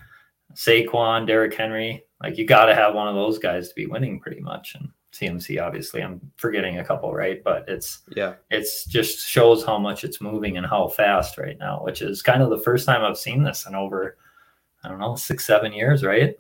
Saquon, 0.55 1.27
Derrick 1.27 1.55
Henry. 1.55 2.05
Like 2.23 2.37
you 2.37 2.47
got 2.47 2.67
to 2.67 2.75
have 2.75 2.95
one 2.95 3.09
of 3.09 3.15
those 3.15 3.39
guys 3.39 3.69
to 3.71 3.75
be 3.75 3.87
winning 3.87 4.21
pretty 4.21 4.41
much, 4.41 4.75
and 4.75 4.89
CMC 5.21 5.63
obviously. 5.65 6.03
I'm 6.03 6.21
forgetting 6.37 6.79
a 6.79 6.85
couple, 6.85 7.13
right? 7.13 7.43
But 7.45 7.65
it's 7.69 8.01
yeah, 8.17 8.35
it's 8.51 8.85
just 8.85 9.27
shows 9.29 9.65
how 9.65 9.79
much 9.79 10.05
it's 10.05 10.21
moving 10.21 10.57
and 10.57 10.67
how 10.67 10.89
fast 10.89 11.39
right 11.39 11.59
now, 11.59 11.81
which 11.83 12.03
is 12.03 12.23
kind 12.23 12.43
of 12.43 12.51
the 12.51 12.59
first 12.59 12.87
time 12.87 13.03
I've 13.05 13.19
seen 13.19 13.43
this 13.43 13.67
in 13.67 13.75
over, 13.75 14.17
I 14.85 14.89
don't 14.89 14.99
know, 14.99 15.17
six, 15.17 15.45
seven 15.45 15.73
years, 15.73 16.05
right? 16.05 16.39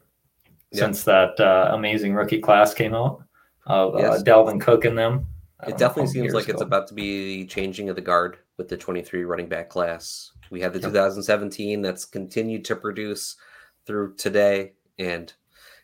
Yeah. 0.72 0.80
Since 0.80 1.04
that 1.04 1.38
uh, 1.40 1.70
amazing 1.74 2.14
rookie 2.14 2.40
class 2.40 2.72
came 2.74 2.94
out 2.94 3.22
of 3.66 3.98
Yes. 3.98 4.20
uh, 4.20 4.22
Dalvin 4.22 4.60
Cook 4.60 4.84
and 4.84 4.96
them. 4.96 5.26
It 5.66 5.76
definitely 5.76 6.10
seems 6.10 6.32
like 6.32 6.48
it's 6.48 6.62
about 6.62 6.88
to 6.88 6.94
be 6.94 7.42
the 7.42 7.46
changing 7.46 7.90
of 7.90 7.96
the 7.96 8.00
guard 8.00 8.38
with 8.56 8.68
the 8.68 8.78
23 8.78 9.24
running 9.24 9.48
back 9.48 9.68
class. 9.68 10.32
We 10.50 10.60
had 10.60 10.72
the 10.72 10.78
Yep. 10.80 10.88
2017 10.90 11.82
that's 11.82 12.06
continued 12.06 12.64
to 12.64 12.76
produce 12.76 13.36
through 13.84 14.14
today, 14.16 14.72
and 14.98 15.32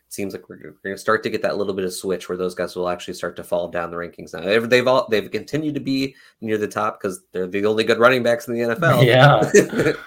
seems 0.09 0.33
like 0.33 0.47
we're, 0.49 0.57
we're 0.57 0.71
going 0.83 0.95
to 0.95 0.97
start 0.97 1.23
to 1.23 1.29
get 1.29 1.41
that 1.41 1.57
little 1.57 1.73
bit 1.73 1.85
of 1.85 1.93
switch 1.93 2.29
where 2.29 2.37
those 2.37 2.55
guys 2.55 2.75
will 2.75 2.89
actually 2.89 3.13
start 3.13 3.35
to 3.35 3.43
fall 3.43 3.67
down 3.67 3.91
the 3.91 3.97
rankings 3.97 4.33
now. 4.33 4.41
They've, 4.41 4.69
they've 4.69 4.87
all 4.87 5.07
they've 5.09 5.29
continued 5.29 5.75
to 5.75 5.81
be 5.81 6.15
near 6.41 6.57
the 6.57 6.67
top 6.67 6.99
because 6.99 7.21
they're 7.31 7.47
the 7.47 7.65
only 7.65 7.83
good 7.83 7.99
running 7.99 8.23
backs 8.23 8.47
in 8.47 8.53
the 8.53 8.61
NFL. 8.61 9.05
Yeah. 9.05 9.93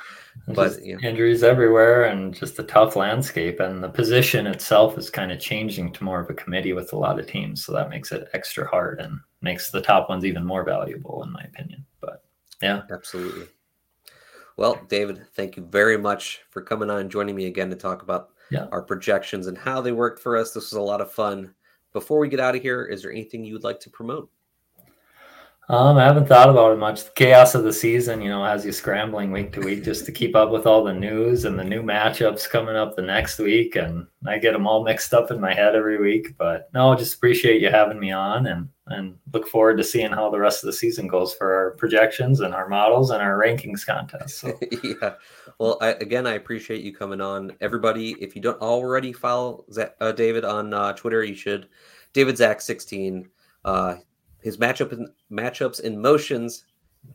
but 0.48 0.84
yeah. 0.84 0.96
injuries 1.02 1.42
everywhere 1.42 2.04
and 2.04 2.34
just 2.34 2.58
a 2.58 2.62
tough 2.62 2.96
landscape 2.96 3.60
and 3.60 3.82
the 3.82 3.88
position 3.88 4.46
itself 4.46 4.96
is 4.96 5.10
kind 5.10 5.32
of 5.32 5.40
changing 5.40 5.92
to 5.92 6.04
more 6.04 6.20
of 6.20 6.30
a 6.30 6.34
committee 6.34 6.72
with 6.72 6.92
a 6.92 6.96
lot 6.96 7.18
of 7.18 7.26
teams 7.26 7.64
so 7.64 7.72
that 7.72 7.90
makes 7.90 8.12
it 8.12 8.28
extra 8.32 8.66
hard 8.68 9.00
and 9.00 9.18
makes 9.42 9.70
the 9.70 9.80
top 9.80 10.08
ones 10.08 10.24
even 10.24 10.44
more 10.44 10.64
valuable 10.64 11.22
in 11.22 11.32
my 11.32 11.42
opinion 11.42 11.84
but 12.00 12.24
yeah 12.62 12.82
absolutely 12.92 13.46
well 14.60 14.80
david 14.88 15.26
thank 15.34 15.56
you 15.56 15.64
very 15.64 15.98
much 15.98 16.42
for 16.50 16.62
coming 16.62 16.88
on 16.88 17.00
and 17.00 17.10
joining 17.10 17.34
me 17.34 17.46
again 17.46 17.68
to 17.68 17.76
talk 17.76 18.02
about 18.02 18.30
yeah. 18.50 18.66
our 18.72 18.82
projections 18.82 19.46
and 19.46 19.56
how 19.56 19.80
they 19.80 19.92
worked 19.92 20.20
for 20.20 20.36
us. 20.36 20.52
This 20.52 20.70
was 20.70 20.78
a 20.78 20.82
lot 20.82 21.00
of 21.00 21.12
fun. 21.12 21.54
Before 21.92 22.18
we 22.18 22.28
get 22.28 22.40
out 22.40 22.54
of 22.54 22.62
here 22.62 22.84
is 22.84 23.02
there 23.02 23.10
anything 23.10 23.44
you 23.44 23.54
would 23.54 23.64
like 23.64 23.80
to 23.80 23.90
promote 23.90 24.30
um, 25.70 25.98
I 25.98 26.04
haven't 26.04 26.26
thought 26.26 26.48
about 26.48 26.72
it 26.72 26.78
much. 26.78 27.04
The 27.04 27.10
chaos 27.10 27.54
of 27.54 27.62
the 27.62 27.72
season, 27.72 28.20
you 28.20 28.28
know, 28.28 28.42
has 28.42 28.66
you 28.66 28.72
scrambling 28.72 29.30
week 29.30 29.52
to 29.52 29.60
week 29.60 29.84
just 29.84 30.04
to 30.06 30.10
keep 30.10 30.34
up 30.34 30.50
with 30.50 30.66
all 30.66 30.82
the 30.82 30.92
news 30.92 31.44
and 31.44 31.56
the 31.56 31.62
new 31.62 31.80
matchups 31.80 32.50
coming 32.50 32.74
up 32.74 32.96
the 32.96 33.02
next 33.02 33.38
week. 33.38 33.76
And 33.76 34.08
I 34.26 34.38
get 34.38 34.52
them 34.52 34.66
all 34.66 34.82
mixed 34.82 35.14
up 35.14 35.30
in 35.30 35.40
my 35.40 35.54
head 35.54 35.76
every 35.76 36.00
week. 36.00 36.36
But 36.36 36.70
no, 36.74 36.96
just 36.96 37.14
appreciate 37.14 37.62
you 37.62 37.70
having 37.70 38.00
me 38.00 38.10
on 38.10 38.48
and 38.48 38.68
and 38.88 39.16
look 39.32 39.46
forward 39.46 39.76
to 39.76 39.84
seeing 39.84 40.10
how 40.10 40.28
the 40.28 40.40
rest 40.40 40.64
of 40.64 40.66
the 40.66 40.72
season 40.72 41.06
goes 41.06 41.34
for 41.34 41.54
our 41.54 41.70
projections 41.76 42.40
and 42.40 42.52
our 42.52 42.68
models 42.68 43.12
and 43.12 43.22
our 43.22 43.38
rankings 43.38 43.86
contest. 43.86 44.38
So. 44.38 44.58
yeah. 44.82 45.14
Well, 45.60 45.78
I, 45.80 45.90
again, 45.90 46.26
I 46.26 46.32
appreciate 46.32 46.82
you 46.82 46.92
coming 46.92 47.20
on. 47.20 47.52
Everybody, 47.60 48.16
if 48.20 48.34
you 48.34 48.42
don't 48.42 48.60
already 48.60 49.12
follow 49.12 49.64
uh, 50.00 50.10
David 50.10 50.44
on 50.44 50.74
uh, 50.74 50.94
Twitter, 50.94 51.22
you 51.22 51.36
should. 51.36 51.68
David 52.12 52.36
Zach 52.36 52.60
16. 52.60 53.28
Uh, 53.64 53.96
his 54.42 54.56
matchup 54.56 55.06
matchups 55.30 55.82
and 55.82 56.00
motions 56.00 56.64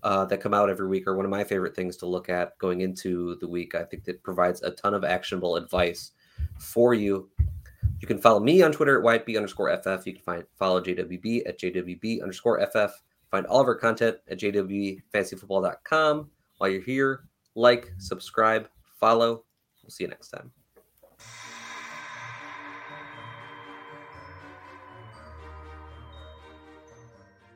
uh, 0.03 0.25
that 0.25 0.41
come 0.41 0.53
out 0.53 0.69
every 0.69 0.87
week 0.87 1.07
are 1.07 1.15
one 1.15 1.25
of 1.25 1.31
my 1.31 1.43
favorite 1.43 1.75
things 1.75 1.95
to 1.97 2.05
look 2.05 2.29
at 2.29 2.57
going 2.57 2.81
into 2.81 3.35
the 3.39 3.47
week. 3.47 3.75
I 3.75 3.83
think 3.83 4.03
that 4.05 4.23
provides 4.23 4.63
a 4.63 4.71
ton 4.71 4.93
of 4.93 5.03
actionable 5.03 5.55
advice 5.55 6.11
for 6.57 6.93
you. 6.93 7.29
You 7.99 8.07
can 8.07 8.17
follow 8.17 8.39
me 8.39 8.61
on 8.61 8.71
Twitter 8.71 8.99
at 8.99 9.05
whiteb 9.05 9.35
underscore 9.35 9.69
ff. 9.77 10.05
You 10.05 10.13
can 10.13 10.23
find 10.23 10.43
follow 10.57 10.81
JWB 10.81 11.47
at 11.47 11.59
JWB 11.59 12.21
underscore 12.21 12.59
ff. 12.67 13.03
Find 13.31 13.45
all 13.47 13.61
of 13.61 13.67
our 13.67 13.75
content 13.75 14.17
at 14.29 14.39
jwfantasyfootball.com. 14.39 16.29
While 16.57 16.69
you're 16.69 16.81
here, 16.81 17.25
like, 17.55 17.91
subscribe, 17.97 18.69
follow. 18.99 19.43
We'll 19.83 19.89
see 19.89 20.03
you 20.03 20.09
next 20.09 20.29
time. 20.29 20.51